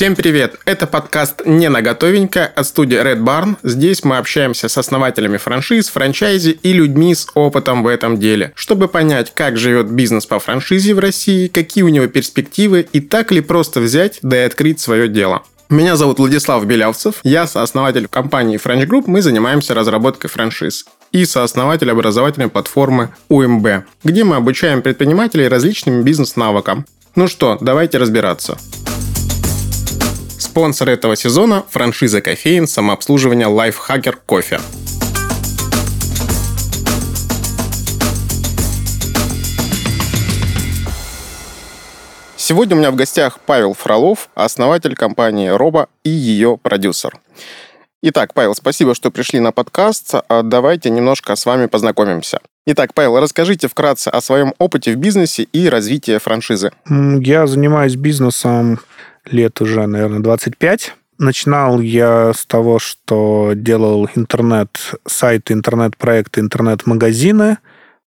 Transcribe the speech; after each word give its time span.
Всем 0.00 0.16
привет! 0.16 0.58
Это 0.64 0.86
подкаст 0.86 1.42
«Не 1.44 1.68
на 1.68 1.82
готовенько» 1.82 2.46
от 2.46 2.66
студии 2.66 2.98
Red 2.98 3.20
Barn. 3.22 3.58
Здесь 3.62 4.02
мы 4.02 4.16
общаемся 4.16 4.70
с 4.70 4.78
основателями 4.78 5.36
франшиз, 5.36 5.90
франчайзи 5.90 6.58
и 6.62 6.72
людьми 6.72 7.14
с 7.14 7.26
опытом 7.34 7.82
в 7.82 7.86
этом 7.86 8.18
деле, 8.18 8.54
чтобы 8.54 8.88
понять, 8.88 9.30
как 9.34 9.58
живет 9.58 9.90
бизнес 9.90 10.24
по 10.24 10.38
франшизе 10.38 10.94
в 10.94 11.00
России, 11.00 11.48
какие 11.48 11.84
у 11.84 11.88
него 11.88 12.06
перспективы 12.06 12.88
и 12.94 13.00
так 13.00 13.30
ли 13.30 13.42
просто 13.42 13.80
взять 13.80 14.20
да 14.22 14.38
и 14.38 14.46
открыть 14.46 14.80
свое 14.80 15.06
дело. 15.06 15.42
Меня 15.68 15.96
зовут 15.96 16.18
Владислав 16.18 16.64
Белявцев, 16.64 17.16
я 17.22 17.46
сооснователь 17.46 18.08
компании 18.08 18.58
French 18.58 18.86
Group, 18.86 19.04
мы 19.06 19.20
занимаемся 19.20 19.74
разработкой 19.74 20.30
франшиз 20.30 20.86
и 21.12 21.26
сооснователь 21.26 21.90
образовательной 21.90 22.48
платформы 22.48 23.10
УМБ, 23.28 23.84
где 24.04 24.24
мы 24.24 24.36
обучаем 24.36 24.80
предпринимателей 24.80 25.46
различным 25.48 26.04
бизнес-навыкам. 26.04 26.86
Ну 27.16 27.28
что, 27.28 27.58
давайте 27.60 27.98
разбираться. 27.98 28.56
Спонсор 30.50 30.88
этого 30.88 31.14
сезона– 31.14 31.62
франшиза 31.70 32.20
кофеин 32.20 32.66
самообслуживания 32.66 33.46
Lifehacker 33.46 34.16
Кофе. 34.26 34.58
Сегодня 42.36 42.74
у 42.74 42.78
меня 42.80 42.90
в 42.90 42.96
гостях 42.96 43.38
Павел 43.46 43.74
Фролов, 43.74 44.28
основатель 44.34 44.96
компании 44.96 45.50
Роба 45.50 45.86
и 46.02 46.10
ее 46.10 46.58
продюсер. 46.60 47.20
Итак, 48.02 48.34
Павел, 48.34 48.56
спасибо, 48.56 48.96
что 48.96 49.12
пришли 49.12 49.38
на 49.38 49.52
подкаст. 49.52 50.16
А 50.28 50.42
давайте 50.42 50.90
немножко 50.90 51.36
с 51.36 51.46
вами 51.46 51.66
познакомимся. 51.66 52.40
Итак, 52.66 52.92
Павел, 52.94 53.20
расскажите 53.20 53.68
вкратце 53.68 54.08
о 54.08 54.20
своем 54.20 54.54
опыте 54.58 54.94
в 54.94 54.96
бизнесе 54.96 55.44
и 55.44 55.68
развитии 55.68 56.18
франшизы. 56.18 56.72
Я 56.88 57.46
занимаюсь 57.46 57.94
бизнесом 57.94 58.80
лет 59.26 59.60
уже, 59.60 59.86
наверное, 59.86 60.20
25. 60.20 60.94
Начинал 61.18 61.80
я 61.80 62.32
с 62.32 62.46
того, 62.46 62.78
что 62.78 63.52
делал 63.54 64.08
интернет-сайты, 64.14 65.52
интернет-проекты, 65.52 66.40
интернет-магазины. 66.40 67.58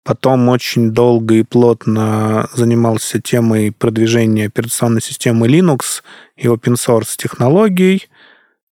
Потом 0.04 0.50
очень 0.50 0.92
долго 0.92 1.36
и 1.36 1.44
плотно 1.44 2.50
занимался 2.54 3.22
темой 3.22 3.72
продвижения 3.72 4.48
операционной 4.48 5.02
системы 5.02 5.48
Linux 5.48 6.02
и 6.36 6.48
open 6.48 6.74
source 6.74 7.16
технологий, 7.16 8.10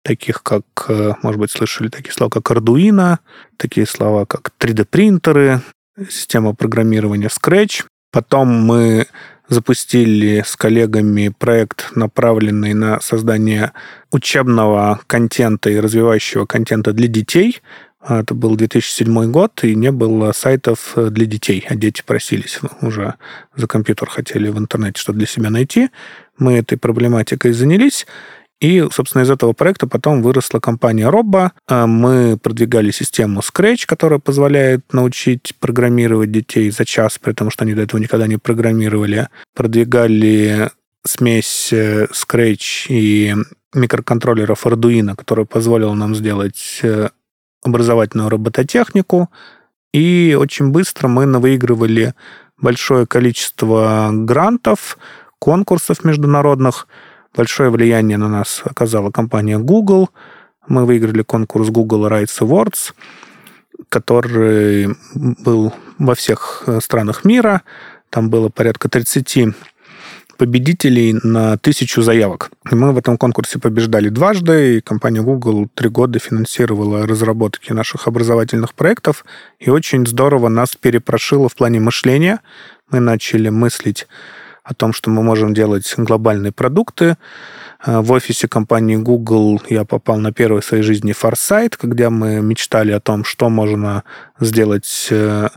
таких 0.03 0.43
как, 0.43 0.65
э, 0.89 1.13
может 1.23 1.39
быть, 1.39 1.53
слышали 1.53 1.89
такие 1.89 2.13
слова, 2.13 2.31
как 2.31 2.51
Arduino, 2.51 3.19
такие 3.57 3.87
слова, 3.87 4.25
как 4.25 4.51
3D-принтеры, 4.59 5.61
система 6.09 6.55
программирования 6.55 7.29
Scratch. 7.29 7.85
Потом 8.11 8.49
мы 8.49 9.07
запустили 9.51 10.43
с 10.47 10.57
коллегами 10.57 11.35
проект, 11.37 11.95
направленный 11.95 12.73
на 12.73 13.01
создание 13.01 13.73
учебного 14.13 15.01
контента 15.07 15.69
и 15.69 15.79
развивающего 15.79 16.47
контента 16.47 16.93
для 16.93 17.09
детей. 17.09 17.61
Это 18.09 18.35
был 18.35 18.57
2007 18.57 19.31
год, 19.31 19.63
и 19.63 19.75
не 19.75 19.91
было 19.91 20.33
сайтов 20.33 20.95
для 20.97 21.27
детей, 21.27 21.67
а 21.69 21.75
дети 21.75 22.03
просились 22.07 22.61
уже 22.81 23.17
за 23.55 23.67
компьютер, 23.67 24.09
хотели 24.09 24.49
в 24.49 24.59
интернете 24.59 24.99
что-то 24.99 25.19
для 25.19 25.27
себя 25.27 25.51
найти. 25.51 25.91
Мы 26.39 26.55
этой 26.55 26.79
проблематикой 26.79 27.53
занялись, 27.53 28.07
и, 28.61 28.87
собственно, 28.93 29.23
из 29.23 29.31
этого 29.31 29.55
проекта 29.55 29.87
потом 29.87 30.23
выросла 30.23 30.61
компания 30.61 31.09
Robba. 31.09 31.53
А 31.67 31.87
мы 31.87 32.37
продвигали 32.37 32.91
систему 32.91 33.41
Scratch, 33.41 33.87
которая 33.87 34.19
позволяет 34.19 34.93
научить 34.93 35.55
программировать 35.59 36.31
детей 36.31 36.71
за 36.71 36.85
час, 36.85 37.19
при 37.19 37.33
том, 37.33 37.51
что 37.51 37.65
они 37.65 37.73
до 37.75 37.83
этого 37.83 37.99
никогда 38.01 38.27
не 38.27 38.37
программировали. 38.37 39.29
Продвигали 39.55 40.71
смесь 41.07 41.73
э, 41.73 42.07
Scratch 42.13 42.87
и 42.91 43.35
микроконтроллеров 43.73 44.67
Arduino, 44.67 45.17
которая 45.17 45.47
позволила 45.47 45.95
нам 45.95 46.15
сделать 46.15 46.81
э, 46.83 47.09
образовательную 47.65 48.29
робототехнику. 48.29 49.31
И 49.95 50.37
очень 50.39 50.69
быстро 50.69 51.09
мы 51.09 51.27
выигрывали 51.39 52.15
большое 52.59 53.07
количество 53.07 54.11
грантов, 54.13 54.99
конкурсов 55.39 56.05
международных– 56.05 56.87
Большое 57.35 57.71
влияние 57.71 58.19
на 58.19 58.29
нас 58.29 58.63
оказала 58.65 59.11
компания 59.11 59.59
Google. 59.59 60.11
Мы 60.69 60.85
выиграли 60.85 61.23
конкурс 61.23 61.69
Google 61.69 62.09
Rights 62.09 62.41
Awards, 62.41 62.93
который 63.89 64.89
был 65.15 65.73
во 65.99 66.15
всех 66.15 66.65
э, 66.67 66.81
странах 66.83 67.25
мира. 67.25 67.63
Там 68.11 68.31
было 68.31 68.49
порядка 68.49 68.89
30 68.89 69.55
победителей 70.41 71.19
на 71.23 71.59
тысячу 71.59 72.01
заявок. 72.01 72.51
И 72.71 72.75
мы 72.75 72.93
в 72.93 72.99
этом 72.99 73.19
конкурсе 73.19 73.59
побеждали 73.59 74.09
дважды, 74.09 74.79
и 74.79 74.81
компания 74.81 75.21
Google 75.21 75.69
три 75.75 75.91
года 75.91 76.19
финансировала 76.19 77.07
разработки 77.07 77.75
наших 77.75 78.09
образовательных 78.09 78.73
проектов, 78.73 79.27
и 79.59 79.69
очень 79.69 80.07
здорово 80.07 80.49
нас 80.49 80.77
перепрошило 80.77 81.51
в 81.51 81.55
плане 81.55 81.79
мышления. 81.79 82.41
Мы 82.91 83.01
начали 83.01 83.51
мыслить 83.51 84.07
о 84.71 84.75
том, 84.75 84.93
что 84.93 85.11
мы 85.11 85.23
можем 85.23 85.53
делать 85.53 85.93
глобальные 85.97 86.53
продукты. 86.53 87.17
Э, 87.85 88.01
в 88.01 88.13
офисе 88.13 88.47
компании 88.49 88.97
Google 88.97 89.61
я 89.69 89.85
попал 89.85 90.19
на 90.19 90.33
первый 90.33 90.63
в 90.63 90.65
своей 90.65 90.85
жизни 90.85 91.13
форсайт, 91.13 91.77
когда 91.77 92.09
мы 92.11 92.41
мечтали 92.41 92.93
о 92.93 93.01
том, 93.01 93.25
что 93.25 93.49
можно 93.49 94.05
сделать 94.39 95.09
э, 95.11 95.49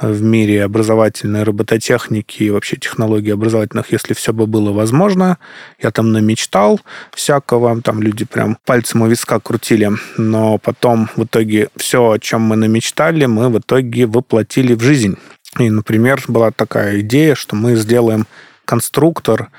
в 0.00 0.22
мире 0.22 0.64
образовательной 0.64 1.44
робототехники 1.44 2.42
и 2.42 2.50
вообще 2.50 2.76
технологий 2.76 3.30
образовательных, 3.30 3.92
если 3.92 4.14
все 4.14 4.32
бы 4.32 4.46
было 4.46 4.72
возможно. 4.72 5.38
Я 5.80 5.90
там 5.90 6.12
намечтал 6.12 6.80
всякого, 7.14 7.80
там 7.80 8.02
люди 8.02 8.24
прям 8.24 8.58
пальцем 8.66 9.02
у 9.02 9.06
виска 9.06 9.38
крутили, 9.40 9.90
но 10.18 10.58
потом 10.58 11.08
в 11.16 11.24
итоге 11.24 11.68
все, 11.76 12.10
о 12.10 12.18
чем 12.18 12.42
мы 12.42 12.56
намечтали, 12.56 13.26
мы 13.26 13.48
в 13.48 13.58
итоге 13.58 14.06
воплотили 14.06 14.74
в 14.74 14.82
жизнь. 14.82 15.16
И, 15.58 15.68
например, 15.68 16.22
была 16.28 16.50
такая 16.50 17.00
идея, 17.00 17.34
что 17.34 17.56
мы 17.56 17.76
сделаем 17.76 18.26
конструктор 18.64 19.50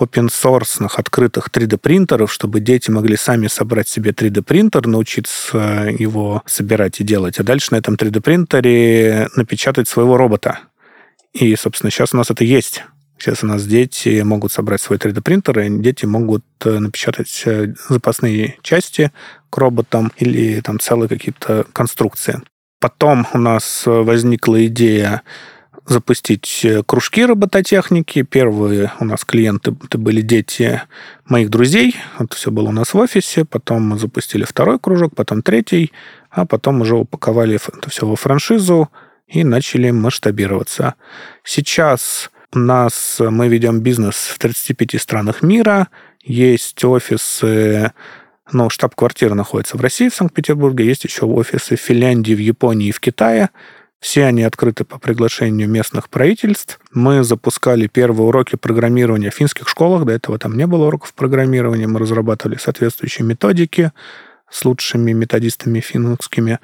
open 0.00 0.28
source 0.28 0.84
открытых 0.96 1.50
3D-принтеров, 1.50 2.32
чтобы 2.32 2.60
дети 2.60 2.90
могли 2.90 3.16
сами 3.16 3.46
собрать 3.46 3.86
себе 3.86 4.10
3D-принтер, 4.12 4.86
научиться 4.86 5.88
его 5.98 6.42
собирать 6.46 7.00
и 7.00 7.04
делать, 7.04 7.38
а 7.38 7.44
дальше 7.44 7.68
на 7.72 7.76
этом 7.76 7.94
3D-принтере 7.94 9.28
напечатать 9.36 9.88
своего 9.88 10.16
робота. 10.16 10.60
И, 11.32 11.54
собственно, 11.54 11.90
сейчас 11.90 12.12
у 12.14 12.16
нас 12.16 12.30
это 12.30 12.44
есть. 12.44 12.82
Сейчас 13.18 13.44
у 13.44 13.46
нас 13.46 13.66
дети 13.66 14.22
могут 14.22 14.50
собрать 14.50 14.80
свой 14.80 14.98
3D-принтер, 14.98 15.60
и 15.60 15.78
дети 15.78 16.06
могут 16.06 16.44
э, 16.64 16.78
напечатать 16.78 17.42
э, 17.44 17.74
запасные 17.88 18.56
части 18.62 19.12
к 19.50 19.58
роботам 19.58 20.10
или 20.16 20.60
там 20.62 20.80
целые 20.80 21.08
какие-то 21.08 21.66
конструкции. 21.74 22.40
Потом 22.80 23.26
у 23.34 23.38
нас 23.38 23.84
э, 23.86 23.90
возникла 23.90 24.66
идея 24.66 25.22
запустить 25.86 26.60
э, 26.64 26.82
кружки 26.82 27.24
робототехники. 27.26 28.22
Первые 28.22 28.92
у 29.00 29.04
нас 29.04 29.24
клиенты 29.24 29.76
это 29.84 29.98
были 29.98 30.22
дети 30.22 30.80
моих 31.26 31.50
друзей. 31.50 31.94
Это 32.18 32.34
все 32.34 32.50
было 32.50 32.68
у 32.70 32.72
нас 32.72 32.94
в 32.94 32.98
офисе. 32.98 33.44
Потом 33.44 33.82
мы 33.88 33.98
запустили 33.98 34.44
второй 34.44 34.78
кружок, 34.78 35.14
потом 35.14 35.42
третий, 35.42 35.92
а 36.30 36.46
потом 36.46 36.80
уже 36.80 36.96
упаковали 36.96 37.56
это 37.56 37.90
все 37.90 38.06
во 38.06 38.16
франшизу 38.16 38.88
и 39.28 39.44
начали 39.44 39.90
масштабироваться. 39.90 40.94
Сейчас 41.44 42.30
у 42.54 42.58
нас 42.58 43.18
мы 43.20 43.48
ведем 43.48 43.80
бизнес 43.80 44.16
в 44.16 44.38
35 44.38 45.00
странах 45.00 45.42
мира. 45.42 45.88
Есть 46.22 46.82
офисы 46.82 47.92
но 48.52 48.68
штаб-квартира 48.68 49.34
находится 49.34 49.76
в 49.76 49.80
России, 49.80 50.08
в 50.08 50.14
Санкт-Петербурге. 50.14 50.86
Есть 50.86 51.04
еще 51.04 51.26
офисы 51.26 51.76
в 51.76 51.80
Финляндии, 51.80 52.34
в 52.34 52.38
Японии 52.38 52.88
и 52.88 52.92
в 52.92 53.00
Китае. 53.00 53.50
Все 54.00 54.24
они 54.24 54.42
открыты 54.44 54.84
по 54.84 54.98
приглашению 54.98 55.68
местных 55.68 56.08
правительств. 56.08 56.80
Мы 56.92 57.22
запускали 57.22 57.86
первые 57.86 58.28
уроки 58.28 58.56
программирования 58.56 59.30
в 59.30 59.34
финских 59.34 59.68
школах. 59.68 60.06
До 60.06 60.12
этого 60.12 60.38
там 60.38 60.56
не 60.56 60.66
было 60.66 60.86
уроков 60.86 61.12
программирования. 61.12 61.86
Мы 61.86 62.00
разрабатывали 62.00 62.56
соответствующие 62.56 63.26
методики 63.26 63.92
с 64.50 64.64
лучшими 64.64 65.12
методистами 65.12 65.80
финскими. 65.80 66.58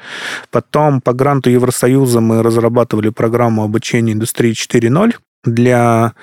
Потом 0.50 1.00
по 1.00 1.12
гранту 1.12 1.50
Евросоюза 1.50 2.20
мы 2.20 2.42
разрабатывали 2.42 3.10
программу 3.10 3.62
обучения 3.62 4.12
индустрии 4.12 4.52
4.0 4.52 5.14
для 5.44 6.14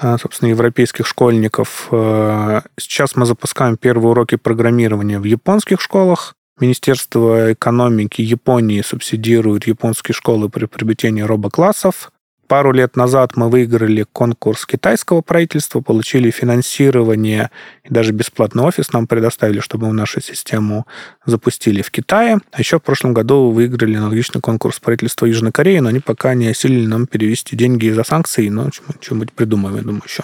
собственно, 0.00 0.50
европейских 0.50 1.06
школьников. 1.06 1.88
А, 1.90 2.62
сейчас 2.78 3.16
мы 3.16 3.26
запускаем 3.26 3.76
первые 3.76 4.10
уроки 4.10 4.36
программирования 4.36 5.18
в 5.18 5.24
японских 5.24 5.80
школах. 5.80 6.34
Министерство 6.58 7.52
экономики 7.52 8.22
Японии 8.22 8.80
субсидирует 8.80 9.66
японские 9.66 10.14
школы 10.14 10.48
при 10.48 10.64
приобретении 10.66 11.22
робоклассов. 11.22 12.10
Пару 12.48 12.72
лет 12.72 12.94
назад 12.96 13.36
мы 13.36 13.48
выиграли 13.50 14.04
конкурс 14.12 14.66
китайского 14.66 15.20
правительства, 15.20 15.80
получили 15.80 16.30
финансирование 16.30 17.50
и 17.82 17.92
даже 17.92 18.12
бесплатный 18.12 18.62
офис 18.62 18.92
нам 18.92 19.08
предоставили, 19.08 19.58
чтобы 19.58 19.88
мы 19.88 19.92
нашу 19.92 20.20
систему 20.20 20.86
запустили 21.24 21.82
в 21.82 21.90
Китае. 21.90 22.38
А 22.52 22.60
еще 22.60 22.78
в 22.78 22.82
прошлом 22.82 23.14
году 23.14 23.50
выиграли 23.50 23.96
аналогичный 23.96 24.40
конкурс 24.40 24.78
правительства 24.78 25.26
Южной 25.26 25.50
Кореи, 25.50 25.78
но 25.78 25.88
они 25.88 25.98
пока 25.98 26.34
не 26.34 26.48
осилили 26.48 26.86
нам 26.86 27.06
перевести 27.06 27.56
деньги 27.56 27.90
за 27.90 28.04
санкции, 28.04 28.48
но 28.48 28.70
что-нибудь 29.00 29.32
придумаем, 29.32 29.76
я 29.76 29.82
думаю, 29.82 30.02
еще. 30.06 30.22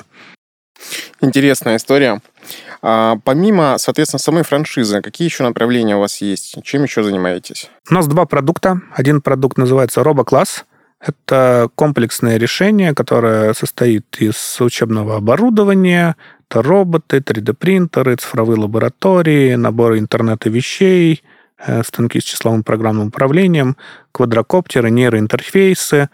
Интересная 1.20 1.76
история. 1.76 2.20
А 2.82 3.16
помимо, 3.25 3.78
соответственно, 3.78 4.18
самой 4.18 4.42
франшизы, 4.42 5.00
какие 5.00 5.26
еще 5.26 5.44
направления 5.44 5.96
у 5.96 6.00
вас 6.00 6.20
есть? 6.20 6.56
Чем 6.64 6.82
еще 6.82 7.02
занимаетесь? 7.02 7.70
У 7.88 7.94
нас 7.94 8.06
два 8.06 8.26
продукта. 8.26 8.80
Один 8.92 9.22
продукт 9.22 9.56
называется 9.56 10.00
RoboClass. 10.00 10.64
Это 11.04 11.69
комплексное 11.75 12.37
решение, 12.38 12.94
которое 12.94 13.54
состоит 13.54 14.06
из 14.20 14.60
учебного 14.60 15.16
оборудования, 15.16 16.14
это 16.49 16.62
роботы, 16.62 17.16
3D-принтеры, 17.19 18.14
цифровые 18.16 18.60
лаборатории, 18.60 19.56
наборы 19.56 19.99
интернета 19.99 20.49
вещей, 20.49 21.25
э, 21.58 21.82
станки 21.82 22.20
с 22.20 22.25
числовым 22.25 22.62
программным 22.62 23.08
управлением, 23.08 23.76
квадрокоптеры, 24.12 24.90
нейроинтерфейсы. 24.90 26.08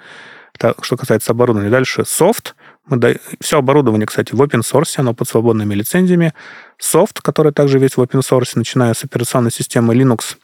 Это 0.55 0.75
что 0.81 0.97
касается 0.97 1.33
оборудования. 1.33 1.71
Дальше 1.71 2.05
софт. 2.07 2.55
Мы 2.87 2.97
да... 2.97 3.11
Все 3.41 3.59
оборудование, 3.59 4.07
кстати, 4.07 4.35
в 4.35 4.41
open 4.41 4.61
source, 4.61 4.95
оно 4.97 5.13
под 5.13 5.29
свободными 5.29 5.75
лицензиями. 5.75 6.33
Софт, 6.79 7.21
который 7.21 7.53
также 7.53 7.79
весь 7.79 7.99
в 7.99 8.01
open 8.01 8.21
source, 8.21 8.53
начиная 8.55 8.95
с 8.95 9.05
операционной 9.05 9.51
системы 9.51 9.95
Linux, 9.95 10.37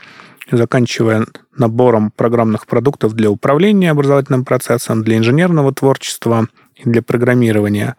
заканчивая 0.50 1.26
набором 1.56 2.10
программных 2.10 2.66
продуктов 2.66 3.14
для 3.14 3.30
управления 3.30 3.90
образовательным 3.90 4.44
процессом, 4.44 5.02
для 5.02 5.16
инженерного 5.16 5.72
творчества 5.72 6.48
и 6.74 6.88
для 6.88 7.02
программирования. 7.02 7.96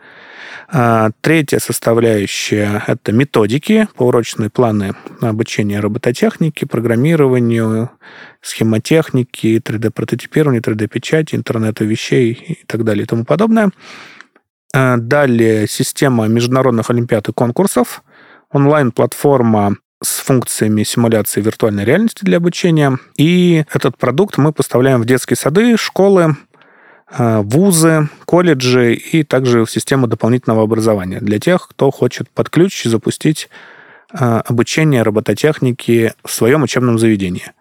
А, 0.68 1.12
третья 1.21 1.59
составляющая– 1.59 2.83
это 2.88 3.12
методики, 3.12 3.88
поурочные 3.95 4.50
планы 4.50 4.95
обучения 5.21 5.80
робототехнике, 5.80 6.65
программированию, 6.65 7.92
схемотехники, 8.42 9.57
3D-прототипированию, 9.57 10.62
3D-печати, 10.62 11.36
интернету 11.36 11.86
вещей 11.86 12.31
и 12.33 12.65
так 12.65 12.83
далее 12.83 13.03
и 13.03 13.07
тому 13.07 13.25
подобное. 13.25 13.71
А, 14.74 14.97
далее 14.97 15.68
система 15.68 16.27
международных 16.27 16.89
олимпиад 16.89 17.30
и 17.30 17.33
конкурсов, 17.33 18.03
онлайн-платформа 18.51 19.77
с 20.06 20.19
функциями 20.19 20.84
симуляции 20.84 21.42
виртуальной 21.42 21.84
реальности 21.84 22.24
для 22.24 22.38
обучения. 22.38 22.98
И 23.18 23.66
этот 23.74 23.98
продукт 23.98 24.38
мы 24.38 24.54
поставляем 24.54 25.02
в 25.02 25.06
детские 25.06 25.38
сады, 25.38 25.78
школы, 25.78 26.38
э, 27.18 27.42
вузы, 27.42 28.10
колледжи 28.25 28.94
и 28.94 29.24
также 29.24 29.66
в 29.66 29.72
систему 29.72 30.07
дополнительного 30.07 30.63
образования 30.63 31.19
для 31.19 31.40
тех, 31.40 31.68
кто 31.68 31.92
хочет 31.92 32.30
под 32.30 32.50
ключ 32.50 32.84
запустить 32.84 33.50
э, 34.13 34.42
обучение 34.46 35.02
робототехники 35.02 36.13
в 36.24 36.31
своем 36.31 36.63
учебном 36.63 37.00
заведении. 37.00 37.52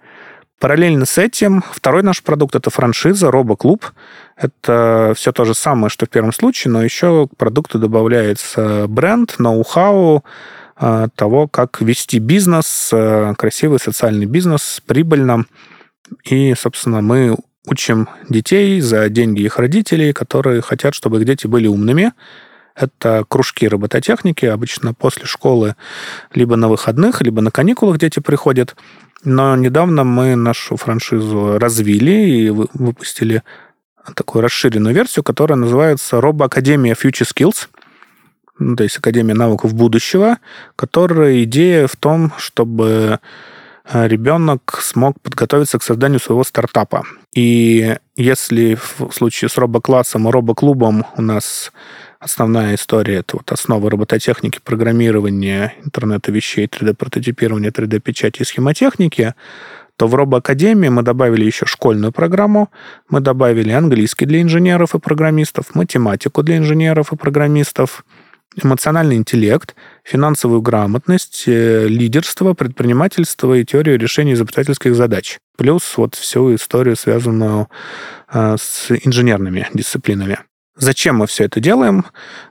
Параллельно 0.60 1.04
с 1.04 1.18
этим 1.18 1.62
второй 1.72 2.02
наш 2.02 2.22
продукт– 2.22 2.54
это 2.56 2.70
франшиза 2.70 3.28
RoboClub. 3.28 3.82
Это 4.36 5.12
все 5.14 5.30
то 5.32 5.44
же 5.44 5.52
самое, 5.52 5.90
что 5.90 6.06
в 6.06 6.08
первом 6.08 6.32
случае, 6.32 6.72
но 6.72 6.82
еще 6.82 7.28
к 7.28 7.36
продукту 7.36 7.78
добавляется 7.78 8.86
бренд, 8.88 9.34
ноу-хау, 9.38 10.24
того, 10.76 11.48
как 11.48 11.80
вести 11.80 12.18
бизнес, 12.18 12.90
э, 12.92 13.34
красивый 13.36 13.78
социальный 13.78 14.26
бизнес, 14.26 14.82
прибыльно. 14.86 15.44
И, 16.24 16.54
собственно, 16.54 17.00
мы 17.00 17.36
учим 17.66 18.08
детей 18.28 18.80
за 18.80 19.08
деньги 19.08 19.42
их 19.42 19.58
родителей, 19.58 20.12
которые 20.12 20.62
хотят, 20.62 20.94
чтобы 20.94 21.18
их 21.18 21.26
дети 21.26 21.46
были 21.46 21.66
умными. 21.66 22.12
Это 22.74 23.24
кружки 23.28 23.68
робототехники, 23.68 24.46
обычно 24.46 24.94
после 24.94 25.26
школы, 25.26 25.76
либо 26.32 26.56
на 26.56 26.68
выходных, 26.68 27.22
либо 27.22 27.40
на 27.40 27.50
каникулах 27.50 27.98
дети 27.98 28.18
приходят. 28.18 28.74
Но 29.22 29.56
недавно 29.56 30.04
мы 30.04 30.34
нашу 30.34 30.76
франшизу 30.76 31.58
развили 31.58 32.10
и 32.10 32.50
выпустили 32.50 33.42
такую 34.14 34.42
расширенную 34.42 34.94
версию, 34.94 35.22
которая 35.22 35.56
называется 35.56 36.16
Academia 36.16 36.94
Future 36.94 37.26
Skills 37.26 37.68
ну, 38.58 38.76
то 38.76 38.84
есть 38.84 38.98
Академия 38.98 39.34
навыков 39.34 39.74
будущего, 39.74 40.38
которая 40.76 41.42
идея 41.44 41.86
в 41.86 41.96
том, 41.96 42.32
чтобы 42.38 43.18
э, 43.84 44.08
ребенок 44.08 44.78
смог 44.80 45.20
подготовиться 45.20 45.78
к 45.78 45.82
созданию 45.82 46.20
своего 46.20 46.44
стартапа. 46.44 47.04
И 47.34 47.96
если 48.16 48.76
в 48.76 49.10
случае 49.12 49.48
с 49.48 49.58
робоклассом 49.58 50.28
и 50.28 50.30
робоклубом 50.30 51.04
у 51.16 51.22
нас 51.22 51.72
основная 52.20 52.76
история 52.76 53.16
это 53.16 53.36
вот 53.36 53.50
основы 53.52 53.90
робототехники, 53.90 54.60
программирования, 54.62 55.74
интернета 55.84 56.32
вещей, 56.32 56.66
3D-прототипирования, 56.66 57.70
3D-печати 57.70 58.42
и 58.42 58.44
схемотехники, 58.44 59.34
то 59.96 60.08
в 60.08 60.14
робоакадемии 60.14 60.88
мы 60.88 61.02
добавили 61.02 61.44
еще 61.44 61.66
школьную 61.66 62.12
программу, 62.12 62.70
мы 63.08 63.20
добавили 63.20 63.70
английский 63.70 64.26
для 64.26 64.42
инженеров 64.42 64.94
и 64.94 64.98
программистов, 64.98 65.74
математику 65.74 66.42
для 66.42 66.56
инженеров 66.56 67.12
и 67.12 67.16
программистов, 67.16 68.04
эмоциональный 68.62 69.16
интеллект, 69.16 69.74
финансовую 70.02 70.62
грамотность, 70.62 71.44
э, 71.46 71.86
лидерство, 71.86 72.54
предпринимательство 72.54 73.54
и 73.54 73.64
теорию 73.64 73.98
решения 73.98 74.34
изобретательских 74.34 74.94
задач. 74.94 75.38
Плюс 75.56 75.96
вот 75.96 76.14
всю 76.14 76.54
историю, 76.54 76.96
связанную 76.96 77.68
э, 78.32 78.56
с 78.58 78.90
инженерными 78.90 79.68
дисциплинами. 79.74 80.38
Зачем 80.76 81.18
мы 81.18 81.28
все 81.28 81.44
это 81.44 81.60
делаем? 81.60 82.04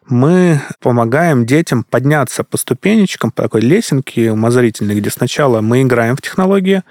Мы 0.07 0.61
помогаем 0.79 1.45
детям 1.45 1.83
подняться 1.83 2.45
по 2.45 2.57
ступенечкам, 2.57 3.31
по 3.31 3.44
такой 3.44 3.61
лесенке 3.61 4.31
умозрительной, 4.31 4.95
где 4.95 5.09
сначала 5.09 5.59
мы 5.59 5.81
играем 5.81 6.15
в 6.15 6.21
технологии, 6.21 6.83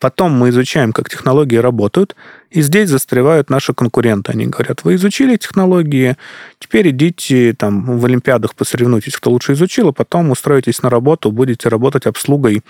Потом 0.00 0.32
мы 0.32 0.48
изучаем, 0.48 0.92
как 0.92 1.10
технологии 1.10 1.56
работают, 1.56 2.16
и 2.50 2.62
здесь 2.62 2.88
застревают 2.88 3.50
наши 3.50 3.74
конкуренты. 3.74 4.32
Они 4.32 4.46
говорят, 4.46 4.82
вы 4.82 4.94
изучили 4.94 5.36
технологии, 5.36 6.16
теперь 6.58 6.90
идите 6.90 7.52
там 7.52 7.98
в 7.98 8.04
Олимпиадах 8.06 8.54
посоревнуйтесь, 8.54 9.14
кто 9.14 9.30
лучше 9.30 9.52
изучил, 9.52 9.88
а 9.88 9.92
потом 9.92 10.30
устроитесь 10.30 10.82
на 10.82 10.88
работу, 10.88 11.30
будете 11.30 11.68
работать 11.68 12.06
обслугой 12.06 12.62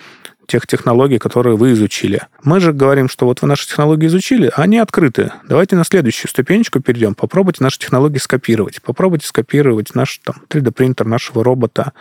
тех 0.47 0.67
технологий, 0.67 1.19
которые 1.19 1.57
вы 1.57 1.73
изучили. 1.73 2.23
Мы 2.43 2.59
же 2.59 2.73
говорим, 2.73 3.09
что 3.09 3.27
вот 3.27 3.41
вы 3.41 3.47
наши 3.47 3.69
технологии 3.69 4.09
изучили, 4.09 4.51
а 4.57 4.63
они 4.63 4.79
открыты. 4.79 5.33
Давайте 5.49 5.77
на 5.77 5.85
следующую 5.85 6.29
ступенечку 6.29 6.81
перейдем. 6.81 7.15
Попробуйте 7.15 7.63
наши 7.63 7.79
технологии 7.79 8.19
скопировать. 8.19 8.83
Попробуйте 8.83 9.29
скопировать 9.29 9.95
наш 9.95 10.19
там, 10.19 10.43
3D-принтер 10.49 11.07
нашего 11.07 11.45
робота, 11.45 11.93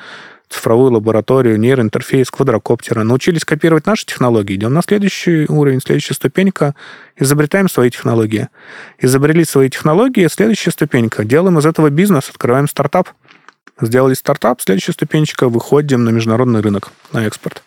цифровую 0.50 0.92
лабораторию, 0.94 1.60
нейроинтерфейс, 1.60 2.32
квадрокоптера. 2.32 3.04
Научились 3.04 3.46
копировать 3.46 3.86
наши 3.86 4.06
технологии, 4.06 4.56
идем 4.56 4.74
на 4.74 4.82
следующий 4.82 5.46
уровень, 5.48 5.80
следующая 5.80 6.16
ступенька, 6.16 6.76
изобретаем 7.16 7.70
свои 7.70 7.90
технологии. 7.90 8.50
Изобрели 9.00 9.46
свои 9.46 9.70
технологии, 9.70 10.28
следующая 10.28 10.72
ступенька, 10.72 11.24
делаем 11.24 11.60
из 11.60 11.66
этого 11.66 11.90
бизнес, 11.90 12.30
открываем 12.30 12.68
стартап. 12.68 13.10
Сделали 13.80 14.14
стартап, 14.14 14.60
следующая 14.62 14.92
ступенечка, 14.92 15.48
выходим 15.48 16.04
на 16.04 16.10
международный 16.10 16.62
рынок, 16.62 16.92
на 17.14 17.26
экспорт. 17.26 17.64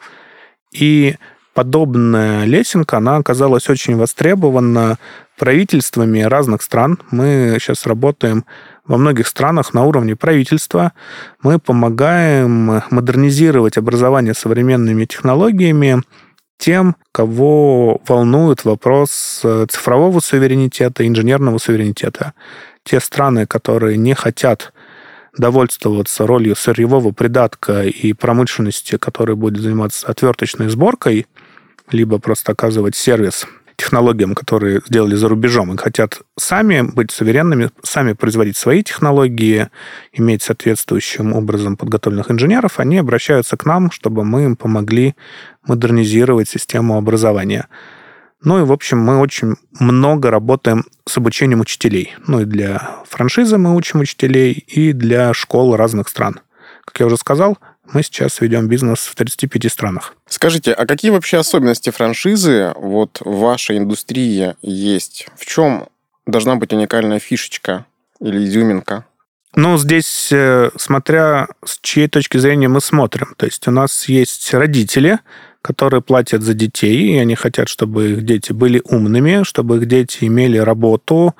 И 0.72 1.16
подобная 1.54 2.44
лесенка, 2.44 2.98
она 2.98 3.16
оказалась 3.16 3.68
очень 3.68 3.96
востребована 3.96 4.98
правительствами 5.38 6.20
разных 6.20 6.62
стран. 6.62 6.98
Мы 7.10 7.56
сейчас 7.60 7.86
работаем 7.86 8.44
во 8.86 8.96
многих 8.96 9.26
странах 9.26 9.74
на 9.74 9.84
уровне 9.84 10.16
правительства. 10.16 10.92
Мы 11.42 11.58
помогаем 11.58 12.82
модернизировать 12.90 13.76
образование 13.78 14.34
современными 14.34 15.04
технологиями 15.04 16.02
тем, 16.58 16.96
кого 17.10 18.00
волнует 18.06 18.64
вопрос 18.64 19.40
э, 19.42 19.66
цифрового 19.68 20.20
суверенитета, 20.20 21.06
инженерного 21.06 21.58
суверенитета. 21.58 22.34
Те 22.84 23.00
страны, 23.00 23.46
которые 23.46 23.96
не 23.96 24.14
хотят 24.14 24.72
довольствоваться 25.36 26.26
ролью 26.26 26.54
сырьевого 26.54 27.10
придатка 27.10 27.82
и 27.82 28.12
промышленности, 28.12 28.96
которая 28.96 29.34
будет 29.34 29.60
заниматься 29.60 30.06
отверточной 30.06 30.68
сборкой, 30.68 31.26
либо 31.90 32.18
просто 32.18 32.52
оказывать 32.52 32.94
сервис 32.94 33.46
технологиям, 33.76 34.34
которые 34.34 34.80
сделали 34.86 35.14
за 35.14 35.28
рубежом, 35.28 35.72
и 35.74 35.76
хотят 35.76 36.20
сами 36.38 36.82
быть 36.82 37.10
суверенными, 37.10 37.70
сами 37.82 38.12
производить 38.12 38.56
свои 38.56 38.82
технологии, 38.82 39.68
иметь 40.12 40.42
соответствующим 40.42 41.32
образом 41.32 41.76
подготовленных 41.76 42.30
инженеров, 42.30 42.80
они 42.80 42.98
обращаются 42.98 43.56
к 43.56 43.66
нам, 43.66 43.90
чтобы 43.90 44.24
мы 44.24 44.44
им 44.44 44.56
помогли 44.56 45.14
модернизировать 45.66 46.48
систему 46.48 46.96
образования. 46.96 47.68
Ну 48.44 48.58
и, 48.58 48.64
в 48.64 48.72
общем, 48.72 48.98
мы 48.98 49.18
очень 49.18 49.54
много 49.78 50.30
работаем 50.30 50.84
с 51.06 51.16
обучением 51.16 51.60
учителей. 51.60 52.14
Ну 52.26 52.40
и 52.40 52.44
для 52.44 53.02
франшизы 53.08 53.56
мы 53.56 53.76
учим 53.76 54.00
учителей, 54.00 54.52
и 54.52 54.92
для 54.92 55.32
школ 55.32 55.76
разных 55.76 56.08
стран. 56.08 56.40
Как 56.84 56.98
я 56.98 57.06
уже 57.06 57.16
сказал, 57.16 57.58
мы 57.92 58.02
сейчас 58.02 58.40
ведем 58.40 58.68
бизнес 58.68 59.00
в 59.00 59.14
35 59.14 59.70
странах. 59.70 60.14
Скажите, 60.26 60.72
а 60.72 60.86
какие 60.86 61.10
вообще 61.10 61.38
особенности 61.38 61.90
франшизы 61.90 62.72
вот 62.76 63.20
в 63.24 63.38
вашей 63.38 63.78
индустрии 63.78 64.54
есть? 64.62 65.28
В 65.36 65.46
чем 65.46 65.88
должна 66.26 66.56
быть 66.56 66.72
уникальная 66.72 67.18
фишечка 67.18 67.86
или 68.20 68.44
изюминка? 68.44 69.04
Ну, 69.54 69.76
здесь, 69.76 70.30
э, 70.32 70.70
смотря 70.76 71.48
с 71.64 71.78
чьей 71.82 72.08
точки 72.08 72.38
зрения 72.38 72.68
мы 72.68 72.80
смотрим. 72.80 73.34
То 73.36 73.44
есть 73.44 73.68
у 73.68 73.70
нас 73.70 74.08
есть 74.08 74.54
родители, 74.54 75.18
которые 75.60 76.00
платят 76.00 76.42
за 76.42 76.54
детей, 76.54 77.14
и 77.14 77.18
они 77.18 77.34
хотят, 77.34 77.68
чтобы 77.68 78.12
их 78.12 78.24
дети 78.24 78.52
были 78.52 78.80
умными, 78.84 79.44
чтобы 79.44 79.76
их 79.76 79.86
дети 79.86 80.18
имели 80.22 80.56
работу 80.56 81.34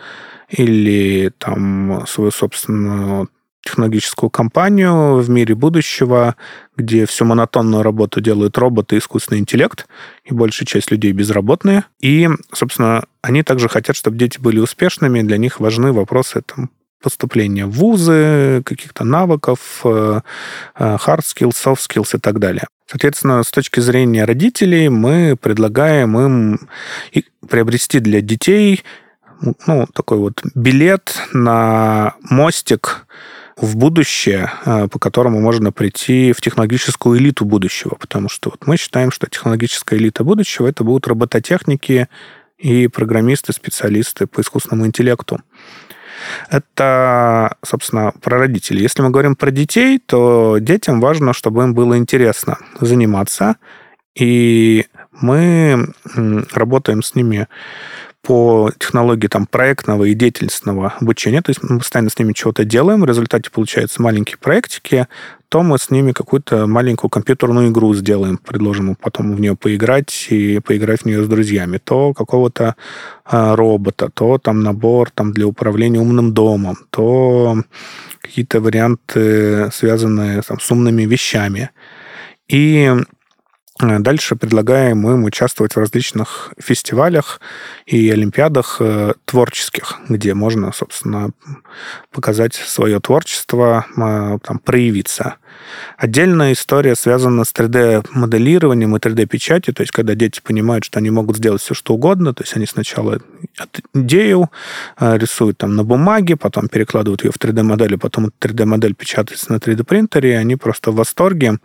или 0.51 1.33
там 1.39 2.05
свою 2.07 2.31
собственную 2.31 3.31
технологическую 3.63 4.31
компанию 4.31 5.17
в 5.17 5.31
мире 5.31 5.55
будущего, 5.55 6.37
где 6.77 7.07
всю 7.07 7.25
монотонную 7.25 7.83
работу 7.83 8.21
делают 8.21 8.59
роботы 8.59 8.97
и 8.97 8.99
искусственный 8.99 9.41
интеллект, 9.41 9.87
и 10.25 10.35
большая 10.35 10.67
часть 10.67 10.91
людей 10.91 11.13
безработные. 11.13 11.85
И, 12.01 12.29
собственно, 12.53 13.05
они 13.23 13.43
также 13.43 13.69
хотят, 13.69 13.97
чтобы 13.97 14.17
дети 14.17 14.39
были 14.39 14.59
успешными, 14.59 15.23
для 15.23 15.39
них 15.39 15.61
важны 15.61 15.93
вопросы 15.93 16.43
там, 16.43 16.71
поступления 17.03 17.67
в 17.67 17.71
вузы, 17.71 18.63
каких-то 18.65 19.05
навыков, 19.05 19.81
э, 19.85 20.21
э, 20.77 20.97
hard 20.97 21.21
skills, 21.21 21.53
soft 21.53 21.81
skills 21.89 22.17
и 22.17 22.19
так 22.19 22.39
далее. 22.39 22.67
Соответственно, 22.87 23.43
с 23.43 23.51
точки 23.51 23.81
зрения 23.81 24.25
родителей 24.25 24.89
мы 24.89 25.37
предлагаем 25.41 26.19
им 26.19 26.69
приобрести 27.49 28.01
для 28.01 28.21
детей 28.21 28.85
ну, 29.67 29.87
такой 29.93 30.19
вот 30.19 30.41
билет 30.55 31.17
на 31.33 32.15
мостик 32.23 33.07
в 33.63 33.77
будущее, 33.77 34.51
э, 34.67 34.89
по 34.89 34.99
которому 34.99 35.41
можно 35.41 35.71
прийти 35.71 36.33
в 36.33 36.41
технологическую 36.41 37.19
элиту 37.19 37.45
будущего, 37.45 37.95
потому 37.95 38.29
что 38.29 38.51
вот 38.51 38.67
мы 38.67 38.77
считаем, 38.77 39.13
что 39.13 39.29
технологическая 39.29 39.97
элита 39.97 40.25
будущего 40.25 40.67
это 40.67 40.83
будут 40.83 41.07
робототехники 41.07 42.09
и 42.59 42.89
программисты, 42.89 43.53
специалисты 43.53 44.27
по 44.27 44.41
искусственному 44.41 44.87
интеллекту. 44.87 45.41
Это, 46.51 47.57
собственно, 47.65 48.13
про 48.21 48.39
родителей. 48.39 48.83
Если 48.83 49.01
мы 49.01 49.11
говорим 49.11 49.37
про 49.37 49.53
детей, 49.53 50.01
то 50.05 50.59
детям 50.59 51.01
важно, 51.01 51.33
чтобы 51.33 51.63
им 51.63 51.73
было 51.73 51.97
интересно 51.97 52.59
заниматься, 52.81 53.57
и 54.17 54.87
мы 55.13 55.87
работаем 56.53 57.03
с 57.03 57.15
ними 57.15 57.47
по 58.23 58.71
технологии 58.79 59.27
там, 59.27 59.47
проектного 59.47 60.05
и 60.05 60.15
деятельностного 60.15 60.95
обучения, 61.01 61.43
то 61.43 61.51
есть 61.51 61.63
мы 61.63 61.79
постоянно 61.79 62.09
с 62.09 62.19
ними 62.19 62.33
чего-то 62.33 62.65
делаем, 62.65 63.01
в 63.01 63.05
результате 63.05 63.51
получаются 63.51 64.01
маленькие 64.01 64.39
проектики, 64.39 65.09
то 65.49 65.63
мы 65.63 65.77
с 65.77 65.91
ними 65.91 66.13
какую-то 66.13 66.67
маленькую 66.67 67.11
компьютерную 67.11 67.71
игру 67.71 67.93
сделаем, 67.95 68.39
предложим 68.39 68.95
потом 68.95 69.35
в 69.35 69.41
нее 69.41 69.57
поиграть 69.57 70.29
и 70.31 70.61
поиграть 70.61 71.03
в 71.03 71.07
нее 71.07 71.25
с 71.25 71.29
друзьями, 71.29 71.79
то 71.83 72.15
какого-то 72.15 72.77
э, 73.31 73.55
робота, 73.55 74.09
то 74.15 74.39
там 74.39 74.63
набор 74.63 75.11
там, 75.11 75.33
для 75.33 75.47
управления 75.47 75.99
умным 75.99 76.33
домом, 76.33 76.79
то 76.91 77.59
какие-то 78.21 78.61
варианты, 78.61 79.71
связанные 79.73 80.43
там, 80.43 80.61
с 80.61 80.71
умными 80.71 81.03
вещами. 81.03 81.71
И 82.49 82.91
дальше 83.83 84.37
предлагаем 84.37 85.09
им 85.09 85.25
участвовать 85.25 85.75
в 85.75 85.79
различных 85.79 86.53
фестивалях 86.59 87.41
и 87.87 88.11
олимпиадах 88.11 88.77
э, 88.81 89.15
творческих, 89.25 89.99
где 90.09 90.35
можно, 90.35 90.73
собственно, 90.73 91.31
показать 92.11 92.55
свое 92.55 93.01
творчество, 93.01 93.87
э, 93.97 94.39
там, 94.43 94.59
проявиться. 94.59 95.37
Отдельная 95.97 96.53
история 96.53 96.95
связана 96.95 97.45
с 97.45 97.53
3D-моделированием 97.53 98.97
и 98.97 98.99
3D-печатью, 99.01 99.75
то 99.75 99.83
есть 99.83 99.93
когда 99.93 100.15
дети 100.15 100.41
понимают, 100.41 100.85
что 100.85 100.99
они 100.99 101.11
могут 101.11 101.37
сделать 101.37 101.61
все, 101.61 101.75
что 101.75 101.95
угодно, 101.95 102.35
то 102.35 102.43
есть 102.43 102.57
они 102.57 102.67
сначала 102.67 103.21
идею 103.95 104.51
рисуют 104.99 105.59
там 105.59 105.77
на 105.77 105.85
бумаге, 105.85 106.37
потом 106.37 106.69
перекладывают 106.69 107.25
ее 107.25 107.31
в 107.31 107.39
3D-модель, 107.39 107.95
и 107.95 107.99
потом 107.99 108.31
3D-модель 108.41 108.95
печатается 108.95 109.53
на 109.53 109.57
3D-принтере, 109.57 110.33
и 110.33 110.37
они 110.37 110.57
просто 110.57 110.91
в 110.91 110.97
восторге 110.97 111.59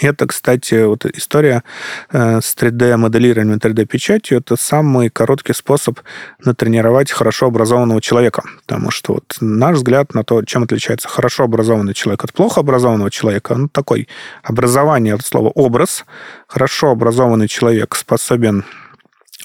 это, 0.00 0.26
кстати, 0.26 0.84
вот 0.84 1.06
история 1.06 1.62
э, 2.10 2.40
с 2.40 2.54
3D-моделированием, 2.56 3.58
3D-печатью, 3.58 4.38
это 4.38 4.56
самый 4.56 5.08
короткий 5.08 5.54
способ 5.54 6.00
натренировать 6.44 7.10
хорошо 7.10 7.46
образованного 7.46 8.00
человека. 8.00 8.42
Потому 8.66 8.90
что 8.90 9.14
вот 9.14 9.36
наш 9.40 9.76
взгляд 9.76 10.14
на 10.14 10.24
то, 10.24 10.42
чем 10.44 10.64
отличается 10.64 11.08
хорошо 11.08 11.44
образованный 11.44 11.94
человек 11.94 12.24
от 12.24 12.32
плохо 12.32 12.60
образованного 12.60 13.10
человека, 13.10 13.52
он 13.52 13.68
такой. 13.68 14.08
Образование 14.42 15.14
от 15.14 15.24
слова 15.24 15.48
«образ». 15.48 16.04
Хорошо 16.46 16.90
образованный 16.90 17.48
человек 17.48 17.94
способен 17.94 18.64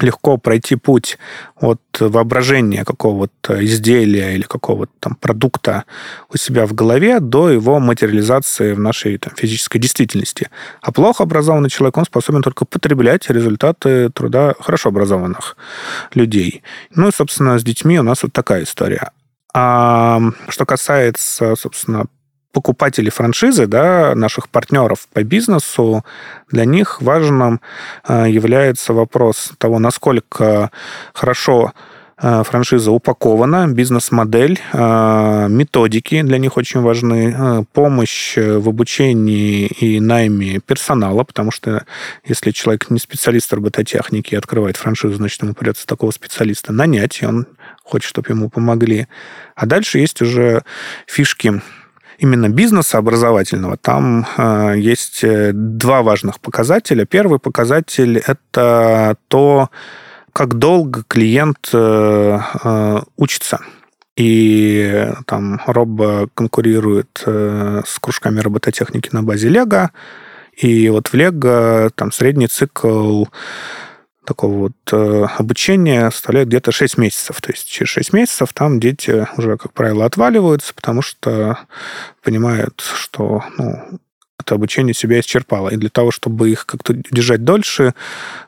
легко 0.01 0.37
пройти 0.37 0.75
путь 0.75 1.17
от 1.55 1.79
воображения 1.99 2.83
какого-то 2.83 3.63
изделия 3.63 4.33
или 4.33 4.41
какого-то 4.41 4.91
там 4.99 5.15
продукта 5.15 5.83
у 6.33 6.37
себя 6.37 6.65
в 6.65 6.73
голове 6.73 7.19
до 7.19 7.49
его 7.49 7.79
материализации 7.79 8.73
в 8.73 8.79
нашей 8.79 9.17
там, 9.17 9.33
физической 9.35 9.77
действительности. 9.77 10.49
А 10.81 10.91
плохо 10.91 11.23
образованный 11.23 11.69
человек, 11.69 11.97
он 11.97 12.05
способен 12.05 12.41
только 12.41 12.65
потреблять 12.65 13.29
результаты 13.29 14.09
труда 14.09 14.55
хорошо 14.59 14.89
образованных 14.89 15.57
людей. 16.13 16.63
Ну 16.95 17.09
и, 17.09 17.13
собственно, 17.13 17.59
с 17.59 17.63
детьми 17.63 17.99
у 17.99 18.03
нас 18.03 18.23
вот 18.23 18.33
такая 18.33 18.63
история. 18.63 19.11
А 19.53 20.19
что 20.49 20.65
касается, 20.65 21.55
собственно, 21.55 22.07
покупатели 22.53 23.09
франшизы, 23.09 23.65
да, 23.65 24.13
наших 24.15 24.47
партнеров 24.47 25.07
по 25.11 25.23
бизнесу, 25.23 26.05
для 26.49 26.65
них 26.65 27.01
важным 27.01 27.59
э, 28.07 28.27
является 28.29 28.93
вопрос 28.93 29.51
того, 29.57 29.79
насколько 29.79 30.69
хорошо 31.13 31.73
э, 32.21 32.43
франшиза 32.43 32.91
упакована, 32.91 33.67
бизнес-модель, 33.67 34.59
э, 34.71 35.47
методики 35.49 36.21
для 36.21 36.37
них 36.37 36.55
очень 36.55 36.81
важны, 36.81 37.65
помощь 37.73 38.37
в 38.37 38.69
обучении 38.69 39.65
и 39.65 39.99
найме 39.99 40.59
персонала, 40.59 41.23
потому 41.23 41.49
что 41.49 41.85
если 42.23 42.51
человек 42.51 42.91
не 42.91 42.99
специалист 42.99 43.51
робототехники 43.51 44.35
и 44.35 44.37
открывает 44.37 44.77
франшизу, 44.77 45.15
значит, 45.15 45.41
ему 45.41 45.55
придется 45.55 45.87
такого 45.87 46.11
специалиста 46.11 46.71
нанять, 46.71 47.23
и 47.23 47.25
он 47.25 47.47
хочет, 47.83 48.09
чтобы 48.09 48.29
ему 48.29 48.49
помогли. 48.49 49.07
А 49.55 49.65
дальше 49.65 49.97
есть 49.97 50.21
уже 50.21 50.63
фишки 51.07 51.61
именно 52.23 52.47
бизнеса 52.49 52.97
образовательного, 52.97 53.75
там 53.75 54.25
э, 54.37 54.75
есть 54.77 55.23
э, 55.25 55.51
два 55.53 56.01
важных 56.01 56.39
показателя. 56.39 57.05
Первый 57.05 57.37
показатель– 57.37 58.17
это 58.27 59.17
то, 59.27 59.69
как 60.31 60.53
долго 60.53 61.03
клиент 61.05 61.69
э, 61.73 62.39
э, 62.63 63.01
учится. 63.17 63.59
И 64.15 65.07
там 65.25 65.59
Робо 65.65 66.29
конкурирует 66.33 67.23
э, 67.25 67.81
с 67.85 67.99
кружками 67.99 68.39
робототехники 68.39 69.09
на 69.11 69.21
базе 69.21 69.49
Лего. 69.49 69.91
И 70.55 70.87
вот 70.89 71.09
в 71.09 71.13
Лего 71.15 71.91
там 71.93 72.13
средний 72.13 72.47
цикл 72.47 73.25
такого 74.25 74.53
вот 74.53 74.73
э, 74.91 75.25
обучения 75.37 76.09
составляет 76.11 76.47
где-то 76.47 76.71
6 76.71 76.97
месяцев. 76.97 77.41
То 77.41 77.51
есть 77.51 77.67
через 77.67 77.89
6 77.89 78.13
месяцев 78.13 78.53
там 78.53 78.79
дети 78.79 79.27
уже, 79.37 79.57
как 79.57 79.73
правило, 79.73 80.05
отваливаются, 80.05 80.73
потому 80.73 81.01
что 81.01 81.59
понимают, 82.21 82.81
что 82.81 83.43
ну, 83.57 83.99
это 84.39 84.55
обучение 84.55 84.93
себя 84.93 85.19
исчерпало. 85.19 85.69
И 85.69 85.77
для 85.77 85.89
того, 85.89 86.11
чтобы 86.11 86.49
их 86.49 86.65
как-то 86.65 86.93
держать 86.93 87.43
дольше, 87.43 87.93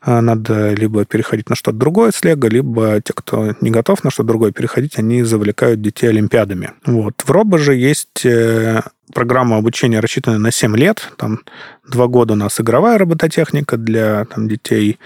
э, 0.05 0.19
надо 0.19 0.73
либо 0.73 1.05
переходить 1.05 1.49
на 1.49 1.55
что-то 1.55 1.77
другое 1.77 2.11
с 2.11 2.23
Лего, 2.23 2.47
либо 2.47 3.01
те, 3.01 3.13
кто 3.13 3.55
не 3.61 3.71
готов 3.71 4.03
на 4.03 4.11
что-то 4.11 4.27
другое 4.27 4.51
переходить, 4.51 4.97
они 4.97 5.23
завлекают 5.23 5.81
детей 5.81 6.07
олимпиадами. 6.07 6.71
Вот. 6.85 7.21
В 7.23 7.29
Робо 7.31 7.57
же 7.57 7.75
есть 7.75 8.25
э, 8.25 8.81
программа 9.13 9.57
обучения 9.57 9.99
рассчитана 9.99 10.37
на 10.37 10.51
7 10.51 10.75
лет. 10.75 11.11
Там 11.17 11.41
два 11.87 12.07
года 12.07 12.33
у 12.33 12.35
нас 12.35 12.59
игровая 12.59 12.97
робототехника 12.97 13.77
для 13.77 14.25
там, 14.25 14.47
детей 14.47 14.99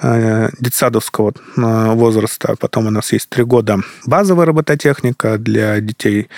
э, 0.00 0.48
детсадовского 0.58 1.32
э, 1.56 1.94
возраста. 1.94 2.56
Потом 2.58 2.86
у 2.86 2.90
нас 2.90 3.12
есть 3.12 3.28
три 3.28 3.44
года 3.44 3.80
базовая 4.06 4.46
робототехника 4.46 5.38
для 5.38 5.80
детей 5.80 6.28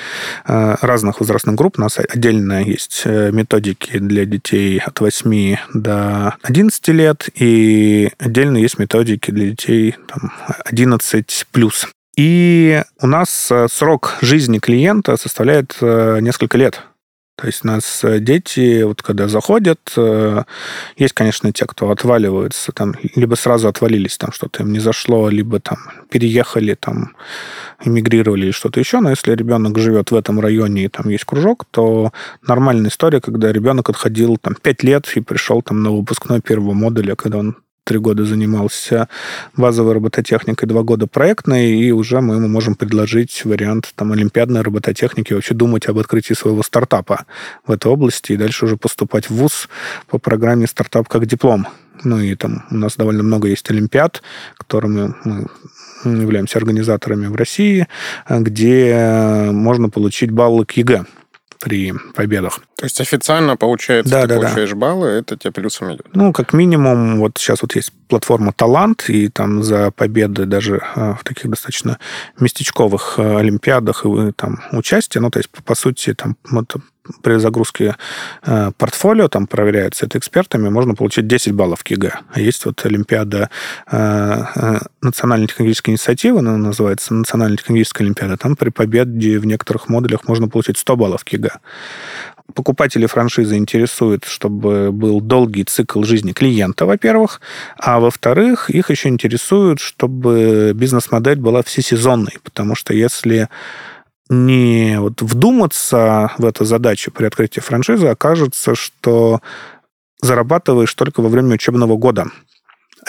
э, 0.46 0.76
разных 0.80 1.20
возрастных 1.20 1.54
групп. 1.54 1.78
У 1.78 1.82
нас 1.82 1.98
отдельно 1.98 2.62
есть 2.62 3.02
э, 3.04 3.30
методики 3.32 3.98
для 3.98 4.24
детей 4.24 4.78
от 4.78 5.00
8 5.00 5.56
до 5.74 6.36
11 6.42 6.88
лет. 6.88 7.28
И 7.34 8.10
отдельно 8.18 8.56
есть 8.58 8.78
методики 8.78 9.30
для 9.30 9.50
детей 9.50 9.96
там, 10.08 10.32
11 10.64 11.46
плюс. 11.52 11.88
И 12.16 12.82
у 13.00 13.06
нас 13.06 13.48
э, 13.50 13.68
срок 13.70 14.16
жизни 14.20 14.58
клиента 14.58 15.16
составляет 15.16 15.76
несколько 15.80 16.58
лет. 16.58 16.82
То 17.36 17.46
есть 17.46 17.64
у 17.64 17.66
нас 17.66 18.02
э, 18.02 18.18
дети, 18.18 18.82
вот 18.82 19.02
когда 19.02 19.28
заходят, 19.28 19.92
э, 19.94 20.44
есть, 20.96 21.12
конечно, 21.12 21.52
те, 21.52 21.66
кто 21.66 21.90
отваливаются, 21.90 22.72
там, 22.72 22.94
либо 23.14 23.34
сразу 23.34 23.68
отвалились, 23.68 24.16
там 24.16 24.32
что-то 24.32 24.62
им 24.62 24.72
не 24.72 24.78
зашло, 24.78 25.28
либо 25.28 25.60
там 25.60 25.76
переехали, 26.10 26.72
там, 26.74 27.14
эмигрировали 27.84 28.46
или 28.46 28.50
что-то 28.52 28.80
еще. 28.80 29.00
Но 29.00 29.10
если 29.10 29.34
ребенок 29.34 29.78
живет 29.78 30.10
в 30.10 30.16
этом 30.16 30.40
районе 30.40 30.84
и 30.84 30.88
там 30.88 31.10
есть 31.10 31.24
кружок, 31.24 31.66
то 31.70 32.10
нормальная 32.40 32.88
история, 32.88 33.20
когда 33.20 33.52
ребенок 33.52 33.90
отходил 33.90 34.38
там 34.38 34.54
5 34.54 34.82
лет 34.82 35.12
и 35.14 35.20
пришел 35.20 35.60
там 35.60 35.82
на 35.82 35.90
выпускной 35.90 36.40
первого 36.40 36.72
модуля, 36.72 37.16
когда 37.16 37.38
он 37.38 37.56
три 37.86 37.98
года 37.98 38.24
занимался 38.24 39.08
базовой 39.56 39.94
робототехникой, 39.94 40.68
два 40.68 40.82
года 40.82 41.06
проектной, 41.06 41.70
и 41.70 41.92
уже 41.92 42.20
мы 42.20 42.34
ему 42.34 42.48
можем 42.48 42.74
предложить 42.74 43.44
вариант 43.44 43.92
там, 43.94 44.10
олимпиадной 44.10 44.62
робототехники, 44.62 45.32
вообще 45.32 45.54
думать 45.54 45.86
об 45.86 45.98
открытии 45.98 46.34
своего 46.34 46.64
стартапа 46.64 47.26
в 47.64 47.70
этой 47.70 47.86
области, 47.86 48.32
и 48.32 48.36
дальше 48.36 48.64
уже 48.64 48.76
поступать 48.76 49.30
в 49.30 49.36
ВУЗ 49.36 49.68
по 50.08 50.18
программе 50.18 50.66
«Стартап 50.66 51.08
как 51.08 51.26
диплом». 51.26 51.68
Ну 52.02 52.20
и 52.20 52.34
там 52.34 52.64
у 52.70 52.74
нас 52.74 52.96
довольно 52.96 53.22
много 53.22 53.48
есть 53.48 53.70
олимпиад, 53.70 54.20
которыми 54.58 55.14
мы 55.24 55.46
являемся 56.04 56.58
организаторами 56.58 57.28
в 57.28 57.36
России, 57.36 57.86
где 58.28 59.48
можно 59.52 59.88
получить 59.90 60.32
баллы 60.32 60.66
к 60.66 60.72
ЕГЭ. 60.72 61.04
При 61.58 61.92
победах. 62.14 62.60
То 62.76 62.84
есть 62.84 63.00
официально, 63.00 63.56
получается, 63.56 64.12
да, 64.12 64.22
ты 64.22 64.28
да, 64.28 64.40
получаешь 64.40 64.70
да. 64.70 64.76
баллы, 64.76 65.08
это 65.08 65.36
тебе 65.36 65.52
плюсом 65.52 65.94
идет? 65.94 66.06
Ну, 66.12 66.32
как 66.32 66.52
минимум, 66.52 67.18
вот 67.18 67.38
сейчас 67.38 67.62
вот 67.62 67.74
есть 67.74 67.92
платформа 68.08 68.52
«Талант», 68.52 69.08
и 69.08 69.28
там 69.28 69.62
за 69.62 69.90
победы 69.90 70.46
даже 70.46 70.82
э, 70.94 71.14
в 71.18 71.24
таких 71.24 71.50
достаточно 71.50 71.98
местечковых 72.38 73.14
э, 73.18 73.38
олимпиадах 73.38 74.04
и 74.04 74.32
там 74.32 74.60
участие, 74.72 75.20
ну, 75.20 75.30
то 75.30 75.38
есть, 75.38 75.50
по 75.50 75.74
сути, 75.74 76.14
там 76.14 76.36
вот, 76.50 76.74
при 77.22 77.38
загрузке 77.38 77.96
э, 78.42 78.70
портфолио, 78.76 79.28
там 79.28 79.46
проверяется 79.46 80.06
это 80.06 80.18
экспертами, 80.18 80.68
можно 80.68 80.94
получить 80.94 81.26
10 81.26 81.52
баллов. 81.52 81.80
А 82.32 82.40
есть 82.40 82.64
вот 82.64 82.84
Олимпиада 82.84 83.50
э, 83.90 84.42
э, 84.54 84.78
Национальной 85.02 85.46
технологической 85.46 85.92
инициативы, 85.92 86.40
она 86.40 86.56
называется 86.56 87.14
Национальная 87.14 87.58
технологическая 87.58 88.04
Олимпиада, 88.04 88.36
там 88.36 88.56
при 88.56 88.70
победе 88.70 89.38
в 89.38 89.46
некоторых 89.46 89.88
модулях 89.88 90.26
можно 90.28 90.48
получить 90.48 90.78
100 90.78 90.96
баллов 90.96 91.24
КИГА. 91.24 91.60
Покупатели 92.54 93.06
франшизы 93.06 93.56
интересует, 93.56 94.24
чтобы 94.24 94.90
был 94.92 95.20
долгий 95.20 95.64
цикл 95.64 96.02
жизни 96.04 96.32
клиента, 96.32 96.86
во-первых, 96.86 97.40
а 97.76 97.98
во-вторых, 97.98 98.70
их 98.70 98.90
еще 98.90 99.08
интересует, 99.08 99.80
чтобы 99.80 100.72
бизнес-модель 100.74 101.38
была 101.38 101.62
всесезонной, 101.62 102.38
потому 102.42 102.74
что 102.74 102.94
если 102.94 103.48
не 104.28 104.96
вот 104.98 105.22
вдуматься 105.22 106.32
в 106.38 106.44
эту 106.44 106.64
задачу 106.64 107.10
при 107.10 107.26
открытии 107.26 107.60
франшизы, 107.60 108.06
окажется, 108.08 108.74
что 108.74 109.40
зарабатываешь 110.20 110.92
только 110.94 111.20
во 111.20 111.28
время 111.28 111.54
учебного 111.54 111.96
года. 111.96 112.26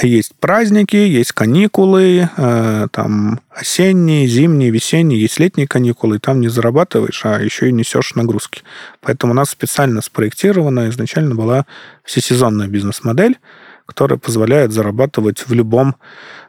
Есть 0.04 0.36
праздники, 0.36 0.96
есть 0.96 1.32
каникулы, 1.32 2.30
э, 2.38 2.88
там 2.92 3.40
осенние, 3.50 4.28
зимние, 4.28 4.70
весенние, 4.70 5.20
есть 5.20 5.40
летние 5.40 5.68
каникулы, 5.68 6.18
и 6.18 6.20
там 6.20 6.40
не 6.40 6.50
зарабатываешь, 6.50 7.22
а 7.26 7.40
еще 7.42 7.70
и 7.70 7.72
несешь 7.72 8.14
нагрузки. 8.14 8.62
Поэтому 9.02 9.34
у 9.34 9.36
нас 9.36 9.50
специально 9.50 10.02
спроектирована 10.02 10.90
изначально 10.90 11.34
была 11.34 11.66
всесезонная 12.04 12.68
бизнес-модель, 12.68 13.40
которая 13.88 14.20
позволяет 14.20 14.72
зарабатывать 14.72 15.48
в 15.48 15.54
любом 15.54 15.96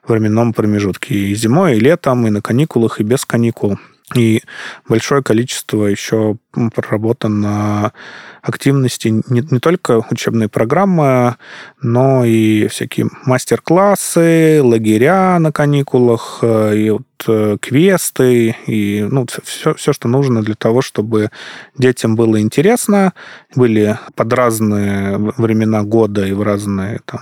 временном 0.06 0.52
промежутке. 0.52 1.14
И 1.14 1.34
зимой, 1.34 1.78
и 1.78 1.80
летом, 1.80 2.26
и 2.26 2.30
на 2.30 2.42
каникулах, 2.42 3.00
и 3.00 3.04
без 3.04 3.24
каникул. 3.24 3.78
И 4.14 4.42
большое 4.88 5.22
количество 5.22 5.84
еще 5.84 6.36
проработано 6.74 7.92
активности 8.40 9.08
не, 9.08 9.22
не 9.50 9.58
только 9.60 10.02
учебные 10.10 10.48
программы, 10.48 11.36
но 11.82 12.24
и 12.24 12.68
всякие 12.68 13.08
мастер-классы, 13.26 14.60
лагеря 14.62 15.38
на 15.38 15.52
каникулах, 15.52 16.38
э, 16.40 16.76
и 16.76 16.90
вот 16.90 17.02
э, 17.26 17.58
квесты, 17.60 18.56
и 18.66 19.06
ну, 19.10 19.26
все, 19.44 19.74
все, 19.74 19.92
что 19.92 20.08
нужно 20.08 20.42
для 20.42 20.54
того, 20.54 20.80
чтобы 20.80 21.30
детям 21.76 22.16
было 22.16 22.40
интересно, 22.40 23.12
были 23.54 23.98
под 24.14 24.32
разные 24.32 25.18
времена 25.36 25.82
года 25.82 26.24
и 26.24 26.32
в 26.32 26.42
разные 26.42 27.00
там 27.04 27.20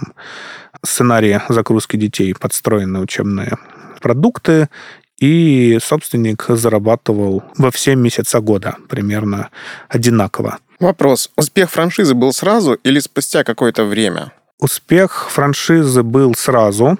сценарии 0.84 1.40
загрузки 1.48 1.96
детей 1.96 2.32
подстроены 2.34 3.00
учебные 3.00 3.56
продукты, 4.00 4.68
и 5.18 5.78
собственник 5.82 6.44
зарабатывал 6.48 7.42
во 7.56 7.70
все 7.70 7.96
месяца 7.96 8.40
года 8.40 8.76
примерно 8.88 9.50
одинаково. 9.88 10.58
Вопрос. 10.78 11.30
Успех 11.36 11.70
франшизы 11.70 12.14
был 12.14 12.32
сразу 12.32 12.74
или 12.74 12.98
спустя 12.98 13.44
какое-то 13.44 13.84
время? 13.84 14.32
Успех 14.58 15.30
франшизы 15.30 16.02
был 16.02 16.34
сразу, 16.34 16.98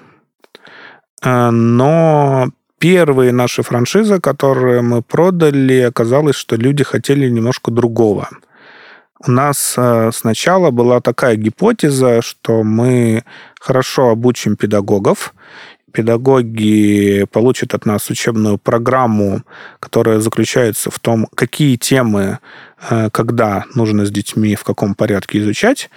э, 1.23 1.49
но 1.49 2.49
первые 2.79 3.31
наши 3.31 3.63
франшизы, 3.63 4.19
которые 4.19 4.81
мы 4.81 5.01
продали, 5.01 5.81
оказалось, 5.81 6.35
что 6.35 6.55
люди 6.55 6.83
хотели 6.83 7.29
немножко 7.29 7.71
другого. 7.71 8.29
У 9.25 9.31
нас 9.31 9.73
э, 9.77 10.11
сначала 10.13 10.69
была 10.69 11.01
такая 11.01 11.35
гипотеза, 11.35 12.21
что 12.21 12.63
мы 12.63 13.23
хорошо 13.59 14.09
обучим 14.09 14.55
педагогов, 14.55 15.33
педагоги 15.97 17.25
получат 17.31 17.73
от 17.73 17.87
нас 17.87 18.11
учебную 18.11 18.59
программу, 18.59 19.41
которая 19.79 20.19
заключается 20.19 20.91
в 20.91 20.99
том, 20.99 21.27
какие 21.33 21.75
темы, 21.75 22.37
э, 22.87 23.09
когда 23.11 23.65
нужно 23.73 24.05
с 24.05 24.11
детьми, 24.11 24.55
в 24.55 24.63
каком 24.63 24.93
порядке 24.93 25.39
изучать, 25.39 25.89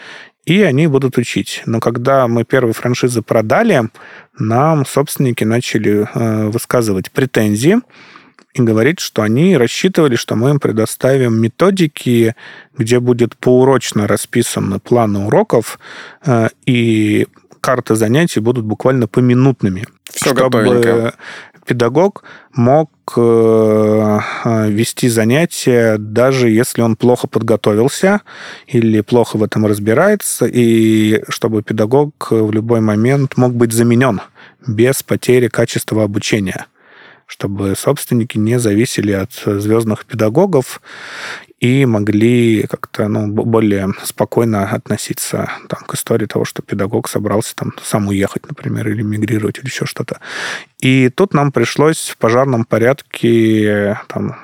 и 0.47 0.63
они 0.63 0.87
будут 0.87 1.19
учить. 1.19 1.63
Но 1.67 1.81
когда 1.81 2.29
мы 2.29 2.45
первые 2.45 2.73
франшизы 2.73 3.21
продали, 3.21 3.91
нам 4.39 4.87
собственники 4.87 5.45
начали 5.45 6.09
э, 6.15 6.49
высказывать 6.49 7.11
претензии 7.11 7.77
и 8.55 8.63
говорить, 8.63 9.01
что 9.01 9.21
они 9.21 9.59
рассчитывали, 9.59 10.17
что 10.17 10.35
мы 10.35 10.49
им 10.49 10.61
предоставим 10.61 11.39
методики, 11.43 12.35
где 12.79 13.01
будет 13.01 13.37
поурочно 13.37 14.07
расписаны 14.07 14.79
планы 14.79 15.27
уроков, 15.27 15.79
э, 16.25 16.49
и 16.65 17.27
карты 17.61 17.95
занятий 17.95 18.41
будут 18.41 18.65
буквально 18.65 19.07
поминутными. 19.07 19.85
Все 20.11 20.31
чтобы 20.31 20.43
готовенько. 20.43 21.15
педагог 21.67 22.25
мог 22.53 22.91
э, 23.17 24.19
вести 24.69 25.09
занятия, 25.09 25.99
даже 25.99 26.51
если 26.51 26.83
он 26.83 26.97
плохо 26.97 27.29
подготовился 27.29 28.23
или 28.67 29.01
плохо 29.03 29.37
в 29.37 29.43
этом 29.43 29.67
разбирается, 29.67 30.47
и 30.47 31.23
чтобы 31.29 31.63
педагог 31.63 32.29
в 32.31 32.51
любой 32.53 32.81
момент 32.81 33.37
мог 33.37 33.55
быть 33.55 33.73
заменен 33.73 34.21
без 34.67 35.03
потери 35.03 35.49
качества 35.49 36.05
обучения 36.05 36.67
чтобы 37.31 37.77
собственники 37.77 38.39
не 38.39 38.59
зависели 38.59 39.13
от 39.13 39.31
звездных 39.33 40.05
педагогов 40.05 40.83
и 41.61 41.85
могли 41.85 42.63
как-то 42.63 43.07
ну, 43.07 43.27
более 43.29 43.93
спокойно 44.03 44.65
относиться 44.65 45.51
там, 45.69 45.81
к 45.87 45.95
истории 45.95 46.25
того, 46.25 46.47
что 46.47 46.63
педагог 46.63 47.07
собрался 47.07 47.55
там 47.55 47.75
сам 47.83 48.09
уехать, 48.09 48.49
например, 48.49 48.89
или 48.89 49.03
мигрировать, 49.03 49.59
или 49.59 49.67
еще 49.67 49.85
что-то. 49.85 50.21
И 50.81 51.11
тут 51.11 51.35
нам 51.35 51.53
пришлось 51.53 52.09
в 52.09 52.17
пожарном 52.17 52.65
порядке 52.65 54.01
там, 54.09 54.37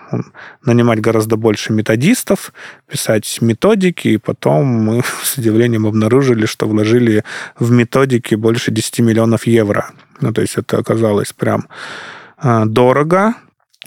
нанимать 0.63 1.01
гораздо 1.01 1.37
больше 1.37 1.73
методистов, 1.73 2.53
писать 2.87 3.39
методики, 3.41 4.09
и 4.09 4.19
потом 4.19 4.67
мы 4.67 5.03
с 5.23 5.39
удивлением 5.39 5.87
обнаружили, 5.87 6.45
что 6.45 6.69
вложили 6.69 7.25
в 7.59 7.71
методики 7.71 8.35
больше 8.35 8.71
10 8.71 9.01
миллионов 9.01 9.47
евро. 9.47 9.91
Ну, 10.21 10.35
то 10.35 10.43
есть 10.43 10.57
это 10.59 10.77
оказалось 10.77 11.33
прям 11.33 11.67
а, 12.37 12.67
дорого, 12.67 13.35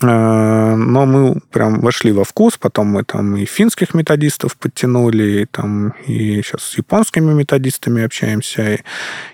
но 0.02 1.06
мы 1.06 1.40
прям 1.52 1.80
вошли 1.80 2.12
во 2.12 2.24
вкус, 2.24 2.58
потом 2.58 2.88
мы 2.88 3.04
там 3.04 3.36
и 3.38 3.46
финских 3.46 3.94
методистов 3.94 4.58
подтянули, 4.58 5.42
и, 5.42 5.46
там, 5.46 5.94
и 6.08 6.42
сейчас 6.42 6.64
с 6.64 6.78
японскими 6.78 7.34
методистами 7.34 8.04
общаемся, 8.04 8.80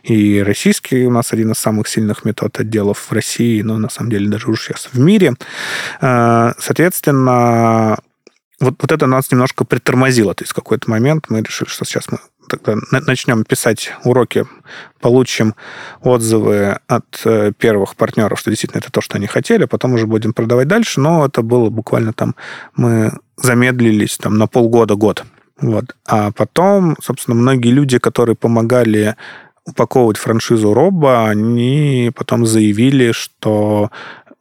и, 0.04 0.14
и 0.14 0.42
российский 0.42 1.06
у 1.06 1.12
нас 1.12 1.34
один 1.34 1.52
из 1.52 1.58
самых 1.58 1.88
сильных 1.88 2.26
метод 2.26 2.60
отделов 2.60 2.98
в 3.10 3.12
России, 3.12 3.62
но 3.62 3.78
на 3.78 3.90
самом 3.90 4.10
деле 4.10 4.30
даже 4.30 4.50
уже 4.50 4.62
сейчас 4.62 4.90
в 4.92 5.00
мире. 5.00 5.34
Э, 6.02 6.54
соответственно, 6.60 7.98
вот, 8.60 8.76
вот 8.80 8.92
это 8.92 9.08
нас 9.08 9.32
немножко 9.32 9.66
притормозило. 9.66 10.34
То 10.34 10.44
есть 10.44 10.52
в 10.52 10.56
какой-то 10.56 10.90
момент 10.90 11.26
мы 11.30 11.42
решили, 11.42 11.68
что 11.68 11.86
сейчас 11.86 12.06
мы 12.10 12.20
тогда 12.48 12.76
начнем 12.92 13.44
писать 13.44 13.92
уроки, 14.04 14.46
получим 15.00 15.56
отзывы 16.02 16.78
от 16.88 17.22
э, 17.26 17.52
первых 17.58 17.96
партнеров, 17.96 18.40
что 18.40 18.52
действительно 18.52 18.80
это 18.80 18.92
то, 18.92 19.02
что 19.02 19.18
они 19.18 19.28
хотели, 19.28 19.66
потом 19.66 19.94
уже 19.94 20.06
будем 20.06 20.34
продавать 20.34 20.68
дальше, 20.68 21.00
но 21.00 21.26
это 21.26 21.42
было 21.42 21.70
буквально 21.70 22.14
там, 22.14 22.36
мы 22.76 23.12
замедлились 23.38 24.18
там 24.18 24.38
на 24.38 24.48
полгода-год. 24.48 25.26
Вот. 25.60 25.96
А 26.06 26.32
потом, 26.32 26.98
собственно, 27.02 27.36
многие 27.36 27.72
люди, 27.72 27.98
которые 27.98 28.36
помогали 28.36 29.16
упаковывать 29.66 30.18
франшизу 30.18 30.74
Роба, 30.74 31.28
они 31.28 32.12
потом 32.16 32.46
заявили, 32.46 33.12
что 33.14 33.90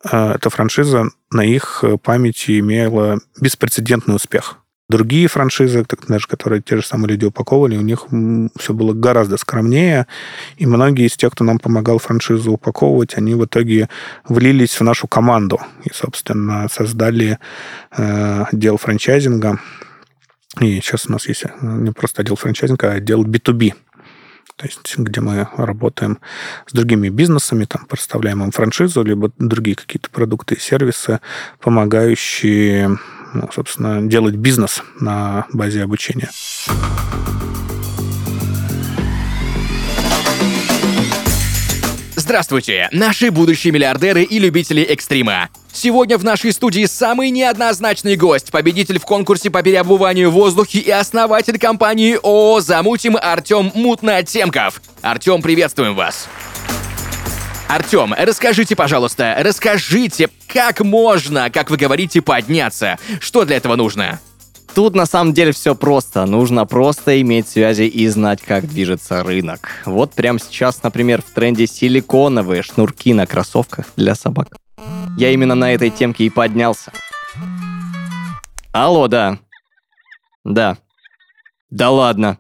эта 0.05 0.51
франшиза 0.51 1.11
на 1.31 1.45
их 1.45 1.83
памяти 2.03 2.61
имела 2.61 3.19
беспрецедентный 3.41 4.15
успех. 4.15 4.59
Другие 4.91 5.29
франшизы, 5.29 5.83
так, 5.85 6.07
даже 6.09 6.29
которые 6.29 6.61
те 6.61 6.77
же 6.77 6.85
самые 6.85 7.13
люди 7.13 7.25
упаковывали, 7.25 7.79
у 7.79 7.81
них 7.81 8.07
все 8.59 8.75
было 8.75 8.93
гораздо 8.93 9.39
скромнее, 9.39 10.07
и 10.59 10.67
многие 10.67 11.07
из 11.07 11.17
тех, 11.17 11.33
кто 11.33 11.43
нам 11.43 11.59
помогал 11.59 11.99
франшизу 11.99 12.53
упаковывать, 12.53 13.17
они 13.17 13.35
в 13.35 13.47
итоге 13.47 13.89
влились 14.29 14.79
в 14.79 14.83
нашу 14.83 15.09
команду 15.09 15.59
и, 15.85 15.91
собственно, 15.93 16.69
создали 16.69 17.39
э, 17.97 18.45
отдел 18.53 18.77
франчайзинга. 18.77 19.59
И 20.61 20.81
сейчас 20.81 21.07
у 21.07 21.13
нас 21.13 21.27
есть 21.29 21.45
э, 21.45 21.51
не 21.63 21.91
просто 21.93 22.21
отдел 22.21 22.37
франчайзинга, 22.37 22.93
а 22.93 22.95
отдел 22.97 23.25
B2B, 23.25 23.73
то 24.57 24.67
есть 24.67 24.97
где 24.97 25.21
мы 25.21 25.49
работаем 25.57 26.19
с 26.67 26.73
другими 26.73 27.09
бизнесами, 27.09 27.65
там, 27.65 27.87
представляем 27.87 28.43
им 28.45 28.51
франшизу, 28.51 29.03
либо 29.03 29.33
другие 29.39 29.77
какие-то 29.77 30.11
продукты 30.11 30.55
и 30.55 30.61
сервисы, 30.61 31.21
помогающие 31.61 32.99
ну, 33.35 33.49
собственно, 33.53 34.01
делать 34.09 34.37
бизнес 34.37 34.83
на 35.01 35.47
базе 35.53 35.83
обучения. 35.83 36.31
Здравствуйте, 42.17 42.89
наши 42.93 43.31
будущие 43.31 43.73
миллиардеры 43.73 44.23
и 44.23 44.39
любители 44.39 44.83
экстрима. 44.83 45.51
Сегодня 45.75 46.17
в 46.19 46.25
нашей 46.25 46.53
студии 46.53 46.85
самый 46.85 47.31
неоднозначный 47.31 48.15
гость, 48.15 48.53
победитель 48.53 49.01
в 49.01 49.05
конкурсе 49.05 49.51
по 49.51 49.61
переобуванию 49.61 50.31
в 50.31 50.35
воздухе 50.35 50.79
и 50.79 50.91
основатель 50.91 51.59
компании 51.59 52.15
ООО 52.15 52.61
«Замутим» 52.61 53.19
Артем 53.21 53.73
Мутнотемков. 53.75 54.81
Артем, 55.03 55.43
приветствуем 55.43 55.97
вас. 55.97 56.29
Артем, 57.67 58.15
расскажите, 58.17 58.77
пожалуйста, 58.77 59.35
расскажите, 59.41 60.31
как 60.47 60.81
можно, 60.81 61.51
как 61.51 61.71
вы 61.71 61.77
говорите, 61.77 62.23
подняться? 62.23 62.97
Что 63.19 63.45
для 63.45 63.57
этого 63.57 63.75
нужно? 63.75 64.21
Тут 64.77 64.95
на 64.95 65.07
самом 65.07 65.35
деле 65.35 65.51
все 65.51 65.75
просто. 65.75 66.25
Нужно 66.25 66.67
просто 66.67 67.21
иметь 67.21 67.49
связи 67.49 67.83
и 67.83 68.07
знать, 68.07 68.41
как 68.43 68.69
движется 68.69 69.25
рынок. 69.25 69.69
Вот 69.87 70.13
прямо 70.13 70.39
сейчас, 70.39 70.85
например, 70.85 71.21
в 71.21 71.35
тренде 71.35 71.67
силиконовые 71.67 72.63
шнурки 72.63 73.13
на 73.13 73.27
кроссовках 73.27 73.87
для 73.97 74.15
собак. 74.15 74.57
Я 75.17 75.31
именно 75.31 75.55
на 75.55 75.73
этой 75.73 75.91
темке 75.91 76.25
и 76.25 76.31
поднялся. 76.31 76.93
Алло, 78.73 79.07
да. 79.07 79.39
Да. 80.45 80.77
Да 81.71 81.91
ладно. 81.91 82.39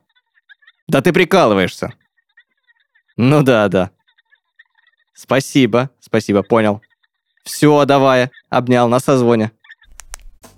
Да 0.88 1.00
ты 1.00 1.12
прикалываешься. 1.12 1.92
Ну 3.16 3.42
да, 3.42 3.68
да. 3.68 3.90
Спасибо, 5.14 5.90
спасибо, 6.00 6.42
понял. 6.42 6.82
Все, 7.44 7.84
давай, 7.84 8.30
обнял, 8.50 8.88
на 8.88 8.98
созвоне. 8.98 9.52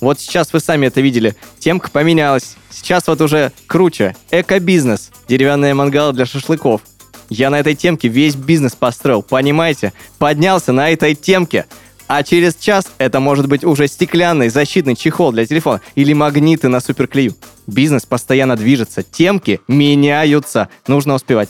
Вот 0.01 0.19
сейчас 0.19 0.53
вы 0.53 0.61
сами 0.61 0.87
это 0.87 1.01
видели. 1.01 1.35
Темка 1.59 1.91
поменялась. 1.91 2.57
Сейчас 2.71 3.07
вот 3.07 3.21
уже 3.21 3.53
круче. 3.67 4.17
Эко-бизнес. 4.31 5.11
Деревянные 5.29 5.75
мангалы 5.75 6.13
для 6.13 6.27
шашлыков. 6.27 6.83
Я 7.29 7.51
на 7.51 7.59
этой 7.59 7.75
темке 7.75 8.09
весь 8.09 8.37
бизнес 8.37 8.75
построил, 8.75 9.23
понимаете? 9.23 9.93
Поднялся 10.19 10.73
на 10.73 10.91
этой 10.91 11.15
темке. 11.15 11.67
А 12.09 12.23
через 12.23 12.55
час 12.55 12.87
это 12.99 13.21
может 13.21 13.49
быть 13.49 13.65
уже 13.65 13.89
стеклянный 13.89 14.49
защитный 14.49 14.95
чехол 14.95 15.33
для 15.33 15.47
телефона 15.47 15.81
или 15.95 16.13
магниты 16.13 16.69
на 16.69 16.81
суперклею. 16.81 17.35
Бизнес 17.67 18.07
постоянно 18.07 18.57
движется, 18.57 19.03
темки 19.03 19.61
меняются. 19.67 20.69
Нужно 20.87 21.15
успевать. 21.15 21.49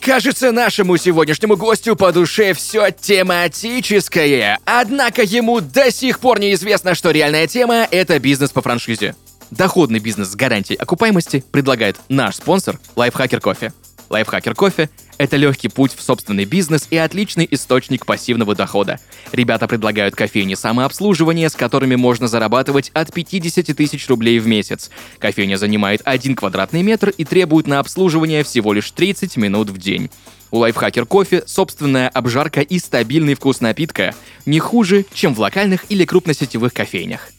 Кажется, 0.00 0.50
нашему 0.50 0.96
сегодняшнему 0.96 1.56
гостю 1.56 1.94
по 1.94 2.10
душе 2.10 2.54
все 2.54 2.90
тематическое. 2.90 4.58
Однако 4.64 5.22
ему 5.22 5.60
до 5.60 5.92
сих 5.92 6.20
пор 6.20 6.40
неизвестно, 6.40 6.94
что 6.94 7.10
реальная 7.10 7.46
тема— 7.46 7.86
это 7.90 8.18
бизнес 8.18 8.50
по 8.50 8.62
франшизе. 8.62 9.14
Доходный 9.50 9.98
бизнес 9.98 10.28
с 10.28 10.36
гарантией 10.36 10.78
окупаемости 10.78 11.44
предлагает 11.50 11.96
наш 12.08 12.36
спонсор 12.36 12.78
Лайфхакер 12.96 13.40
Кофе. 13.40 13.72
Лайфхакер 14.10 14.56
кофе– 14.56 14.90
это 15.18 15.36
легкий 15.36 15.68
путь 15.68 15.94
в 15.94 16.02
собственный 16.02 16.44
бизнес 16.44 16.88
и 16.90 16.96
отличный 16.96 17.46
источник 17.48 18.04
пассивного 18.04 18.56
дохода. 18.56 18.98
Ребята 19.30 19.68
предлагают 19.68 20.16
кофейни 20.16 20.54
самообслуживания, 20.54 21.48
с 21.48 21.54
которыми 21.54 21.94
можно 21.94 22.26
зарабатывать 22.26 22.90
от 22.92 23.12
50 23.14 23.66
тысяч 23.76 24.08
рублей 24.08 24.40
в 24.40 24.48
месяц. 24.48 24.90
Кофейня 25.20 25.56
занимает 25.56 26.02
1 26.04 26.34
квадратный 26.34 26.82
метр 26.82 27.10
и 27.10 27.24
требует 27.24 27.68
на 27.68 27.78
обслуживание 27.78 28.42
всего 28.42 28.72
лишь 28.72 28.90
30 28.90 29.36
минут 29.36 29.70
в 29.70 29.78
день. 29.78 30.10
У 30.50 30.58
Лайфхакер 30.58 31.06
кофе 31.06 31.44
собственная 31.46 32.08
обжарка 32.08 32.62
и 32.62 32.80
стабильный 32.80 33.34
вкус 33.34 33.60
напитка 33.60 34.16
не 34.44 34.58
хуже, 34.58 35.06
чем 35.14 35.36
в 35.36 35.38
локальных 35.38 35.84
или 35.88 36.04
крупносетевых 36.04 36.74
кофейнях. 36.74 37.30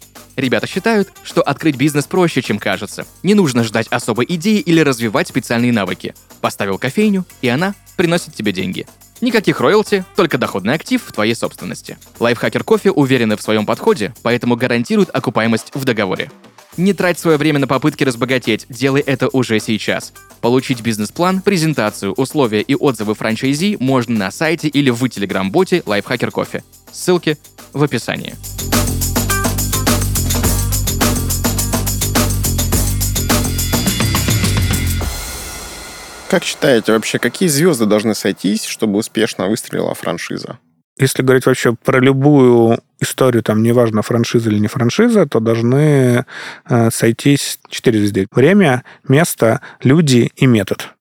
Ребята 0.42 0.66
считают, 0.66 1.10
что 1.24 1.44
открыть 1.44 1.76
бизнес 1.76 2.06
проще, 2.06 2.42
чем 2.42 2.58
кажется. 2.58 3.06
Не 3.22 3.36
нужно 3.36 3.64
ждать 3.64 3.86
особой 3.92 4.26
идеи 4.28 4.58
или 4.58 4.80
развивать 4.80 5.28
специальные 5.28 5.72
навыки. 5.72 6.16
Поставил 6.42 6.80
кофейню, 6.80 7.26
и 7.44 7.48
она 7.48 7.76
приносит 7.96 8.34
тебе 8.34 8.52
деньги. 8.52 8.88
Никаких 9.22 9.62
роялти, 9.62 10.04
только 10.16 10.40
доходный 10.40 10.74
актив 10.74 11.00
в 11.00 11.12
твоей 11.12 11.36
собственности. 11.36 12.00
Лайфхакер 12.20 12.64
кофе 12.64 12.90
уверены 12.90 13.38
в 13.38 13.42
своем 13.44 13.68
подходе, 13.68 14.16
поэтому 14.24 14.56
гарантируют 14.56 15.12
окупаемость 15.14 15.70
в 15.76 15.86
договоре. 15.86 16.32
Не 16.76 16.94
трать 16.94 17.20
свое 17.20 17.38
время 17.38 17.60
на 17.60 17.68
попытки 17.68 18.04
разбогатеть, 18.04 18.66
делай 18.68 19.02
это 19.02 19.30
уже 19.32 19.60
сейчас. 19.60 20.12
Получить 20.40 20.82
бизнес-план, 20.82 21.44
презентацию, 21.44 22.14
условия 22.14 22.62
и 22.62 22.74
отзывы 22.74 23.14
франчайзи 23.14 23.78
можно 23.80 24.18
на 24.18 24.32
сайте 24.32 24.70
или 24.70 24.90
в 24.90 25.08
телеграм-боте 25.08 25.84
Лайфхакер 25.86 26.32
Кофе. 26.32 26.64
Ссылки 26.92 27.38
в 27.74 27.84
описании. 27.84 28.34
Как 36.32 36.46
считаете 36.46 36.94
вообще, 36.94 37.20
какие 37.20 37.50
звезды 37.50 37.86
должны 37.86 38.16
сойтись, 38.16 38.64
чтобы 38.64 39.00
успешно 39.00 39.50
выстрелила 39.50 39.94
франшиза? 39.94 40.60
Если 40.98 41.24
говорить 41.24 41.46
вообще 41.46 41.74
про 41.74 42.00
любую 42.00 42.80
историю, 43.02 43.44
там, 43.44 43.62
неважно, 43.62 44.02
франшиза 44.02 44.50
или 44.50 44.60
не 44.60 44.68
франшиза, 44.68 45.26
то 45.26 45.42
должны 45.42 46.26
э, 46.70 46.90
сойтись 46.90 47.60
четыре 47.68 48.00
звезды. 48.00 48.28
Время, 48.32 48.86
место, 49.06 49.60
люди 49.84 50.32
и 50.38 50.46
метод. 50.46 50.94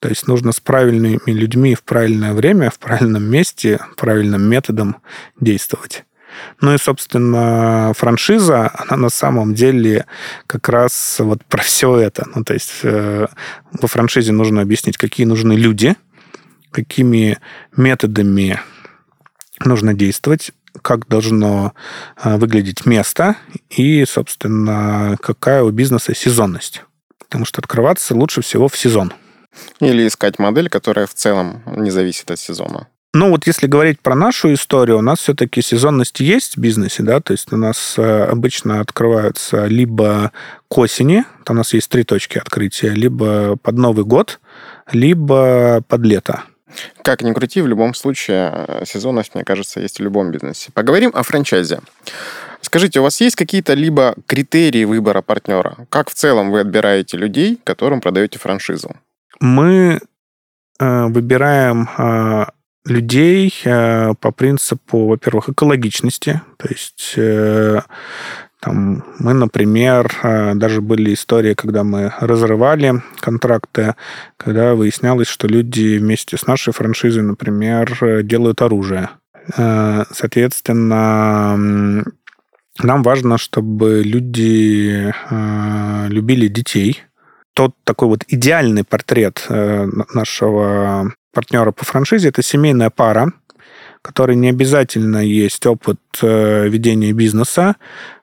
То 0.00 0.08
есть 0.08 0.26
нужно 0.28 0.50
с 0.50 0.60
правильными 0.60 1.20
людьми 1.26 1.74
в 1.74 1.82
правильное 1.82 2.32
время, 2.32 2.70
в 2.70 2.78
правильном 2.78 3.24
месте, 3.24 3.80
правильным 3.98 4.48
методом 4.48 4.96
действовать. 5.38 6.04
Ну 6.60 6.74
и, 6.74 6.78
собственно, 6.78 7.92
франшиза, 7.96 8.70
она 8.74 8.96
на 8.96 9.08
самом 9.08 9.54
деле 9.54 10.06
как 10.46 10.68
раз 10.68 11.16
вот 11.18 11.44
про 11.44 11.62
все 11.62 11.96
это. 11.98 12.26
Ну, 12.34 12.44
то 12.44 12.54
есть 12.54 12.80
э, 12.82 13.26
во 13.72 13.88
франшизе 13.88 14.32
нужно 14.32 14.62
объяснить, 14.62 14.96
какие 14.96 15.26
нужны 15.26 15.54
люди, 15.54 15.96
какими 16.70 17.38
методами 17.76 18.60
нужно 19.64 19.94
действовать, 19.94 20.52
как 20.82 21.06
должно 21.08 21.72
э, 22.22 22.36
выглядеть 22.36 22.86
место 22.86 23.36
и, 23.70 24.04
собственно, 24.04 25.16
какая 25.20 25.62
у 25.62 25.70
бизнеса 25.70 26.14
сезонность. 26.14 26.82
Потому 27.18 27.44
что 27.44 27.60
открываться 27.60 28.14
лучше 28.14 28.42
всего 28.42 28.68
в 28.68 28.76
сезон. 28.76 29.12
Или 29.80 30.06
искать 30.06 30.38
модель, 30.38 30.68
которая 30.68 31.06
в 31.06 31.14
целом 31.14 31.62
не 31.66 31.90
зависит 31.90 32.30
от 32.30 32.38
сезона. 32.38 32.88
Ну, 33.14 33.30
вот 33.30 33.46
если 33.46 33.68
говорить 33.68 34.00
про 34.00 34.16
нашу 34.16 34.52
историю, 34.52 34.98
у 34.98 35.00
нас 35.00 35.20
все-таки 35.20 35.62
сезонность 35.62 36.18
есть 36.18 36.56
в 36.56 36.60
бизнесе, 36.60 37.04
да, 37.04 37.20
то 37.20 37.32
есть 37.32 37.52
у 37.52 37.56
нас 37.56 37.94
э, 37.96 38.24
обычно 38.24 38.80
открываются 38.80 39.66
либо 39.66 40.32
к 40.68 40.78
осени, 40.78 41.24
у 41.48 41.54
нас 41.54 41.72
есть 41.74 41.88
три 41.88 42.02
точки 42.02 42.38
открытия, 42.38 42.90
либо 42.90 43.54
под 43.54 43.76
Новый 43.76 44.04
год, 44.04 44.40
либо 44.90 45.80
под 45.86 46.00
лето. 46.00 46.42
Как 47.02 47.22
ни 47.22 47.32
крути, 47.32 47.62
в 47.62 47.68
любом 47.68 47.94
случае 47.94 48.52
э, 48.52 48.84
сезонность, 48.84 49.36
мне 49.36 49.44
кажется, 49.44 49.78
есть 49.78 50.00
в 50.00 50.02
любом 50.02 50.32
бизнесе. 50.32 50.72
Поговорим 50.74 51.12
о 51.14 51.22
франчайзе. 51.22 51.78
Скажите, 52.62 52.98
у 52.98 53.04
вас 53.04 53.20
есть 53.20 53.36
какие-то 53.36 53.74
либо 53.74 54.16
критерии 54.26 54.84
выбора 54.84 55.22
партнера? 55.22 55.76
Как 55.88 56.10
в 56.10 56.14
целом 56.14 56.50
вы 56.50 56.58
отбираете 56.58 57.16
людей, 57.16 57.60
которым 57.62 58.00
продаете 58.00 58.40
франшизу? 58.40 58.96
Мы 59.38 60.00
э, 60.80 61.06
выбираем 61.06 61.88
людей 62.86 63.54
э, 63.64 64.14
по 64.20 64.30
принципу, 64.30 65.06
во-первых, 65.06 65.48
экологичности. 65.48 66.42
То 66.58 66.68
есть 66.68 67.14
э, 67.16 67.80
там, 68.60 69.04
мы, 69.18 69.32
например, 69.32 70.12
э, 70.22 70.54
даже 70.54 70.80
были 70.80 71.14
истории, 71.14 71.54
когда 71.54 71.84
мы 71.84 72.12
разрывали 72.20 73.02
контракты, 73.20 73.94
когда 74.36 74.74
выяснялось, 74.74 75.28
что 75.28 75.48
люди 75.48 75.98
вместе 75.98 76.36
с 76.36 76.46
нашей 76.46 76.72
франшизой, 76.72 77.22
например, 77.22 78.22
делают 78.22 78.62
оружие. 78.62 79.10
Соответственно, 79.56 82.02
нам 82.78 83.02
важно, 83.02 83.36
чтобы 83.36 84.02
люди 84.02 85.12
любили 86.08 86.48
детей. 86.48 87.02
Тот 87.52 87.74
такой 87.84 88.08
вот 88.08 88.24
идеальный 88.26 88.84
портрет 88.84 89.44
нашего 89.48 91.12
партнера 91.34 91.72
по 91.72 91.84
франшизе, 91.84 92.28
это 92.28 92.42
семейная 92.42 92.90
пара, 92.90 93.32
которой 94.02 94.36
не 94.36 94.50
обязательно 94.50 95.18
есть 95.18 95.66
опыт 95.66 96.00
э, 96.22 96.68
ведения 96.68 97.12
бизнеса, 97.12 97.76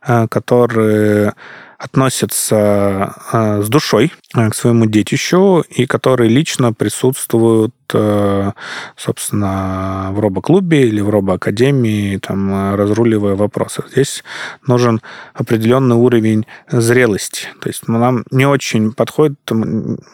э, 0.05 0.27
которые 0.27 1.33
относятся 1.81 3.15
э, 3.33 3.61
с 3.63 3.67
душой 3.67 4.13
э, 4.35 4.49
к 4.49 4.55
своему 4.55 4.85
детищу 4.85 5.63
и 5.67 5.87
которые 5.87 6.29
лично 6.29 6.73
присутствуют, 6.73 7.73
э, 7.93 8.51
собственно, 8.95 10.09
в 10.11 10.19
робоклубе 10.19 10.87
или 10.87 11.01
в 11.01 11.09
робоакадемии, 11.09 12.17
там, 12.17 12.75
разруливая 12.75 13.33
вопросы. 13.33 13.83
Здесь 13.91 14.23
нужен 14.67 15.01
определенный 15.33 15.95
уровень 15.95 16.45
зрелости. 16.69 17.47
То 17.59 17.69
есть 17.69 17.87
ну, 17.87 17.97
нам 17.97 18.25
не 18.29 18.45
очень 18.45 18.93
подходит, 18.93 19.39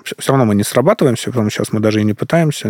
все 0.05 0.31
равно 0.31 0.45
мы 0.45 0.55
не 0.55 0.63
срабатываемся, 0.63 1.31
потому 1.31 1.49
что 1.49 1.57
сейчас 1.57 1.73
мы 1.73 1.81
даже 1.81 1.99
и 1.99 2.05
не 2.05 2.13
пытаемся, 2.13 2.69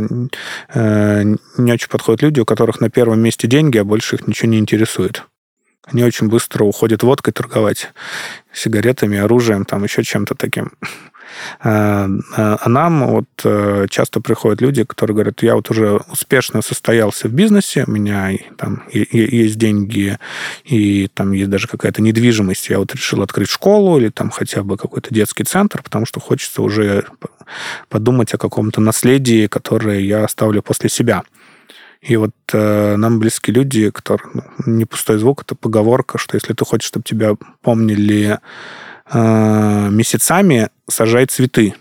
не 0.73 1.71
очень 1.71 1.89
подходят 1.89 2.23
люди, 2.23 2.39
у 2.39 2.45
которых 2.45 2.81
на 2.81 2.89
первом 2.89 3.19
месте 3.19 3.47
деньги, 3.47 3.77
а 3.77 3.83
больше 3.83 4.15
их 4.15 4.27
ничего 4.27 4.51
не 4.51 4.57
интересует. 4.57 5.23
Они 5.91 6.03
очень 6.03 6.27
быстро 6.27 6.63
уходят 6.65 7.03
водкой 7.03 7.33
торговать, 7.33 7.91
сигаретами, 8.53 9.17
оружием, 9.17 9.65
там 9.65 9.83
еще 9.83 10.03
чем-то 10.03 10.35
таким. 10.35 10.71
А 11.59 12.07
нам 12.67 13.07
вот 13.07 13.89
часто 13.89 14.21
приходят 14.21 14.61
люди, 14.61 14.83
которые 14.83 15.13
говорят, 15.13 15.43
я 15.43 15.55
вот 15.55 15.69
уже 15.69 15.99
успешно 16.11 16.61
состоялся 16.61 17.27
в 17.27 17.33
бизнесе, 17.33 17.83
у 17.85 17.91
меня 17.91 18.31
там 18.57 18.83
есть 18.91 19.57
деньги, 19.57 20.17
и 20.63 21.09
там 21.13 21.33
есть 21.33 21.49
даже 21.49 21.67
какая-то 21.67 22.01
недвижимость, 22.01 22.69
я 22.69 22.79
вот 22.79 22.95
решил 22.95 23.21
открыть 23.21 23.49
школу 23.49 23.97
или 23.97 24.09
там 24.09 24.29
хотя 24.29 24.63
бы 24.63 24.77
какой-то 24.77 25.13
детский 25.13 25.43
центр, 25.43 25.83
потому 25.83 26.05
что 26.05 26.19
хочется 26.19 26.61
уже 26.61 27.05
подумать 27.89 28.33
о 28.33 28.37
каком-то 28.37 28.81
наследии, 28.81 29.47
которое 29.47 29.99
я 29.99 30.23
оставлю 30.23 30.61
после 30.61 30.89
себя. 30.89 31.23
И 32.01 32.15
вот 32.15 32.31
э, 32.53 32.95
нам 32.95 33.19
близкие 33.19 33.55
люди, 33.55 33.89
которые... 33.89 34.29
Ну, 34.33 34.43
не 34.65 34.85
пустой 34.85 35.17
звук, 35.17 35.43
это 35.43 35.55
поговорка, 35.55 36.17
что 36.17 36.35
если 36.35 36.53
ты 36.53 36.63
хочешь, 36.63 36.87
чтобы 36.87 37.03
тебя 37.03 37.35
помнили 37.61 38.39
э, 39.11 39.89
месяцами, 39.89 40.69
сажай 40.87 41.25
цветы. 41.25 41.73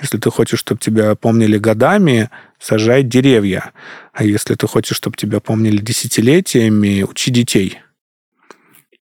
Если 0.00 0.18
ты 0.18 0.30
хочешь, 0.30 0.60
чтобы 0.60 0.80
тебя 0.80 1.14
помнили 1.14 1.58
годами, 1.58 2.30
сажай 2.58 3.02
деревья. 3.02 3.72
А 4.12 4.24
если 4.24 4.54
ты 4.54 4.66
хочешь, 4.66 4.96
чтобы 4.96 5.16
тебя 5.16 5.40
помнили 5.40 5.78
десятилетиями, 5.78 7.02
учи 7.02 7.30
детей. 7.30 7.80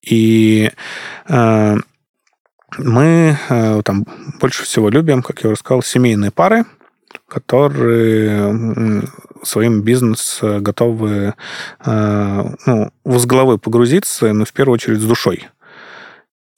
И 0.01 0.71
э, 1.27 1.77
мы 2.77 3.37
э, 3.49 3.81
там 3.83 4.05
больше 4.39 4.63
всего 4.63 4.89
любим, 4.89 5.21
как 5.21 5.43
я 5.43 5.49
уже 5.49 5.59
сказал, 5.59 5.83
семейные 5.83 6.31
пары, 6.31 6.65
которые 7.29 9.03
своим 9.43 9.81
бизнес 9.81 10.39
э, 10.41 10.59
готовы 10.59 11.33
э, 11.85 12.43
ну, 12.65 12.91
головой 13.05 13.57
погрузиться, 13.57 14.33
но 14.33 14.45
в 14.45 14.53
первую 14.53 14.75
очередь 14.75 14.99
с 14.99 15.05
душой. 15.05 15.47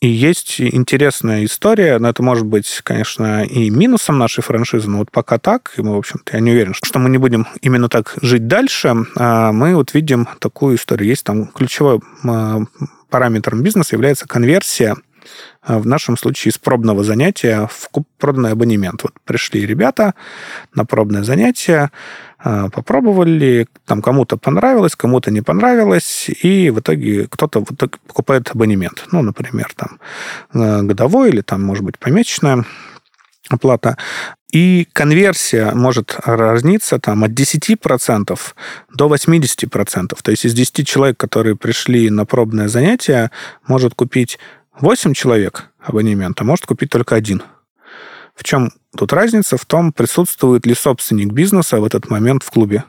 И 0.01 0.07
есть 0.07 0.59
интересная 0.59 1.45
история, 1.45 1.99
но 1.99 2.09
это 2.09 2.23
может 2.23 2.47
быть, 2.47 2.81
конечно, 2.83 3.43
и 3.43 3.69
минусом 3.69 4.17
нашей 4.17 4.41
франшизы, 4.41 4.89
но 4.89 4.97
вот 4.97 5.11
пока 5.11 5.37
так, 5.37 5.73
и 5.77 5.83
мы, 5.83 5.93
в 5.93 5.99
общем-то, 5.99 6.35
я 6.35 6.39
не 6.39 6.51
уверен, 6.51 6.73
что 6.73 6.97
мы 6.97 7.07
не 7.11 7.19
будем 7.19 7.45
именно 7.61 7.87
так 7.87 8.15
жить 8.19 8.47
дальше, 8.47 8.95
а 9.15 9.51
мы 9.51 9.75
вот 9.75 9.93
видим 9.93 10.27
такую 10.39 10.77
историю. 10.77 11.07
Есть 11.07 11.23
там 11.23 11.45
ключевой 11.47 11.99
параметром 13.11 13.61
бизнеса 13.61 13.95
является 13.95 14.27
конверсия 14.27 14.95
в 15.65 15.85
нашем 15.85 16.17
случае 16.17 16.51
из 16.51 16.57
пробного 16.57 17.03
занятия 17.03 17.67
в 17.67 17.89
пробный 18.17 18.51
абонемент. 18.51 19.03
Вот 19.03 19.13
пришли 19.25 19.65
ребята 19.65 20.13
на 20.73 20.85
пробное 20.85 21.23
занятие, 21.23 21.91
а, 22.43 22.69
попробовали, 22.69 23.67
там 23.85 24.01
кому-то 24.01 24.37
понравилось, 24.37 24.95
кому-то 24.95 25.29
не 25.29 25.41
понравилось, 25.41 26.29
и 26.41 26.71
в 26.71 26.79
итоге 26.79 27.27
кто-то 27.27 27.63
в 27.63 27.71
итоге 27.71 27.99
покупает 28.07 28.49
абонемент. 28.49 29.05
Ну, 29.11 29.21
например, 29.21 29.71
там 29.75 29.99
э, 30.53 30.81
годовой 30.81 31.29
или 31.29 31.41
там, 31.41 31.63
может 31.63 31.83
быть, 31.83 31.99
помесячная 31.99 32.65
оплата. 33.49 33.97
И 34.51 34.87
конверсия 34.91 35.71
может 35.71 36.15
разниться 36.25 36.99
там, 36.99 37.23
от 37.23 37.31
10% 37.31 38.39
до 38.93 39.07
80%. 39.07 40.17
То 40.21 40.31
есть 40.31 40.45
из 40.45 40.53
10 40.53 40.87
человек, 40.87 41.17
которые 41.17 41.55
пришли 41.55 42.09
на 42.09 42.25
пробное 42.25 42.67
занятие, 42.67 43.31
может 43.67 43.93
купить 43.93 44.39
8 44.79 45.13
человек 45.13 45.69
абонемента, 45.79 46.43
может 46.43 46.65
купить 46.65 46.89
только 46.89 47.15
один. 47.15 47.43
В 48.35 48.43
чем 48.43 48.71
тут 48.97 49.13
разница? 49.13 49.57
В 49.57 49.65
том, 49.65 49.91
присутствует 49.91 50.65
ли 50.65 50.73
собственник 50.73 51.33
бизнеса 51.33 51.79
в 51.79 51.85
этот 51.85 52.09
момент 52.09 52.43
в 52.43 52.51
клубе. 52.51 52.85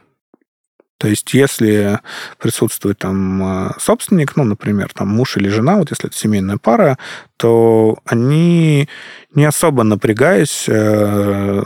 То 1.03 1.09
есть, 1.09 1.35
если 1.35 1.99
присутствует 2.39 2.99
там 2.99 3.43
э, 3.43 3.71
собственник, 3.81 4.37
ну, 4.37 4.45
например, 4.45 4.93
там 4.95 5.09
муж 5.09 5.37
или 5.37 5.49
жена, 5.49 5.77
вот 5.77 5.91
если 5.91 6.09
это 6.09 6.17
семейная 6.17 6.59
пара, 6.59 6.97
то 7.37 7.99
они, 8.05 8.89
не 9.35 9.45
особо 9.45 9.83
напрягаясь, 9.83 10.67
э, 10.69 11.63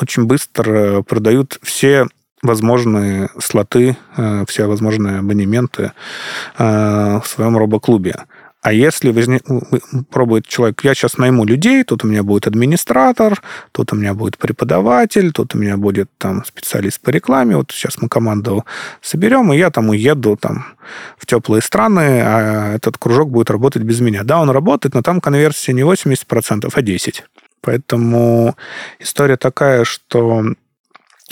очень 0.00 0.24
быстро 0.24 1.02
продают 1.02 1.60
все 1.62 2.08
возможные 2.42 3.30
слоты, 3.38 3.96
э, 4.16 4.44
все 4.48 4.66
возможные 4.66 5.20
абонементы 5.20 5.92
в 6.58 7.22
своем 7.24 7.56
робоклубе. 7.56 8.16
А 8.62 8.72
если 8.72 9.10
возник, 9.10 9.42
пробует 10.10 10.46
человек, 10.46 10.84
я 10.84 10.94
сейчас 10.94 11.18
найму 11.18 11.44
людей, 11.44 11.82
тут 11.82 12.04
у 12.04 12.06
меня 12.06 12.22
будет 12.22 12.46
администратор, 12.46 13.42
тут 13.72 13.92
у 13.92 13.96
меня 13.96 14.14
будет 14.14 14.38
преподаватель, 14.38 15.32
тут 15.32 15.56
у 15.56 15.58
меня 15.58 15.76
будет 15.76 16.08
там 16.16 16.44
специалист 16.44 17.00
по 17.00 17.10
рекламе, 17.10 17.56
вот 17.56 17.72
сейчас 17.72 18.00
мы 18.00 18.08
команду 18.08 18.64
соберем, 19.00 19.52
и 19.52 19.58
я 19.58 19.70
там 19.70 19.88
уеду 19.88 20.36
там 20.40 20.64
в 21.18 21.26
теплые 21.26 21.60
страны, 21.60 22.22
а 22.24 22.74
этот 22.76 22.98
кружок 22.98 23.30
будет 23.30 23.50
работать 23.50 23.82
без 23.82 24.00
меня. 24.00 24.22
Да, 24.22 24.40
он 24.40 24.48
работает, 24.48 24.94
но 24.94 25.02
там 25.02 25.20
конверсия 25.20 25.72
не 25.72 25.82
80%, 25.82 26.70
а 26.72 26.80
10%. 26.80 27.22
Поэтому 27.62 28.56
история 29.00 29.36
такая, 29.36 29.84
что 29.84 30.44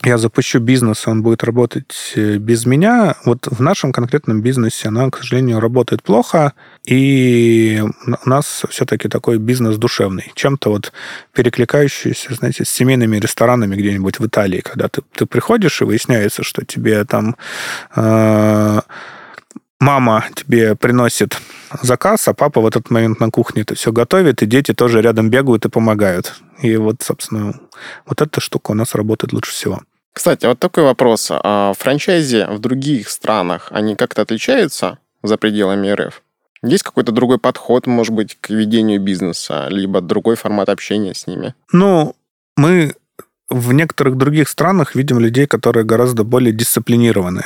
я 0.04 0.18
запущу 0.18 0.60
бизнес, 0.60 1.06
он 1.06 1.22
будет 1.22 1.44
работать 1.44 2.12
э, 2.16 2.36
без 2.36 2.64
меня. 2.66 3.16
Вот 3.24 3.46
в 3.50 3.60
нашем 3.60 3.92
конкретном 3.92 4.40
бизнесе 4.40 4.88
она, 4.88 5.10
к 5.10 5.18
сожалению, 5.18 5.60
работает 5.60 6.02
плохо, 6.02 6.54
и 6.84 7.82
у 8.24 8.28
нас 8.28 8.62
все-таки 8.70 9.08
такой 9.08 9.38
бизнес 9.38 9.76
душевный. 9.76 10.32
Чем-то 10.34 10.70
вот 10.70 10.92
перекликающийся, 11.32 12.34
знаете, 12.34 12.64
с 12.64 12.70
семейными 12.70 13.18
ресторанами 13.18 13.76
где-нибудь 13.76 14.18
в 14.18 14.26
Италии, 14.26 14.60
когда 14.60 14.88
ты, 14.88 15.02
ты 15.12 15.26
приходишь, 15.26 15.82
и 15.82 15.84
выясняется, 15.84 16.42
что 16.42 16.64
тебе 16.64 17.04
там... 17.04 17.36
Э, 17.94 18.80
мама 19.80 20.24
тебе 20.34 20.76
приносит 20.76 21.38
заказ, 21.82 22.28
а 22.28 22.34
папа 22.34 22.60
в 22.60 22.66
этот 22.66 22.90
момент 22.90 23.20
на 23.20 23.30
кухне 23.30 23.62
это 23.62 23.74
все 23.74 23.92
готовит, 23.92 24.42
и 24.42 24.46
дети 24.46 24.72
тоже 24.72 25.00
рядом 25.00 25.30
бегают 25.30 25.64
и 25.64 25.70
помогают. 25.70 26.34
И 26.62 26.76
вот, 26.76 27.02
собственно, 27.02 27.54
вот 28.06 28.20
эта 28.20 28.40
штука 28.40 28.72
у 28.72 28.74
нас 28.74 28.94
работает 28.94 29.32
лучше 29.32 29.52
всего. 29.52 29.80
Кстати, 30.12 30.46
вот 30.46 30.58
такой 30.58 30.84
вопрос. 30.84 31.28
А 31.30 31.72
франчайзи 31.78 32.46
в 32.48 32.58
других 32.58 33.08
странах, 33.08 33.68
они 33.70 33.94
как-то 33.96 34.22
отличаются 34.22 34.98
за 35.22 35.36
пределами 35.36 35.88
РФ? 35.88 36.22
Есть 36.62 36.82
какой-то 36.82 37.12
другой 37.12 37.38
подход, 37.38 37.86
может 37.86 38.14
быть, 38.14 38.36
к 38.40 38.50
ведению 38.50 39.00
бизнеса, 39.00 39.68
либо 39.70 40.00
другой 40.00 40.36
формат 40.36 40.68
общения 40.68 41.14
с 41.14 41.26
ними? 41.26 41.54
Ну, 41.72 42.14
мы 42.56 42.94
в 43.48 43.72
некоторых 43.72 44.16
других 44.16 44.48
странах 44.48 44.94
видим 44.94 45.18
людей, 45.18 45.46
которые 45.46 45.84
гораздо 45.84 46.22
более 46.22 46.52
дисциплинированы. 46.52 47.44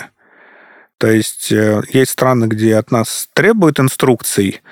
То 0.98 1.10
есть 1.10 1.50
э, 1.52 1.82
есть 1.92 2.12
страны, 2.12 2.46
где 2.46 2.76
от 2.76 2.90
нас 2.90 3.28
требуют 3.32 3.80
инструкций, 3.80 4.62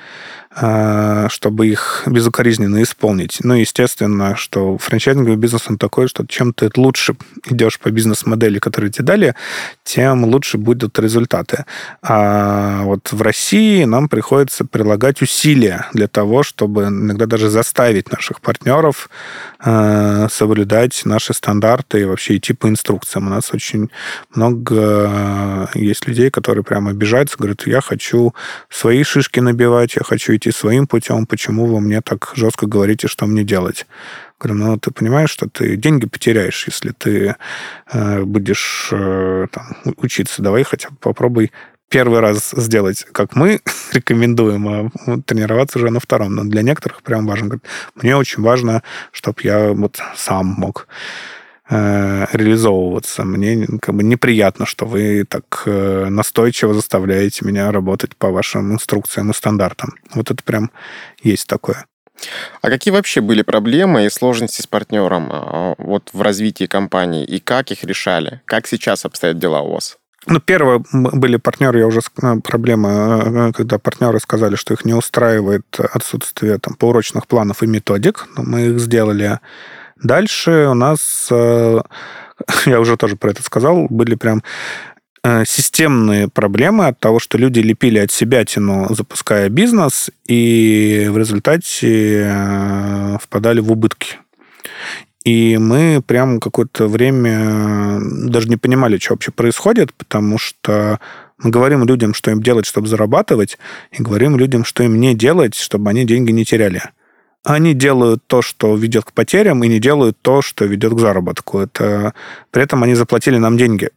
чтобы 0.55 1.69
их 1.69 2.03
безукоризненно 2.07 2.83
исполнить. 2.83 3.39
Ну, 3.43 3.55
естественно, 3.55 4.37
что 4.37 4.77
франчайзинговый 4.77 5.37
бизнес, 5.37 5.65
он 5.69 5.79
такой, 5.79 6.09
что 6.09 6.27
чем 6.27 6.53
ты 6.53 6.71
лучше 6.77 7.15
идешь 7.49 7.79
по 7.79 7.91
бизнес-модели, 7.91 8.59
которую 8.59 8.93
тебе 8.93 9.05
дали, 9.05 9.35
тем 9.83 10.25
лучше 10.25 10.59
будут 10.59 10.99
результаты. 10.99 11.65
А 12.03 12.83
вот 12.83 13.13
в 13.13 13.23
России 13.23 13.85
нам 13.85 14.09
приходится 14.09 14.65
прилагать 14.65 15.23
усилия 15.23 15.87
для 15.93 16.07
того, 16.07 16.43
чтобы 16.43 16.85
иногда 16.85 17.27
даже 17.27 17.49
заставить 17.49 18.13
наших 18.13 18.41
партнеров 18.41 19.09
э, 19.65 20.29
соблюдать 20.31 21.03
наши 21.05 21.33
стандарты 21.33 22.01
и 22.01 22.05
вообще 22.05 22.37
идти 22.37 22.53
по 22.53 22.69
инструкциям. 22.69 23.27
У 23.27 23.31
нас 23.31 23.55
очень 23.55 23.91
много 24.35 25.69
есть 25.75 26.07
людей, 26.07 26.31
которые 26.31 26.65
прямо 26.65 26.91
обижаются, 26.91 27.37
говорят, 27.39 27.67
я 27.67 27.81
хочу 27.81 28.35
свои 28.69 29.03
шишки 29.03 29.41
набивать, 29.41 29.97
я 29.97 30.03
хочу 30.05 30.37
идти 30.43 30.51
своим 30.51 30.87
путем, 30.87 31.27
почему 31.27 31.67
вы 31.67 31.81
мне 31.81 32.01
так 32.01 32.33
жестко 32.35 32.67
говорите, 32.67 33.09
что 33.09 33.27
мне 33.27 33.45
делать? 33.45 33.87
Говорю, 34.41 34.59
ну, 34.59 34.77
ты 34.79 34.91
понимаешь, 34.91 35.31
что 35.31 35.49
ты 35.49 35.77
деньги 35.77 36.07
потеряешь, 36.07 36.67
если 36.67 36.91
ты 36.91 37.37
э, 37.93 38.23
будешь 38.23 38.89
э, 38.93 39.47
там, 39.53 39.77
учиться. 39.97 40.43
Давай 40.43 40.65
хотя 40.65 40.91
бы 40.91 40.97
попробуй 40.97 41.53
первый 41.89 42.21
раз 42.21 42.51
сделать, 42.57 43.05
как 43.13 43.37
мы 43.37 43.61
рекомендуем, 43.93 44.69
а 44.69 44.91
тренироваться 45.23 45.79
уже 45.79 45.91
на 45.91 46.01
втором. 46.01 46.35
Но 46.35 46.45
для 46.45 46.63
некоторых 46.63 47.03
прям 47.03 47.27
важно. 47.27 47.47
Говорит, 47.47 47.65
мне 47.95 48.17
очень 48.17 48.43
важно, 48.43 48.83
чтобы 49.13 49.39
я 49.43 49.73
вот 49.73 50.01
сам 50.17 50.47
мог 50.47 50.89
Э, 51.75 52.27
реализовываться. 52.33 53.25
Мне 53.25 53.67
как 53.81 53.95
бы 53.95 54.03
неприятно, 54.03 54.67
что 54.67 54.85
вы 54.85 55.25
так 55.25 55.63
э, 55.65 56.09
настойчиво 56.11 56.75
заставляете 56.75 57.47
меня 57.47 57.73
работать 57.73 58.15
по 58.15 58.31
вашим 58.31 58.75
инструкциям 58.75 59.31
и 59.31 59.35
стандартам. 59.35 59.95
Вот 60.15 60.31
это 60.31 60.43
прям 60.43 60.71
есть 61.23 61.47
такое. 61.47 61.87
А 62.61 62.69
какие 62.69 62.93
вообще 62.93 63.23
были 63.23 63.41
проблемы 63.41 64.05
и 64.05 64.11
сложности 64.11 64.61
с 64.61 64.67
партнером 64.67 65.31
а, 65.33 65.75
вот 65.79 66.11
в 66.13 66.21
развитии 66.21 66.67
компании 66.67 67.25
и 67.25 67.41
как 67.41 67.71
их 67.71 67.85
решали? 67.85 68.43
Как 68.45 68.67
сейчас 68.67 69.07
обстоят 69.07 69.39
дела 69.39 69.63
у 69.63 69.73
вас? 69.73 69.97
Ну, 70.27 70.41
первое, 70.41 70.85
были 70.93 71.37
партнеры, 71.37 71.79
я 71.79 71.87
уже 71.87 72.01
э, 72.01 72.37
проблема, 72.45 73.51
когда 73.55 73.79
партнеры 73.79 74.21
сказали, 74.21 74.57
что 74.57 74.75
их 74.75 74.85
не 74.85 74.93
устраивает 74.93 75.65
отсутствие 75.79 76.59
там 76.59 76.75
поурочных 76.75 77.27
планов 77.27 77.63
и 77.63 77.67
методик, 77.67 78.29
мы 78.37 78.67
их 78.67 78.79
сделали 78.79 79.41
Дальше 80.03 80.69
у 80.71 80.75
нас, 80.75 81.29
э, 81.31 81.81
я 82.67 82.81
уже 82.81 82.97
тоже 82.97 83.17
про 83.17 83.31
это 83.31 83.43
сказал, 83.43 83.87
были 83.89 84.17
прям 84.17 84.43
э, 85.23 85.45
системные 85.47 86.29
проблемы 86.29 86.87
от 86.87 86.99
того, 86.99 87.21
что 87.21 87.39
люди 87.39 87.61
лепили 87.61 87.99
от 87.99 88.11
себя 88.11 88.45
тяну, 88.45 88.93
запуская 88.93 89.49
бизнес, 89.49 90.11
и 90.27 91.07
в 91.09 91.19
результате 91.19 92.25
э, 92.27 93.19
впадали 93.23 93.61
в 93.61 93.71
убытки. 93.71 94.17
И 95.25 95.57
мы 95.57 96.03
прям 96.05 96.41
какое-то 96.41 96.89
время 96.89 98.01
даже 98.29 98.49
не 98.49 98.57
понимали, 98.57 98.99
что 98.99 99.15
вообще 99.15 99.31
происходит, 99.31 99.95
потому 99.95 100.37
что 100.37 100.99
мы 101.39 101.51
говорим 101.51 101.85
людям, 101.85 102.13
что 102.13 102.33
им 102.33 102.43
делать, 102.43 102.67
чтобы 102.67 102.89
зарабатывать, 102.89 103.57
и 103.93 104.03
говорим 104.03 104.37
людям, 104.37 104.65
что 104.65 104.83
им 104.83 104.99
не 104.99 105.15
делать, 105.15 105.55
чтобы 105.55 105.91
они 105.91 106.05
деньги 106.05 106.33
не 106.33 106.45
теряли. 106.45 106.83
Они 107.45 107.75
делают 107.75 108.23
то, 108.27 108.41
что 108.41 108.77
ведет 108.77 109.05
к 109.05 109.13
потерям, 109.13 109.65
и 109.65 109.69
не 109.69 109.81
делают 109.81 110.17
то, 110.23 110.43
что 110.43 110.65
ведет 110.65 110.95
к 110.95 111.01
заработку. 111.01 111.59
Это... 111.59 112.15
При 112.51 112.63
этом 112.63 112.83
они 112.83 112.95
заплатили 112.95 113.39
нам 113.39 113.57
деньги. 113.57 113.91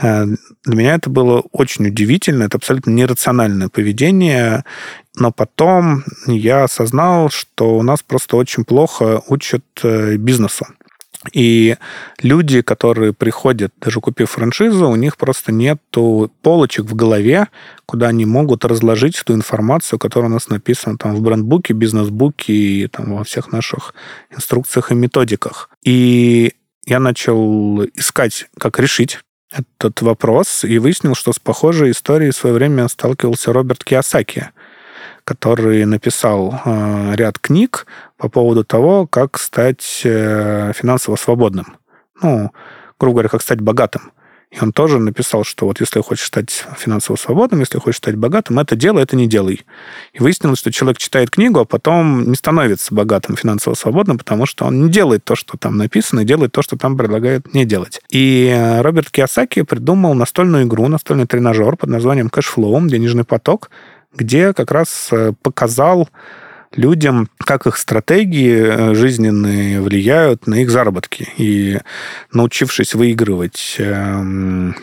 Э, 0.00 0.24
для 0.64 0.76
меня 0.76 0.94
это 0.94 1.10
было 1.10 1.42
очень 1.52 1.86
удивительно, 1.88 2.44
это 2.44 2.58
абсолютно 2.58 2.90
нерациональное 2.90 3.68
поведение, 3.68 4.64
но 5.16 5.32
потом 5.32 6.04
я 6.26 6.64
осознал, 6.64 7.30
что 7.30 7.76
у 7.76 7.82
нас 7.82 8.02
просто 8.02 8.36
очень 8.36 8.64
плохо 8.64 9.22
учат 9.28 9.64
э, 9.82 10.16
бизнесу. 10.16 10.66
И 11.32 11.76
люди, 12.22 12.62
которые 12.62 13.12
приходят, 13.12 13.74
даже 13.78 14.00
купив 14.00 14.30
франшизу, 14.30 14.88
у 14.88 14.96
них 14.96 15.18
просто 15.18 15.52
нет 15.52 15.78
полочек 16.40 16.86
в 16.86 16.94
голове, 16.94 17.48
куда 17.84 18.08
они 18.08 18.24
могут 18.24 18.64
разложить 18.64 19.20
ту 19.24 19.34
информацию, 19.34 19.98
которая 19.98 20.30
у 20.30 20.32
нас 20.32 20.48
написана 20.48 20.96
там 20.96 21.14
в 21.14 21.20
брендбуке, 21.20 21.74
бизнес-буке 21.74 22.54
и 22.54 22.86
там 22.86 23.16
во 23.16 23.24
всех 23.24 23.52
наших 23.52 23.94
инструкциях 24.30 24.92
и 24.92 24.94
методиках. 24.94 25.68
И 25.82 26.52
я 26.86 27.00
начал 27.00 27.84
искать, 27.84 28.48
как 28.58 28.78
решить 28.78 29.18
этот 29.52 30.00
вопрос 30.00 30.64
и 30.64 30.78
выяснил, 30.78 31.14
что 31.14 31.32
с 31.32 31.38
похожей 31.38 31.90
историей 31.90 32.30
в 32.30 32.36
свое 32.36 32.54
время 32.54 32.88
сталкивался 32.88 33.52
Роберт 33.52 33.84
Киосаки, 33.84 34.50
который 35.30 35.84
написал 35.84 36.60
э, 36.64 37.14
ряд 37.14 37.38
книг 37.38 37.86
по 38.16 38.28
поводу 38.28 38.64
того, 38.64 39.06
как 39.06 39.38
стать 39.38 40.00
э, 40.02 40.72
финансово 40.74 41.14
свободным. 41.14 41.76
Ну, 42.20 42.50
грубо 42.98 43.14
говоря, 43.14 43.28
как 43.28 43.40
стать 43.40 43.60
богатым. 43.60 44.10
И 44.50 44.60
он 44.60 44.72
тоже 44.72 44.98
написал, 44.98 45.44
что 45.44 45.66
вот 45.66 45.78
если 45.78 46.00
хочешь 46.00 46.26
стать 46.26 46.64
финансово 46.76 47.14
свободным, 47.14 47.60
если 47.60 47.78
хочешь 47.78 47.98
стать 47.98 48.16
богатым, 48.16 48.58
это 48.58 48.74
делай, 48.74 49.04
это 49.04 49.14
не 49.14 49.28
делай. 49.28 49.64
И 50.12 50.20
выяснилось, 50.20 50.58
что 50.58 50.72
человек 50.72 50.98
читает 50.98 51.30
книгу, 51.30 51.60
а 51.60 51.64
потом 51.64 52.28
не 52.28 52.34
становится 52.34 52.92
богатым, 52.92 53.36
финансово 53.36 53.74
свободным, 53.74 54.18
потому 54.18 54.46
что 54.46 54.64
он 54.64 54.86
не 54.86 54.90
делает 54.90 55.22
то, 55.22 55.36
что 55.36 55.56
там 55.56 55.76
написано, 55.76 56.20
и 56.20 56.24
делает 56.24 56.50
то, 56.50 56.62
что 56.62 56.76
там 56.76 56.96
предлагают 56.96 57.54
не 57.54 57.64
делать. 57.64 58.00
И 58.10 58.52
Роберт 58.80 59.10
Киосаки 59.10 59.62
придумал 59.62 60.14
настольную 60.14 60.64
игру, 60.64 60.88
настольный 60.88 61.28
тренажер 61.28 61.76
под 61.76 61.90
названием 61.90 62.26
Cashflow, 62.26 62.88
денежный 62.88 63.22
поток, 63.22 63.70
где 64.14 64.52
как 64.52 64.70
раз 64.70 65.08
э, 65.12 65.32
показал 65.42 66.08
людям, 66.74 67.28
как 67.38 67.66
их 67.66 67.76
стратегии 67.76 68.60
э, 68.60 68.94
жизненные 68.94 69.80
влияют 69.80 70.46
на 70.46 70.62
их 70.62 70.70
заработки. 70.70 71.28
И 71.36 71.78
научившись 72.32 72.94
выигрывать 72.94 73.76
эм, 73.78 74.76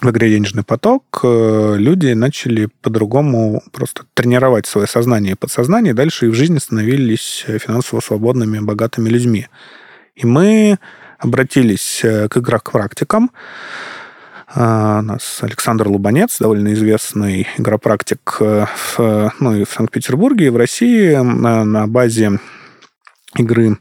в 0.00 0.10
игре 0.10 0.30
денежный 0.30 0.64
поток, 0.64 1.20
э, 1.22 1.74
люди 1.78 2.12
начали 2.12 2.68
по-другому 2.82 3.62
просто 3.72 4.04
тренировать 4.14 4.66
свое 4.66 4.86
сознание 4.86 5.32
и 5.32 5.36
подсознание, 5.36 5.92
и 5.92 5.96
дальше 5.96 6.26
и 6.26 6.30
в 6.30 6.34
жизни 6.34 6.58
становились 6.58 7.44
финансово 7.46 8.00
свободными, 8.00 8.58
богатыми 8.58 9.08
людьми. 9.08 9.48
И 10.14 10.26
мы 10.26 10.78
обратились 11.18 12.00
к 12.02 12.36
игрок-практикам, 12.36 13.30
а, 14.50 15.00
у 15.00 15.02
нас 15.02 15.40
Александр 15.42 15.88
Лубанец, 15.88 16.38
довольно 16.38 16.72
известный 16.72 17.46
игропрактик 17.58 18.38
э, 18.40 18.64
в, 18.74 19.32
ну, 19.40 19.54
и 19.54 19.64
в 19.64 19.70
Санкт-Петербурге, 19.70 20.46
и 20.46 20.50
в 20.50 20.56
России 20.56 21.16
на, 21.16 21.64
на 21.64 21.86
базе 21.86 22.40
игры 23.36 23.76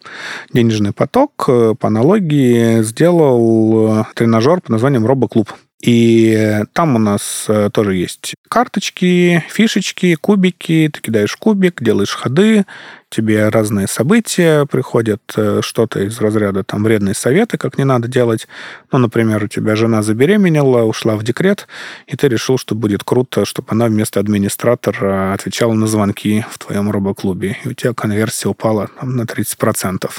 «Денежный 0.51 0.91
поток» 0.91 1.45
э, 1.47 1.73
по 1.79 1.87
аналогии 1.87 2.83
сделал 2.83 4.01
э, 4.01 4.03
тренажер 4.13 4.59
под 4.59 4.69
названием 4.69 5.05
«Робоклуб». 5.05 5.53
И 5.81 6.63
там 6.73 6.95
у 6.95 6.99
нас 6.99 7.47
тоже 7.71 7.95
есть 7.95 8.33
карточки, 8.49 9.43
фишечки, 9.47 10.15
кубики. 10.15 10.89
Ты 10.91 10.99
кидаешь 10.99 11.35
кубик, 11.35 11.83
делаешь 11.83 12.15
ходы, 12.15 12.65
тебе 13.09 13.49
разные 13.49 13.87
события 13.87 14.65
приходят, 14.65 15.21
э, 15.35 15.61
что-то 15.61 16.01
из 16.01 16.19
разряда 16.19 16.63
там 16.63 16.83
вредные 16.83 17.15
советы, 17.15 17.57
как 17.57 17.77
не 17.77 17.83
надо 17.83 18.07
делать. 18.07 18.47
Ну, 18.91 18.99
например, 18.99 19.43
у 19.43 19.47
тебя 19.47 19.75
жена 19.75 20.01
забеременела, 20.03 20.83
ушла 20.83 21.15
в 21.15 21.23
декрет, 21.23 21.67
и 22.05 22.15
ты 22.15 22.27
решил, 22.27 22.57
что 22.57 22.75
будет 22.75 23.03
круто, 23.03 23.45
чтобы 23.45 23.67
она 23.71 23.85
вместо 23.87 24.19
администратора 24.19 25.33
отвечала 25.33 25.73
на 25.73 25.87
звонки 25.87 26.45
в 26.49 26.57
твоем 26.57 26.91
робоклубе, 26.91 27.57
и 27.63 27.69
у 27.69 27.73
тебя 27.73 27.93
конверсия 27.93 28.49
упала 28.49 28.89
там, 28.99 29.15
на 29.15 29.23
30%. 29.23 30.09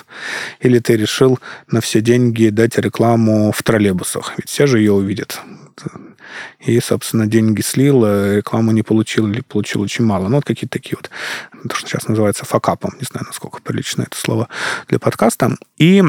Или 0.61 0.79
ты 0.79 0.97
решил 0.97 1.39
на 1.71 1.81
все 1.81 2.01
деньги 2.01 2.49
дать 2.49 2.79
рекламу 2.79 3.53
в 3.53 3.63
троллейбусах, 3.63 4.35
ведь 4.39 4.49
все 4.49 4.67
же 4.67 4.79
ее 4.79 4.93
увидят 4.93 5.41
и, 6.61 6.81
собственно, 6.81 7.27
деньги 7.27 7.61
слил, 7.61 8.05
рекламу 8.05 8.73
не 8.73 8.83
получил 8.83 9.27
или 9.29 9.41
получил 9.41 9.83
очень 9.83 10.05
мало. 10.05 10.29
Ну, 10.29 10.37
вот 10.37 10.45
какие-то 10.45 10.79
такие 10.79 10.97
вот, 10.97 11.11
то, 11.69 11.75
что 11.75 11.89
сейчас 11.89 12.09
называется 12.09 12.45
факапом, 12.45 12.95
не 13.01 13.05
знаю, 13.05 13.27
насколько 13.27 13.61
прилично 13.63 14.03
это 14.03 14.17
слово 14.17 14.49
для 14.89 14.99
подкаста. 14.99 15.57
И 15.77 16.03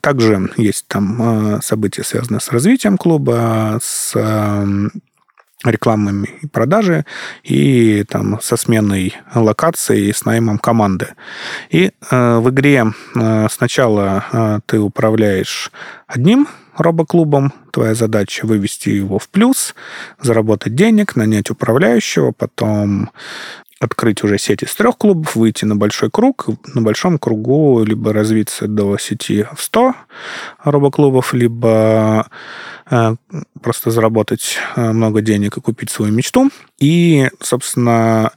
также 0.00 0.50
есть 0.56 0.86
там 0.88 1.16
а, 1.20 1.60
события, 1.62 2.04
связанные 2.04 2.40
с 2.40 2.48
развитием 2.50 2.96
клуба, 2.96 3.78
с 3.82 4.14
рекламами 5.64 6.28
и 6.42 6.46
продажи, 6.46 7.04
и 7.42 8.04
там 8.04 8.40
со 8.40 8.56
сменой 8.56 9.14
локации, 9.34 10.10
с 10.10 10.24
наймом 10.24 10.58
команды. 10.58 11.14
И 11.70 11.92
э, 12.10 12.38
в 12.38 12.50
игре 12.50 12.86
э, 13.14 13.46
сначала 13.50 14.24
э, 14.32 14.60
ты 14.66 14.80
управляешь 14.80 15.70
одним 16.06 16.48
робоклубом. 16.76 17.52
Твоя 17.70 17.94
задача 17.94 18.46
вывести 18.46 18.90
его 18.90 19.18
в 19.18 19.28
плюс, 19.28 19.74
заработать 20.20 20.74
денег, 20.74 21.16
нанять 21.16 21.50
управляющего, 21.50 22.32
потом 22.32 23.10
открыть 23.82 24.22
уже 24.22 24.38
сеть 24.38 24.62
из 24.62 24.74
трех 24.74 24.96
клубов, 24.96 25.34
выйти 25.34 25.64
на 25.64 25.76
большой 25.76 26.10
круг, 26.10 26.46
на 26.74 26.82
большом 26.82 27.18
кругу 27.18 27.82
либо 27.84 28.12
развиться 28.12 28.68
до 28.68 28.96
сети 28.98 29.46
в 29.54 29.62
100 29.62 29.94
робоклубов, 30.62 31.34
либо 31.34 32.28
э, 32.90 33.16
просто 33.60 33.90
заработать 33.90 34.56
э, 34.76 34.92
много 34.92 35.20
денег 35.20 35.56
и 35.56 35.60
купить 35.60 35.90
свою 35.90 36.12
мечту. 36.12 36.50
И, 36.78 37.28
собственно, 37.40 38.32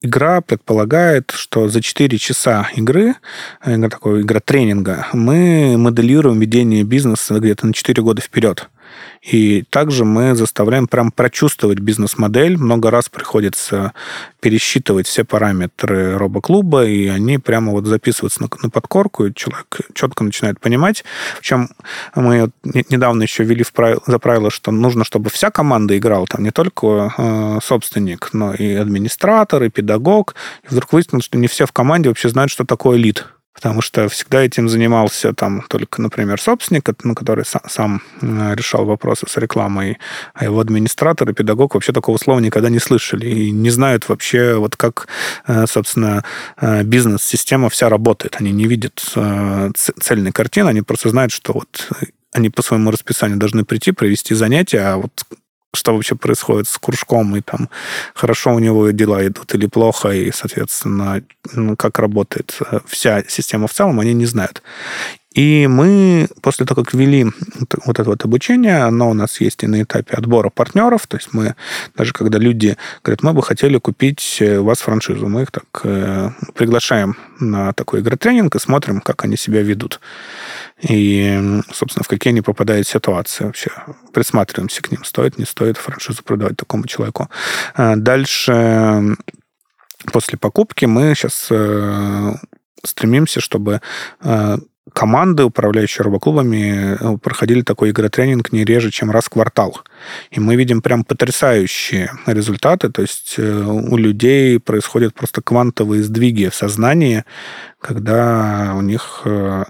Игра 0.00 0.40
предполагает, 0.40 1.32
что 1.34 1.68
за 1.68 1.82
4 1.82 2.18
часа 2.18 2.68
игры, 2.76 3.16
э, 3.64 3.76
игра 3.76 3.88
такой 3.88 4.22
игра 4.22 4.38
тренинга, 4.38 5.08
мы 5.12 5.76
моделируем 5.76 6.38
ведение 6.38 6.84
бизнеса 6.84 7.40
где-то 7.40 7.66
на 7.66 7.72
4 7.72 8.00
года 8.00 8.22
вперед. 8.22 8.68
И 9.22 9.62
также 9.70 10.04
мы 10.04 10.34
заставляем 10.34 10.86
прям 10.86 11.10
прочувствовать 11.10 11.80
бизнес-модель. 11.80 12.56
Много 12.56 12.90
раз 12.90 13.08
приходится 13.08 13.92
пересчитывать 14.40 15.06
все 15.06 15.24
параметры 15.24 16.16
робоклуба, 16.16 16.86
и 16.86 17.08
они 17.08 17.38
прямо 17.38 17.72
вот 17.72 17.86
записываются 17.86 18.42
на, 18.42 18.70
подкорку, 18.70 19.26
и 19.26 19.34
человек 19.34 19.66
четко 19.94 20.24
начинает 20.24 20.60
понимать. 20.60 21.04
Причем 21.38 21.70
мы 22.14 22.50
недавно 22.64 23.22
еще 23.22 23.44
ввели 23.44 23.64
в 23.64 23.72
правило, 23.72 24.02
за 24.06 24.18
правило, 24.18 24.50
что 24.50 24.70
нужно, 24.70 25.04
чтобы 25.04 25.30
вся 25.30 25.50
команда 25.50 25.98
играла, 25.98 26.26
там 26.26 26.44
не 26.44 26.50
только 26.50 27.12
э, 27.16 27.58
собственник, 27.62 28.30
но 28.32 28.54
и 28.54 28.74
администратор, 28.74 29.64
и 29.64 29.68
педагог. 29.68 30.34
И 30.64 30.68
вдруг 30.68 30.92
выяснилось, 30.92 31.24
что 31.24 31.38
не 31.38 31.48
все 31.48 31.66
в 31.66 31.72
команде 31.72 32.08
вообще 32.08 32.28
знают, 32.28 32.50
что 32.50 32.64
такое 32.64 32.96
лид 32.98 33.26
потому 33.58 33.82
что 33.82 34.08
всегда 34.08 34.44
этим 34.44 34.68
занимался 34.68 35.32
там 35.32 35.64
только, 35.68 36.00
например, 36.00 36.40
собственник, 36.40 36.88
ну, 37.02 37.16
который 37.16 37.44
сам, 37.44 37.62
сам 37.68 38.02
решал 38.54 38.84
вопросы 38.84 39.26
с 39.28 39.36
рекламой, 39.36 39.98
а 40.32 40.44
его 40.44 40.60
администратор 40.60 41.28
и 41.28 41.32
педагог 41.32 41.74
вообще 41.74 41.92
такого 41.92 42.18
слова 42.18 42.38
никогда 42.38 42.70
не 42.70 42.78
слышали 42.78 43.28
и 43.28 43.50
не 43.50 43.70
знают 43.70 44.08
вообще, 44.08 44.54
вот 44.54 44.76
как, 44.76 45.08
э, 45.48 45.66
собственно, 45.66 46.22
э, 46.60 46.84
бизнес-система 46.84 47.68
вся 47.68 47.88
работает. 47.88 48.36
Они 48.38 48.52
не 48.52 48.66
видят 48.66 49.02
э, 49.16 49.70
цельной 49.74 50.30
картины, 50.30 50.68
они 50.68 50.82
просто 50.82 51.08
знают, 51.08 51.32
что 51.32 51.52
вот 51.52 51.88
они 52.32 52.50
по 52.50 52.62
своему 52.62 52.92
расписанию 52.92 53.38
должны 53.38 53.64
прийти, 53.64 53.90
провести 53.90 54.36
занятия, 54.36 54.82
а 54.82 54.96
вот 54.98 55.24
что 55.74 55.94
вообще 55.94 56.14
происходит 56.14 56.68
с 56.68 56.78
кружком, 56.78 57.36
и 57.36 57.40
там 57.40 57.68
хорошо 58.14 58.54
у 58.54 58.58
него 58.58 58.90
дела 58.90 59.26
идут 59.26 59.54
или 59.54 59.66
плохо, 59.66 60.10
и, 60.10 60.32
соответственно, 60.32 61.22
ну, 61.52 61.76
как 61.76 61.98
работает 61.98 62.56
э, 62.70 62.80
вся 62.86 63.22
система 63.28 63.66
в 63.66 63.72
целом, 63.72 64.00
они 64.00 64.14
не 64.14 64.26
знают. 64.26 64.62
И 65.34 65.66
мы 65.66 66.28
после 66.40 66.64
того, 66.64 66.82
как 66.82 66.94
ввели 66.94 67.26
вот 67.84 67.98
это 67.98 68.08
вот 68.08 68.24
обучение, 68.24 68.78
оно 68.78 69.10
у 69.10 69.14
нас 69.14 69.40
есть 69.40 69.62
и 69.62 69.66
на 69.66 69.82
этапе 69.82 70.14
отбора 70.14 70.48
партнеров, 70.48 71.06
то 71.06 71.18
есть 71.18 71.28
мы, 71.32 71.54
даже 71.96 72.14
когда 72.14 72.38
люди 72.38 72.76
говорят, 73.04 73.22
мы 73.22 73.34
бы 73.34 73.42
хотели 73.42 73.78
купить 73.78 74.38
э, 74.40 74.58
у 74.58 74.64
вас 74.64 74.78
франшизу, 74.78 75.28
мы 75.28 75.42
их 75.42 75.50
так 75.50 75.64
э, 75.84 76.30
приглашаем 76.54 77.16
на 77.40 77.74
такой 77.74 78.00
игротренинг 78.00 78.56
и 78.56 78.58
смотрим, 78.58 79.00
как 79.02 79.22
они 79.24 79.36
себя 79.36 79.62
ведут. 79.62 80.00
И, 80.80 81.60
собственно, 81.72 82.04
в 82.04 82.08
какие 82.08 82.32
они 82.32 82.40
попадают 82.40 82.88
ситуации 82.88 83.44
вообще. 83.44 83.70
Присматриваемся 84.14 84.82
к 84.82 84.90
ним, 84.90 85.04
стоит, 85.04 85.36
не 85.38 85.44
стоит 85.44 85.76
франшизу 85.76 86.22
продавать 86.22 86.56
такому 86.56 86.86
человеку. 86.86 87.28
А 87.74 87.96
дальше 87.96 89.16
после 90.10 90.38
покупки 90.38 90.86
мы 90.86 91.14
сейчас 91.14 91.48
э, 91.50 92.34
стремимся, 92.82 93.40
чтобы 93.40 93.82
команды, 94.92 95.44
управляющие 95.44 96.04
робоклубами, 96.04 96.96
э, 96.98 97.18
проходили 97.18 97.62
такой 97.62 97.90
игротренинг 97.90 98.52
не 98.52 98.64
реже, 98.64 98.90
чем 98.90 99.10
раз 99.10 99.24
в 99.26 99.30
квартал. 99.30 99.80
И 100.30 100.40
мы 100.40 100.56
видим 100.56 100.82
прям 100.82 101.04
потрясающие 101.04 102.10
результаты. 102.26 102.90
То 102.90 103.02
есть 103.02 103.34
э, 103.38 103.62
у 103.64 103.96
людей 103.96 104.58
происходят 104.58 105.14
просто 105.14 105.42
квантовые 105.42 106.02
сдвиги 106.02 106.48
в 106.48 106.54
сознании, 106.54 107.24
когда 107.80 108.74
у 108.76 108.80
них, 108.80 109.22
э, 109.24 109.64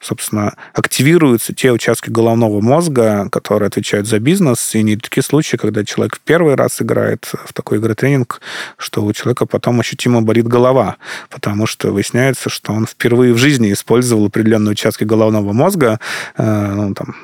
собственно, 0.00 0.54
активируются 0.74 1.54
те 1.54 1.72
участки 1.72 2.10
головного 2.10 2.60
мозга, 2.60 3.28
которые 3.30 3.68
отвечают 3.68 4.06
за 4.06 4.18
бизнес, 4.18 4.74
и 4.74 4.82
не 4.82 4.96
такие 4.96 5.24
случаи, 5.24 5.56
когда 5.56 5.84
человек 5.84 6.16
в 6.16 6.20
первый 6.20 6.56
раз 6.56 6.82
играет 6.82 7.30
в 7.46 7.52
такой 7.54 7.78
игротренинг, 7.78 8.42
что 8.76 9.02
у 9.02 9.12
человека 9.14 9.46
потом 9.46 9.80
ощутимо 9.80 10.20
болит 10.20 10.46
голова, 10.46 10.96
потому 11.30 11.66
что 11.66 11.90
выясняется, 11.90 12.50
что 12.50 12.72
он 12.72 12.86
впервые 12.86 13.32
в 13.32 13.38
жизни 13.38 13.72
использовал 13.72 14.26
определенные 14.26 14.72
участки 14.72 15.04
головного 15.04 15.52
мозга, 15.52 16.00
э, 16.36 16.72
ну, 16.74 16.94
там, 16.94 17.16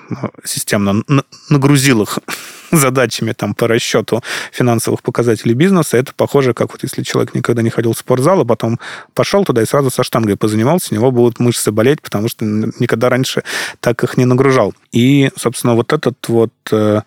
системно 0.45 1.03
нагрузил 1.51 2.03
их 2.03 2.19
задачами 2.77 3.33
там, 3.33 3.55
по 3.55 3.69
расчету 3.69 4.23
финансовых 4.53 5.03
показателей 5.03 5.55
бизнеса, 5.55 5.97
это 5.97 6.13
похоже, 6.17 6.55
как 6.55 6.73
вот 6.73 6.83
если 6.83 7.03
человек 7.03 7.35
никогда 7.35 7.63
не 7.63 7.71
ходил 7.71 7.93
в 7.93 7.99
спортзал, 7.99 8.41
а 8.41 8.45
потом 8.45 8.79
пошел 9.15 9.45
туда 9.45 9.63
и 9.63 9.67
сразу 9.67 9.91
со 9.91 10.03
штангой 10.03 10.37
позанимался, 10.37 10.89
у 10.93 10.95
него 10.95 11.11
будут 11.11 11.39
мышцы 11.39 11.73
болеть, 11.73 12.03
потому 12.03 12.29
что 12.29 12.45
никогда 12.45 13.09
раньше 13.09 13.43
так 13.81 14.03
их 14.05 14.17
не 14.17 14.25
нагружал. 14.25 14.75
И, 14.93 15.31
собственно, 15.37 15.75
вот 15.75 15.93
этот 15.93 16.17
вот 16.29 16.53
э, 16.73 17.03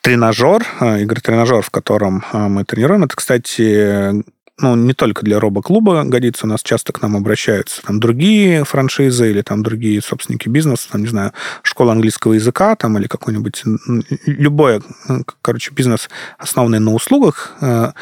тренажер, 0.00 0.66
э, 0.80 1.02
игры-тренажер, 1.02 1.62
в 1.62 1.70
котором 1.70 2.24
э, 2.32 2.38
мы 2.48 2.64
тренируем, 2.64 3.04
это, 3.04 3.16
кстати, 3.16 4.24
ну, 4.60 4.74
не 4.74 4.92
только 4.92 5.24
для 5.24 5.38
робоклуба 5.38 6.02
годится, 6.04 6.46
у 6.46 6.48
нас 6.48 6.62
часто 6.62 6.92
к 6.92 7.00
нам 7.00 7.16
обращаются 7.16 7.82
там 7.82 8.00
другие 8.00 8.64
франшизы 8.64 9.30
или 9.30 9.42
там 9.42 9.62
другие 9.62 10.02
собственники 10.02 10.48
бизнеса, 10.48 10.88
там, 10.90 11.02
не 11.02 11.06
знаю, 11.06 11.32
школа 11.62 11.92
английского 11.92 12.32
языка 12.32 12.74
там 12.76 12.98
или 12.98 13.06
какой-нибудь, 13.06 13.62
любой, 14.26 14.80
короче, 15.42 15.72
бизнес, 15.72 16.10
основанный 16.38 16.80
на 16.80 16.92
услугах, 16.92 17.52
э, 17.60 17.92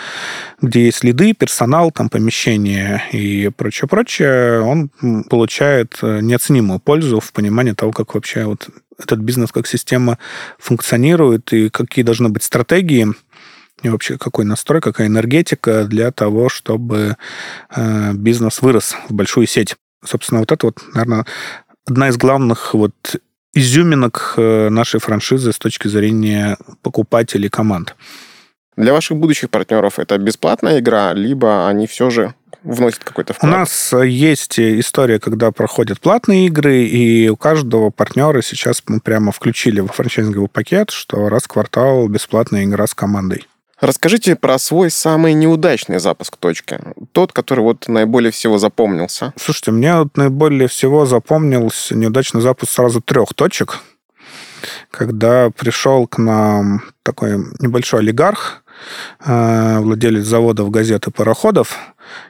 где 0.63 0.87
есть 0.87 1.05
лиды, 1.05 1.35
персонал, 1.35 1.91
там, 1.91 2.09
помещение 2.09 3.03
и 3.13 3.51
прочее-прочее, 3.55 4.61
он 4.61 4.89
получает 5.29 5.99
э, 6.03 6.21
неоценимую 6.21 6.81
пользу 6.81 7.21
в 7.21 7.33
понимании 7.33 7.73
того, 7.73 7.93
как 7.93 8.15
вообще 8.15 8.45
вот 8.45 8.69
этот 8.99 9.21
бизнес 9.21 9.53
как 9.53 9.67
система 9.67 10.19
функционирует 10.59 11.53
и 11.53 11.69
какие 11.69 12.05
должны 12.05 12.29
быть 12.29 12.43
стратегии, 12.43 13.09
и 13.87 13.89
вообще 13.89 14.19
какой 14.19 14.45
настрой, 14.45 14.81
какая 14.81 15.07
энергетика 15.07 15.85
для 15.85 16.11
того, 16.11 16.49
чтобы 16.49 17.17
э, 17.75 18.13
бизнес 18.13 18.63
вырос 18.63 18.97
в 19.09 19.15
большую 19.15 19.47
сеть. 19.47 19.77
Собственно, 20.05 20.41
вот 20.41 20.53
это 20.53 20.67
вот, 20.67 20.79
наверное, 20.95 21.27
одна 21.87 22.09
из 22.09 22.17
главных 22.17 22.75
вот 22.75 22.95
изюминок 23.55 24.35
э, 24.37 24.69
нашей 24.69 25.01
франшизы 25.01 25.53
с 25.53 25.59
точки 25.59 25.89
зрения 25.89 26.59
покупателей 26.83 27.49
команд. 27.49 27.97
Для 28.77 28.93
ваших 28.93 29.17
будущих 29.17 29.49
партнеров 29.49 29.99
это 29.99 30.19
бесплатная 30.19 30.81
игра, 30.81 31.15
либо 31.15 31.67
они 31.67 31.87
все 31.87 32.11
же 32.11 32.35
вносят 32.63 33.05
какой-то 33.05 33.33
вклад? 33.33 33.51
У 33.51 33.57
нас 33.57 33.95
есть 34.05 34.59
история, 34.59 35.19
когда 35.19 35.51
проходят 35.53 36.01
платные 36.01 36.47
игры, 36.47 36.85
и 36.85 37.29
у 37.29 37.37
каждого 37.37 37.91
партнера 37.91 38.43
сейчас 38.43 38.83
мы 38.87 39.01
прямо 39.01 39.33
включили 39.33 39.81
во 39.81 39.89
франчайзинговый 39.89 40.49
пакет, 40.49 40.91
что 40.91 41.31
раз 41.31 41.45
в 41.45 41.49
квартал 41.49 42.09
бесплатная 42.09 42.65
игра 42.65 42.87
с 42.87 42.95
командой. 42.95 43.47
Расскажите 43.81 44.37
про 44.37 44.59
свой 44.59 44.91
самый 44.91 45.35
неудачный 45.35 45.99
запуск 45.99 46.37
точки. 46.37 46.81
Тот, 47.13 47.33
который 47.33 47.61
вот 47.61 47.89
наиболее 47.89 48.31
всего 48.31 48.57
запомнился. 48.57 49.35
Слушайте, 49.39 49.73
мне 49.73 49.95
вот 49.97 50.17
наиболее 50.17 50.69
всего 50.69 51.05
запомнился 51.05 51.95
неудачный 51.95 52.41
запуск 52.41 52.73
сразу 52.73 53.03
трех 53.03 53.35
точек. 53.35 53.81
Когда 54.91 55.51
пришел 55.51 56.07
к 56.07 56.17
нам 56.17 56.83
такой 57.03 57.37
небольшой 57.61 58.01
олигарх, 58.01 58.63
э, 59.25 59.79
владелец 59.81 60.25
заводов, 60.25 60.71
газет 60.71 61.07
и 61.07 61.11
пароходов, 61.11 61.77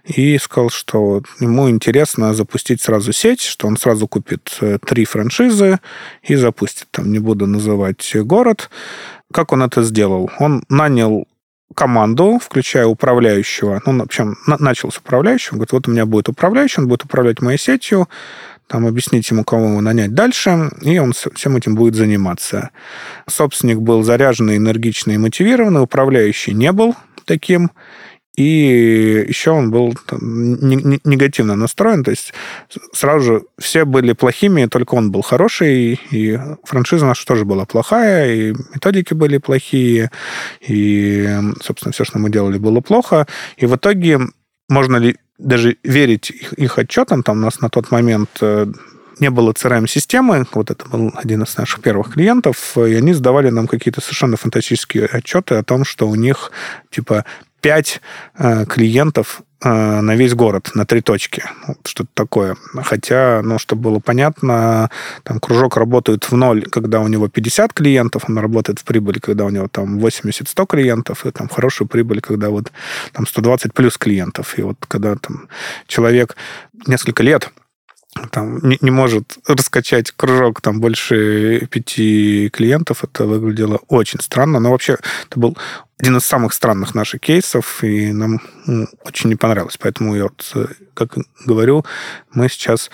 и 0.04 0.36
сказал, 0.38 0.70
что 0.70 1.22
ему 1.38 1.70
интересно 1.70 2.34
запустить 2.34 2.82
сразу 2.82 3.12
сеть, 3.12 3.42
что 3.42 3.68
он 3.68 3.76
сразу 3.76 4.08
купит 4.08 4.58
э, 4.60 4.78
три 4.84 5.04
франшизы 5.04 5.78
и 6.22 6.34
запустит. 6.34 6.88
Там 6.90 7.12
не 7.12 7.20
буду 7.20 7.46
называть 7.46 8.16
город. 8.16 8.68
Как 9.32 9.52
он 9.52 9.62
это 9.62 9.82
сделал? 9.82 10.30
Он 10.38 10.64
нанял 10.68 11.26
команду, 11.76 12.40
включая 12.42 12.86
управляющего. 12.86 13.80
Ну, 13.86 13.98
в 13.98 14.02
общем, 14.02 14.36
на- 14.46 14.56
начал 14.58 14.90
с 14.90 14.96
управляющего. 14.96 15.56
Говорит, 15.56 15.72
вот 15.72 15.88
у 15.88 15.92
меня 15.92 16.06
будет 16.06 16.28
управляющий, 16.28 16.80
он 16.80 16.88
будет 16.88 17.04
управлять 17.04 17.40
моей 17.40 17.58
сетью, 17.58 18.08
там 18.66 18.86
объяснить 18.86 19.30
ему, 19.30 19.44
кого 19.44 19.66
ему 19.66 19.80
нанять 19.80 20.14
дальше, 20.14 20.70
и 20.80 20.98
он 20.98 21.12
всем 21.12 21.56
этим 21.56 21.76
будет 21.76 21.94
заниматься. 21.94 22.70
Собственник 23.28 23.78
был 23.78 24.02
заряженный, 24.02 24.56
энергичный 24.56 25.14
и 25.14 25.18
мотивированный, 25.18 25.82
управляющий 25.82 26.54
не 26.54 26.72
был 26.72 26.96
таким, 27.26 27.70
и 28.36 29.24
еще 29.28 29.50
он 29.50 29.70
был 29.70 29.94
негативно 30.10 31.56
настроен, 31.56 32.04
то 32.04 32.10
есть 32.10 32.34
сразу 32.92 33.24
же 33.24 33.42
все 33.58 33.84
были 33.84 34.12
плохими, 34.12 34.66
только 34.66 34.94
он 34.94 35.10
был 35.10 35.22
хороший, 35.22 35.98
и 36.10 36.38
франшиза 36.64 37.06
наша 37.06 37.26
тоже 37.26 37.44
была 37.44 37.64
плохая, 37.64 38.34
и 38.34 38.54
методики 38.74 39.14
были 39.14 39.38
плохие, 39.38 40.10
и, 40.60 41.28
собственно, 41.62 41.92
все, 41.92 42.04
что 42.04 42.18
мы 42.18 42.30
делали, 42.30 42.58
было 42.58 42.80
плохо. 42.80 43.26
И 43.56 43.66
в 43.66 43.74
итоге 43.74 44.20
можно 44.68 44.96
ли 44.96 45.16
даже 45.38 45.76
верить 45.82 46.30
их, 46.30 46.52
их 46.54 46.78
отчетам, 46.78 47.22
там 47.22 47.38
у 47.38 47.40
нас 47.40 47.60
на 47.60 47.68
тот 47.68 47.90
момент 47.90 48.30
э, 48.40 48.66
не 49.18 49.30
было 49.30 49.52
CRM-системы, 49.52 50.46
вот 50.52 50.70
это 50.70 50.86
был 50.86 51.12
один 51.14 51.42
из 51.42 51.56
наших 51.56 51.80
первых 51.80 52.14
клиентов, 52.14 52.76
и 52.76 52.94
они 52.94 53.12
сдавали 53.12 53.50
нам 53.50 53.66
какие-то 53.66 54.00
совершенно 54.00 54.36
фантастические 54.36 55.06
отчеты 55.06 55.54
о 55.54 55.62
том, 55.62 55.84
что 55.84 56.08
у 56.08 56.14
них 56.14 56.52
типа 56.90 57.24
5 57.66 58.00
э, 58.38 58.64
клиентов 58.66 59.42
э, 59.60 60.00
на 60.00 60.14
весь 60.14 60.34
город, 60.34 60.70
на 60.74 60.86
три 60.86 61.00
точки. 61.00 61.42
Что-то 61.84 62.10
такое. 62.14 62.56
Хотя, 62.84 63.40
ну, 63.42 63.58
чтобы 63.58 63.82
было 63.82 63.98
понятно, 63.98 64.88
там 65.24 65.40
кружок 65.40 65.76
работает 65.76 66.30
в 66.30 66.36
ноль, 66.36 66.62
когда 66.62 67.00
у 67.00 67.08
него 67.08 67.26
50 67.28 67.72
клиентов, 67.72 68.22
он 68.28 68.38
работает 68.38 68.78
в 68.78 68.84
прибыли, 68.84 69.18
когда 69.18 69.44
у 69.44 69.50
него 69.50 69.66
там 69.66 69.98
80-100 69.98 70.66
клиентов, 70.66 71.26
и 71.26 71.32
там 71.32 71.48
хорошую 71.48 71.88
прибыль, 71.88 72.20
когда 72.20 72.50
вот 72.50 72.70
там 73.12 73.26
120 73.26 73.74
плюс 73.74 73.98
клиентов. 73.98 74.56
И 74.58 74.62
вот 74.62 74.76
когда 74.86 75.16
там 75.16 75.48
человек 75.88 76.36
несколько 76.86 77.24
лет 77.24 77.50
там 78.30 78.58
не, 78.58 78.78
не 78.80 78.90
может 78.90 79.38
раскачать 79.46 80.12
кружок 80.12 80.60
там 80.60 80.80
больше 80.80 81.66
пяти 81.70 82.50
клиентов, 82.52 83.04
это 83.04 83.26
выглядело 83.26 83.80
очень 83.88 84.20
странно. 84.20 84.60
Но 84.60 84.70
вообще 84.70 84.98
это 85.28 85.38
был 85.40 85.56
один 85.98 86.16
из 86.16 86.26
самых 86.26 86.52
странных 86.52 86.94
наших 86.94 87.20
кейсов, 87.20 87.82
и 87.82 88.12
нам 88.12 88.40
ну, 88.66 88.86
очень 89.04 89.30
не 89.30 89.36
понравилось. 89.36 89.78
Поэтому 89.78 90.14
я 90.14 90.24
вот, 90.24 90.50
э, 90.54 90.66
как 90.94 91.16
говорю, 91.44 91.84
мы 92.32 92.48
сейчас 92.48 92.90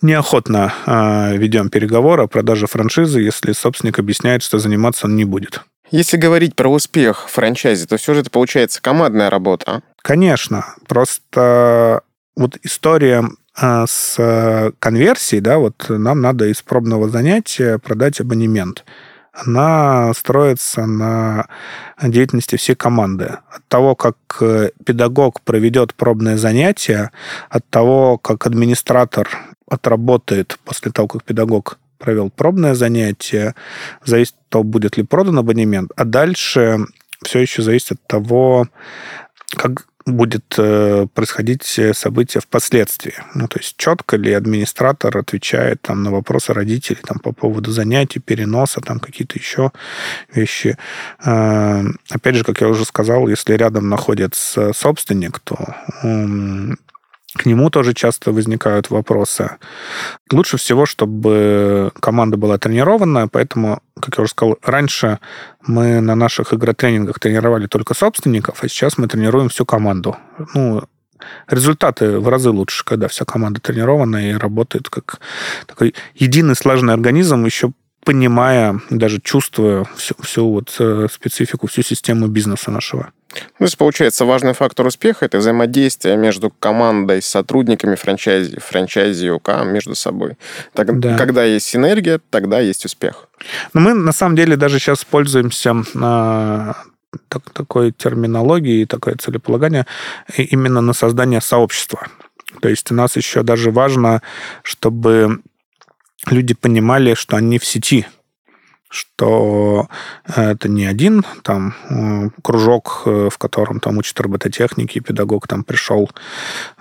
неохотно 0.00 0.74
э, 0.86 1.36
ведем 1.36 1.70
переговоры 1.70 2.24
о 2.24 2.26
продаже 2.26 2.66
франшизы, 2.66 3.20
если 3.20 3.52
собственник 3.52 3.98
объясняет, 3.98 4.42
что 4.42 4.58
заниматься 4.58 5.06
он 5.06 5.16
не 5.16 5.24
будет. 5.24 5.62
Если 5.90 6.16
говорить 6.16 6.56
про 6.56 6.68
успех 6.68 7.28
франчайзи, 7.28 7.86
то 7.86 7.98
все 7.98 8.14
же 8.14 8.20
это 8.20 8.30
получается 8.30 8.80
командная 8.80 9.28
работа. 9.28 9.82
Конечно. 10.00 10.74
Просто 10.88 12.02
вот 12.34 12.56
история 12.62 13.18
а, 13.20 13.24
с 13.56 14.72
конверсией, 14.78 15.40
да, 15.40 15.58
вот 15.58 15.86
нам 15.88 16.20
надо 16.20 16.46
из 16.46 16.62
пробного 16.62 17.08
занятия 17.08 17.78
продать 17.78 18.20
абонемент. 18.20 18.84
Она 19.32 20.12
строится 20.14 20.84
на 20.84 21.46
деятельности 22.02 22.56
всей 22.56 22.74
команды. 22.74 23.38
От 23.50 23.66
того, 23.68 23.94
как 23.96 24.16
э, 24.42 24.70
педагог 24.84 25.40
проведет 25.40 25.94
пробное 25.94 26.36
занятие, 26.36 27.10
от 27.48 27.66
того, 27.70 28.18
как 28.18 28.46
администратор 28.46 29.28
отработает 29.66 30.58
после 30.64 30.92
того, 30.92 31.08
как 31.08 31.24
педагог 31.24 31.78
провел 31.96 32.28
пробное 32.28 32.74
занятие, 32.74 33.54
зависит 34.04 34.34
от 34.34 34.48
того, 34.50 34.64
будет 34.64 34.98
ли 34.98 35.02
продан 35.02 35.38
абонемент. 35.38 35.92
А 35.96 36.04
дальше 36.04 36.80
все 37.22 37.38
еще 37.38 37.62
зависит 37.62 37.92
от 37.92 38.06
того, 38.06 38.66
как 39.56 39.86
будет 40.06 40.54
э, 40.58 41.06
происходить 41.14 41.78
э, 41.78 41.94
события 41.94 42.40
впоследствии. 42.40 43.14
Ну, 43.34 43.48
то 43.48 43.58
есть 43.58 43.76
четко 43.76 44.16
ли 44.16 44.32
администратор 44.32 45.16
отвечает 45.16 45.82
там, 45.82 46.02
на 46.02 46.10
вопросы 46.10 46.52
родителей 46.52 47.00
там, 47.02 47.18
по 47.18 47.32
поводу 47.32 47.70
занятий, 47.70 48.20
переноса, 48.20 48.80
там 48.80 49.00
какие-то 49.00 49.38
еще 49.38 49.70
вещи. 50.34 50.76
Э, 51.24 51.84
опять 52.10 52.34
же, 52.34 52.44
как 52.44 52.60
я 52.60 52.68
уже 52.68 52.84
сказал, 52.84 53.28
если 53.28 53.54
рядом 53.54 53.88
находится 53.88 54.72
собственник, 54.72 55.38
то 55.40 55.74
к 57.34 57.46
нему 57.46 57.70
тоже 57.70 57.94
часто 57.94 58.32
возникают 58.32 58.90
вопросы. 58.90 59.56
Лучше 60.30 60.56
всего, 60.58 60.86
чтобы 60.86 61.90
команда 62.00 62.36
была 62.36 62.58
тренированная, 62.58 63.26
поэтому, 63.26 63.80
как 64.00 64.18
я 64.18 64.24
уже 64.24 64.30
сказал, 64.32 64.58
раньше 64.62 65.18
мы 65.66 66.00
на 66.00 66.14
наших 66.14 66.52
игротренингах 66.52 67.18
тренировали 67.18 67.66
только 67.66 67.94
собственников, 67.94 68.62
а 68.62 68.68
сейчас 68.68 68.98
мы 68.98 69.08
тренируем 69.08 69.48
всю 69.48 69.64
команду. 69.64 70.16
Ну, 70.54 70.82
результаты 71.48 72.18
в 72.18 72.28
разы 72.28 72.50
лучше, 72.50 72.84
когда 72.84 73.08
вся 73.08 73.24
команда 73.24 73.60
тренирована 73.60 74.30
и 74.30 74.34
работает 74.34 74.88
как 74.88 75.20
такой 75.66 75.94
единый 76.14 76.56
слаженный 76.56 76.94
организм, 76.94 77.44
еще 77.44 77.72
понимая, 78.04 78.80
даже 78.90 79.20
чувствуя 79.20 79.84
всю, 79.96 80.14
всю 80.20 80.50
вот 80.50 80.74
э, 80.80 81.06
специфику, 81.10 81.68
всю 81.68 81.82
систему 81.82 82.26
бизнеса 82.26 82.70
нашего. 82.70 83.12
То 83.32 83.64
есть, 83.64 83.78
получается, 83.78 84.24
важный 84.24 84.52
фактор 84.52 84.86
успеха– 84.86 85.24
это 85.26 85.38
взаимодействие 85.38 86.16
между 86.16 86.50
командой, 86.50 87.22
сотрудниками 87.22 87.94
франчайзи, 87.94 88.60
франчайзи 88.60 89.28
УК 89.28 89.64
между 89.64 89.94
собой. 89.94 90.36
Так, 90.74 90.98
да. 91.00 91.16
Когда 91.16 91.44
есть 91.44 91.66
синергия, 91.66 92.20
тогда 92.30 92.60
есть 92.60 92.84
успех. 92.84 93.28
Но 93.72 93.80
мы, 93.80 93.94
на 93.94 94.12
самом 94.12 94.36
деле, 94.36 94.56
даже 94.56 94.78
сейчас 94.78 95.04
пользуемся 95.04 95.74
а, 96.00 96.74
так, 97.28 97.50
такой 97.50 97.92
терминологией, 97.92 98.86
такое 98.86 99.16
целеполагание 99.16 99.86
именно 100.36 100.80
на 100.80 100.92
создание 100.92 101.40
сообщества. 101.40 102.06
То 102.60 102.68
есть 102.68 102.90
у 102.92 102.94
нас 102.94 103.16
еще 103.16 103.42
даже 103.42 103.70
важно, 103.70 104.22
чтобы 104.62 105.40
люди 106.30 106.54
понимали, 106.54 107.14
что 107.14 107.36
они 107.36 107.58
в 107.58 107.64
сети, 107.64 108.06
что 108.92 109.88
это 110.26 110.68
не 110.68 110.84
один 110.84 111.24
там 111.42 111.74
э, 111.88 112.28
кружок, 112.42 113.02
э, 113.06 113.28
в 113.32 113.38
котором 113.38 113.80
там 113.80 113.96
учат 113.96 114.20
робототехники, 114.20 114.98
педагог 114.98 115.48
там 115.48 115.64
пришел, 115.64 116.10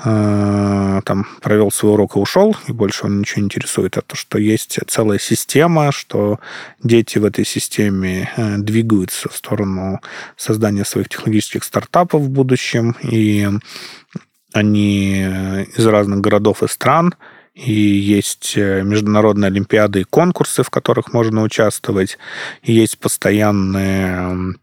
э, 0.03 1.01
там 1.05 1.27
провел 1.41 1.71
свой 1.71 1.93
урок 1.93 2.17
и 2.17 2.19
ушел, 2.19 2.55
и 2.67 2.73
больше 2.73 3.05
он 3.05 3.19
ничего 3.19 3.39
не 3.39 3.45
интересует. 3.45 3.95
Это 3.95 4.17
что 4.17 4.37
есть 4.37 4.77
целая 4.87 5.19
система, 5.19 5.93
что 5.93 6.41
дети 6.83 7.17
в 7.17 7.23
этой 7.23 7.45
системе 7.45 8.29
двигаются 8.57 9.29
в 9.29 9.35
сторону 9.35 10.01
создания 10.35 10.83
своих 10.83 11.07
технологических 11.07 11.63
стартапов 11.63 12.23
в 12.23 12.29
будущем, 12.29 12.93
и 13.03 13.47
они 14.53 15.21
из 15.77 15.85
разных 15.85 16.19
городов 16.19 16.61
и 16.61 16.67
стран, 16.67 17.15
и 17.53 17.73
есть 17.73 18.53
э, 18.55 18.81
международные 18.83 19.47
олимпиады 19.47 20.01
и 20.01 20.05
конкурсы, 20.05 20.63
в 20.63 20.69
которых 20.69 21.13
можно 21.13 21.43
участвовать, 21.43 22.17
и 22.63 22.71
есть 22.71 22.97
постоянные 22.97 24.55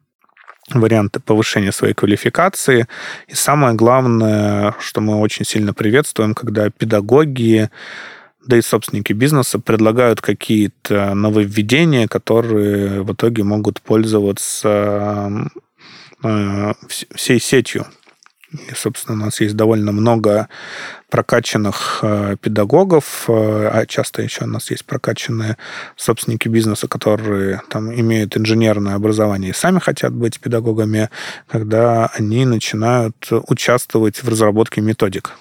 варианты 0.71 1.21
повышения 1.21 1.73
своей 1.73 1.95
квалификации. 1.95 2.87
И 3.27 3.35
самое 3.35 3.75
главное, 3.75 4.75
что 4.81 5.01
мы 5.01 5.17
очень 5.17 5.45
сильно 5.45 5.75
приветствуем, 5.75 6.35
когда 6.35 6.71
педагоги, 6.71 7.71
да 8.47 8.57
и 8.57 8.63
собственники 8.63 9.13
бизнеса 9.13 9.59
предлагают 9.59 10.21
какие-то 10.21 11.15
нововведения, 11.15 12.09
которые 12.09 13.03
в 13.03 13.13
итоге 13.13 13.45
могут 13.45 13.83
пользоваться 13.83 15.31
э, 16.23 16.73
всей 17.15 17.41
сетью 17.41 17.87
и, 18.51 18.75
собственно, 18.75 19.23
у 19.23 19.25
нас 19.27 19.41
есть 19.41 19.57
довольно 19.57 19.93
много 19.93 20.49
прокачанных 21.11 22.01
э, 22.03 22.37
педагогов, 22.41 23.25
э, 23.29 23.33
а 23.33 23.85
часто 23.87 24.23
еще 24.23 24.45
у 24.45 24.47
нас 24.47 24.71
есть 24.71 24.87
прокачанные 24.87 25.59
собственники 25.97 26.49
бизнеса, 26.49 26.89
которые 26.89 27.61
там 27.69 27.93
имеют 27.93 28.37
инженерное 28.37 28.95
образование 28.95 29.51
и 29.51 29.55
сами 29.55 29.81
хотят 29.81 30.13
быть 30.13 30.41
педагогами, 30.41 31.11
когда 31.47 32.07
они 32.07 32.47
начинают 32.47 33.29
участвовать 33.31 34.23
в 34.23 34.29
разработке 34.29 34.81
методик. 34.81 35.33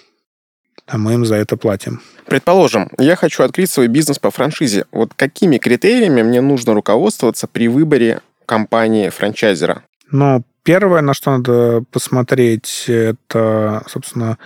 А 0.86 0.98
мы 0.98 1.14
им 1.14 1.26
за 1.26 1.36
это 1.36 1.58
платим. 1.58 2.02
Предположим, 2.26 2.90
я 2.98 3.16
хочу 3.16 3.44
открыть 3.44 3.70
свой 3.70 3.88
бизнес 3.88 4.20
по 4.20 4.32
франшизе. 4.32 4.86
Вот 4.92 5.14
какими 5.14 5.58
критериями 5.58 6.24
мне 6.24 6.42
нужно 6.42 6.74
руководствоваться 6.74 7.48
при 7.48 7.68
выборе 7.68 8.22
компании-франчайзера? 8.46 9.84
Ну, 10.12 10.44
Первое, 10.68 11.00
на 11.00 11.14
что 11.14 11.32
надо 11.32 11.86
посмотреть, 11.92 12.84
это, 12.90 13.86
собственно, 13.88 14.38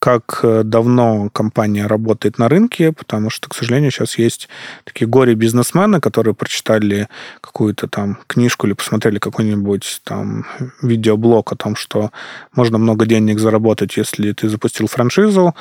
как 0.00 0.40
давно 0.64 1.30
компания 1.30 1.86
работает 1.86 2.36
на 2.36 2.48
рынке, 2.48 2.90
потому 2.90 3.30
что, 3.30 3.48
к 3.48 3.54
сожалению, 3.54 3.92
сейчас 3.92 4.18
есть 4.18 4.48
такие 4.82 5.06
горе-бизнесмены, 5.06 6.00
которые 6.00 6.34
прочитали 6.34 7.08
какую-то 7.40 7.86
там 7.86 8.18
книжку 8.26 8.66
или 8.66 8.74
посмотрели 8.74 9.20
какой-нибудь 9.20 10.00
там 10.02 10.46
видеоблог 10.82 11.52
о 11.52 11.56
том, 11.56 11.76
что 11.76 12.10
можно 12.56 12.78
много 12.78 13.06
денег 13.06 13.38
заработать, 13.38 13.96
если 13.96 14.32
ты 14.32 14.48
запустил 14.48 14.88
франшизу, 14.88 15.54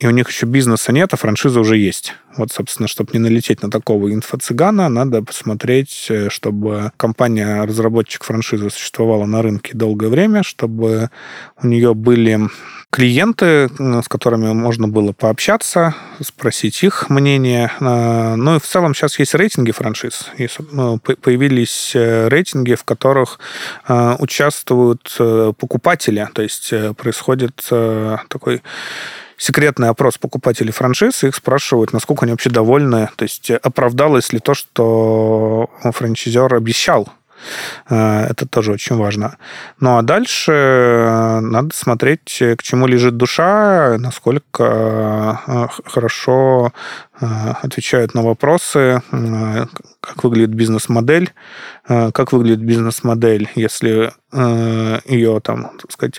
и 0.00 0.06
у 0.06 0.10
них 0.10 0.30
еще 0.30 0.46
бизнеса 0.46 0.92
нет, 0.92 1.12
а 1.12 1.16
франшиза 1.16 1.60
уже 1.60 1.76
есть. 1.76 2.14
Вот, 2.36 2.50
собственно, 2.50 2.88
чтобы 2.88 3.10
не 3.12 3.18
налететь 3.18 3.62
на 3.62 3.70
такого 3.70 4.10
инфо-цыгана, 4.12 4.88
надо 4.88 5.22
посмотреть, 5.22 6.06
э, 6.08 6.30
чтобы 6.30 6.90
компания-разработчик 6.96 8.24
франшизы 8.24 8.70
существовала 8.70 9.26
на 9.26 9.42
рынке 9.42 9.72
долгое 9.74 10.08
время, 10.08 10.42
чтобы 10.42 11.10
у 11.62 11.66
нее 11.66 11.94
были 11.94 12.48
клиенты, 12.90 13.68
с 13.78 14.08
которыми 14.08 14.52
можно 14.54 14.88
было 14.88 15.12
пообщаться, 15.12 15.94
спросить 16.22 16.82
их 16.82 17.10
мнение. 17.10 17.70
А, 17.80 18.36
ну 18.36 18.56
и 18.56 18.58
в 18.58 18.64
целом 18.64 18.94
сейчас 18.94 19.18
есть 19.18 19.34
рейтинги 19.34 19.70
франшиз. 19.70 20.30
Ну, 20.72 20.98
появились 20.98 21.92
э, 21.94 22.28
рейтинги, 22.28 22.74
в 22.74 22.84
которых 22.84 23.38
а, 23.86 24.16
участвуют 24.18 25.14
э, 25.18 25.52
покупатели, 25.58 26.26
то 26.32 26.42
есть 26.42 26.72
происходит 26.96 27.68
такой 28.28 28.62
секретный 29.40 29.88
опрос 29.88 30.18
покупателей 30.18 30.70
франшиз, 30.70 31.24
их 31.24 31.34
спрашивают, 31.34 31.92
насколько 31.92 32.24
они 32.24 32.32
вообще 32.32 32.50
довольны, 32.50 33.08
то 33.16 33.22
есть 33.22 33.50
оправдалось 33.50 34.32
ли 34.32 34.38
то, 34.38 34.52
что 34.52 35.70
франчайзер 35.82 36.54
обещал? 36.54 37.08
Э, 37.88 38.26
это 38.30 38.46
тоже 38.46 38.72
очень 38.72 38.96
важно. 38.96 39.36
Ну 39.78 39.96
а 39.96 40.02
дальше 40.02 40.52
э, 40.52 41.40
надо 41.40 41.74
смотреть, 41.74 42.42
к 42.58 42.62
чему 42.62 42.86
лежит 42.86 43.16
душа, 43.16 43.96
насколько 43.98 45.40
э, 45.46 45.66
хорошо 45.84 46.72
отвечают 47.62 48.14
на 48.14 48.22
вопросы, 48.22 49.02
как 50.00 50.24
выглядит 50.24 50.54
бизнес-модель, 50.54 51.34
как 51.86 52.32
выглядит 52.32 52.60
бизнес-модель, 52.60 53.50
если 53.56 54.10
ее 54.32 55.40
там, 55.40 55.72
так 55.78 55.92
сказать, 55.92 56.18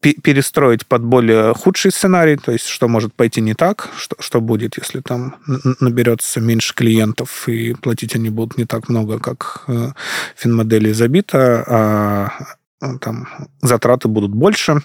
перестроить 0.00 0.86
под 0.86 1.02
более 1.02 1.54
худший 1.54 1.90
сценарий, 1.90 2.36
то 2.36 2.52
есть 2.52 2.66
что 2.66 2.88
может 2.88 3.14
пойти 3.14 3.40
не 3.40 3.54
так, 3.54 3.88
что, 3.96 4.16
что 4.20 4.40
будет, 4.40 4.78
если 4.78 5.00
там 5.00 5.36
наберется 5.80 6.40
меньше 6.40 6.74
клиентов 6.74 7.48
и 7.48 7.74
платить 7.74 8.14
они 8.14 8.30
будут 8.30 8.58
не 8.58 8.64
так 8.64 8.88
много, 8.88 9.18
как 9.18 9.64
э, 9.66 9.90
финмодели 10.36 10.92
забито, 10.92 11.64
а, 11.66 12.32
а 12.80 12.98
там 12.98 13.28
затраты 13.60 14.08
будут 14.08 14.30
больше 14.30 14.82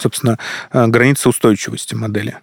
собственно, 0.00 0.38
э, 0.72 0.86
границы 0.86 1.28
устойчивости 1.28 1.94
модели. 1.94 2.38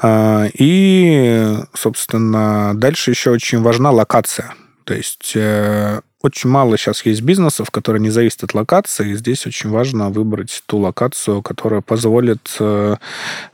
А, 0.00 0.46
и, 0.52 1.56
собственно, 1.72 2.72
дальше 2.74 3.12
еще 3.12 3.30
очень 3.30 3.62
важна 3.62 3.90
локация. 3.90 4.54
То 4.84 4.94
есть 4.94 5.32
э, 5.36 6.00
очень 6.22 6.50
мало 6.50 6.76
сейчас 6.76 7.04
есть 7.06 7.22
бизнесов, 7.22 7.70
которые 7.70 8.02
не 8.02 8.10
зависят 8.10 8.44
от 8.44 8.54
локации, 8.54 9.10
и 9.10 9.16
здесь 9.16 9.46
очень 9.46 9.70
важно 9.70 10.10
выбрать 10.10 10.62
ту 10.66 10.78
локацию, 10.78 11.40
которая 11.40 11.80
позволит 11.80 12.56
э, 12.60 12.96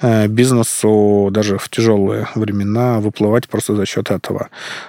э, 0.01 0.27
бизнесу 0.27 1.29
даже 1.31 1.59
в 1.59 1.69
тяжелые 1.69 2.29
времена 2.35 2.99
выплывать 2.99 3.49
просто 3.49 3.77
за 3.77 3.87
счет 3.87 4.11
этого. 4.11 4.49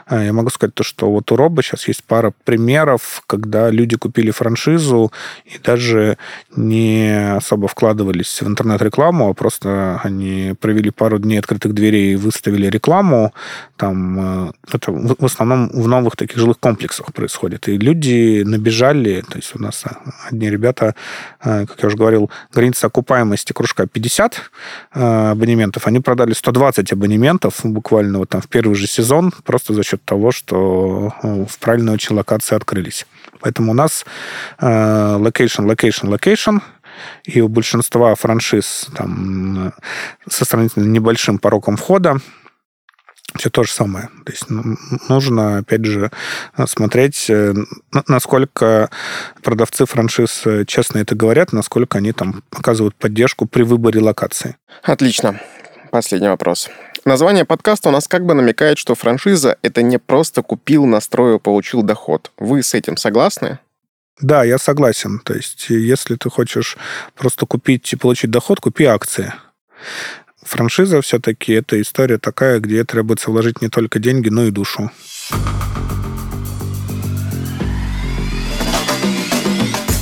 Э, 0.10 0.26
я 0.26 0.34
могу 0.34 0.50
сказать 0.50 0.74
то, 0.74 0.84
что 0.84 1.12
вот 1.12 1.32
у 1.32 1.36
Роба 1.36 1.62
сейчас 1.62 1.88
есть 1.88 2.04
пара 2.04 2.34
примеров, 2.46 3.22
когда 3.28 3.70
люди 3.70 3.96
купили 3.96 4.32
франшизу 4.32 5.12
и 5.46 5.60
даже 5.60 6.18
не 6.56 7.36
особо 7.36 7.68
вкладывались 7.68 8.42
в 8.42 8.48
интернет-рекламу, 8.48 9.30
а 9.30 9.34
просто 9.36 10.02
они 10.04 10.56
провели 10.60 10.90
пару 10.90 11.20
дней 11.20 11.38
открытых 11.38 11.74
дверей 11.74 12.14
и 12.14 12.16
выставили 12.16 12.68
рекламу. 12.68 13.34
Там 13.76 14.52
это 14.72 14.92
в 14.92 15.26
основном 15.26 15.70
в 15.70 15.88
новых 15.88 16.16
таких 16.16 16.38
жилых 16.38 16.60
комплексах 16.60 17.14
происходит 17.14 17.67
и 17.68 17.78
люди 17.78 18.44
набежали, 18.44 19.22
то 19.22 19.38
есть 19.38 19.56
у 19.56 19.60
нас 19.60 19.84
одни 20.30 20.50
ребята, 20.50 20.96
э, 21.44 21.66
как 21.66 21.82
я 21.82 21.88
уже 21.88 21.98
говорил, 21.98 22.32
граница 22.54 22.88
окупаемости 22.88 23.54
кружка 23.54 23.88
50 23.88 24.42
э, 24.94 25.32
абонементов, 25.32 25.88
они 25.88 26.00
продали 26.00 26.34
120 26.34 26.92
абонементов 26.94 27.62
буквально 27.64 28.20
вот 28.20 28.30
там 28.30 28.42
в 28.42 28.48
первый 28.48 28.76
же 28.76 28.88
сезон, 28.88 29.32
просто 29.44 29.74
за 29.74 29.84
счет 29.84 30.04
того, 30.04 30.32
что 30.32 31.14
э, 31.24 31.46
в 31.48 31.60
правильной 31.60 31.94
очень 31.94 32.16
локации 32.16 32.56
открылись. 32.56 33.06
Поэтому 33.40 33.72
у 33.72 33.76
нас 33.76 34.06
location, 34.60 35.68
location, 35.68 36.18
location, 36.18 36.62
и 37.24 37.42
у 37.42 37.48
большинства 37.48 38.16
франшиз 38.16 38.88
там, 38.96 39.74
со 40.28 40.46
сравнительно 40.46 40.86
небольшим 40.86 41.38
пороком 41.38 41.78
входа 41.78 42.20
все 43.36 43.50
то 43.50 43.64
же 43.64 43.72
самое. 43.72 44.10
То 44.26 44.32
есть 44.32 44.46
нужно, 45.10 45.58
опять 45.58 45.86
же, 45.86 46.12
смотреть, 46.66 47.30
э, 47.30 47.54
насколько 48.08 48.90
продавцы 49.44 49.86
франшиз 49.86 50.44
э, 50.46 50.66
честно 50.66 51.00
это 51.00 51.16
говорят, 51.16 51.54
насколько 51.54 51.98
они 51.98 52.14
там 52.14 52.44
оказывают 52.52 52.96
поддержку 52.96 53.46
при 53.46 53.64
выборе 53.64 54.00
локации. 54.00 54.56
Отлично. 54.82 55.40
Последний 55.92 56.30
вопрос. 56.30 56.70
Название 57.06 57.46
подкаста 57.46 57.90
у 57.90 57.92
нас 57.92 58.08
как 58.08 58.26
бы 58.26 58.34
намекает, 58.34 58.78
что 58.78 58.96
франшиза— 58.96 59.58
это 59.62 59.82
не 59.82 59.98
просто 59.98 60.42
купил, 60.44 60.86
настроил, 60.86 61.40
получил 61.40 61.82
доход. 61.82 62.32
Вы 62.38 62.64
с 62.64 62.74
этим 62.74 62.98
согласны? 62.98 63.60
Да, 64.20 64.44
я 64.44 64.58
согласен. 64.58 65.20
То 65.20 65.34
есть, 65.34 65.70
если 65.70 66.16
ты 66.16 66.30
хочешь 66.30 66.78
просто 67.16 67.46
купить 67.46 67.94
и 67.94 67.96
получить 67.96 68.32
доход, 68.32 68.60
купи 68.60 68.86
акции. 68.86 69.34
Франшиза 70.48 71.02
все-таки 71.02 71.54
это 71.54 71.80
история 71.82 72.18
такая, 72.18 72.60
где 72.60 72.84
требуется 72.86 73.30
вложить 73.30 73.62
не 73.62 73.68
только 73.68 74.00
деньги, 74.00 74.30
но 74.30 74.46
и 74.46 74.52
душу. 74.52 74.90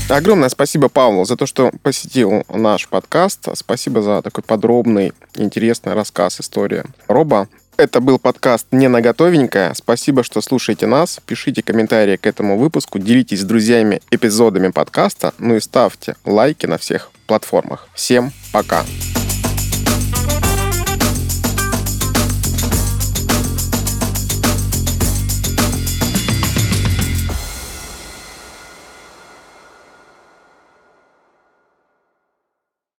Огромное 0.08 0.50
спасибо 0.50 0.88
Павлу 0.88 1.26
за 1.26 1.36
то, 1.36 1.48
что 1.48 1.72
посетил 1.82 2.46
наш 2.48 2.88
подкаст. 2.88 3.48
Спасибо 3.56 4.04
за 4.04 4.22
такой 4.22 4.44
подробный, 4.44 5.14
интересный 5.34 5.94
рассказ, 5.94 6.40
история 6.40 6.86
Роба. 7.08 7.50
Это 7.78 8.00
был 8.00 8.20
подкаст 8.20 8.68
«Не 8.72 8.88
на 8.88 9.02
готовенькое». 9.02 9.74
Спасибо, 9.74 10.24
что 10.24 10.42
слушаете 10.42 10.86
нас. 10.86 11.20
Пишите 11.26 11.64
комментарии 11.64 12.16
к 12.16 12.28
этому 12.28 12.58
выпуску, 12.58 13.00
делитесь 13.00 13.42
с 13.42 13.46
друзьями 13.46 14.00
эпизодами 14.12 14.70
подкаста, 14.70 15.34
ну 15.40 15.56
и 15.56 15.60
ставьте 15.60 16.16
лайки 16.24 16.68
на 16.68 16.78
всех 16.78 17.12
платформах. 17.26 17.90
Всем 17.96 18.32
пока! 18.54 18.84
Пока. 18.84 19.15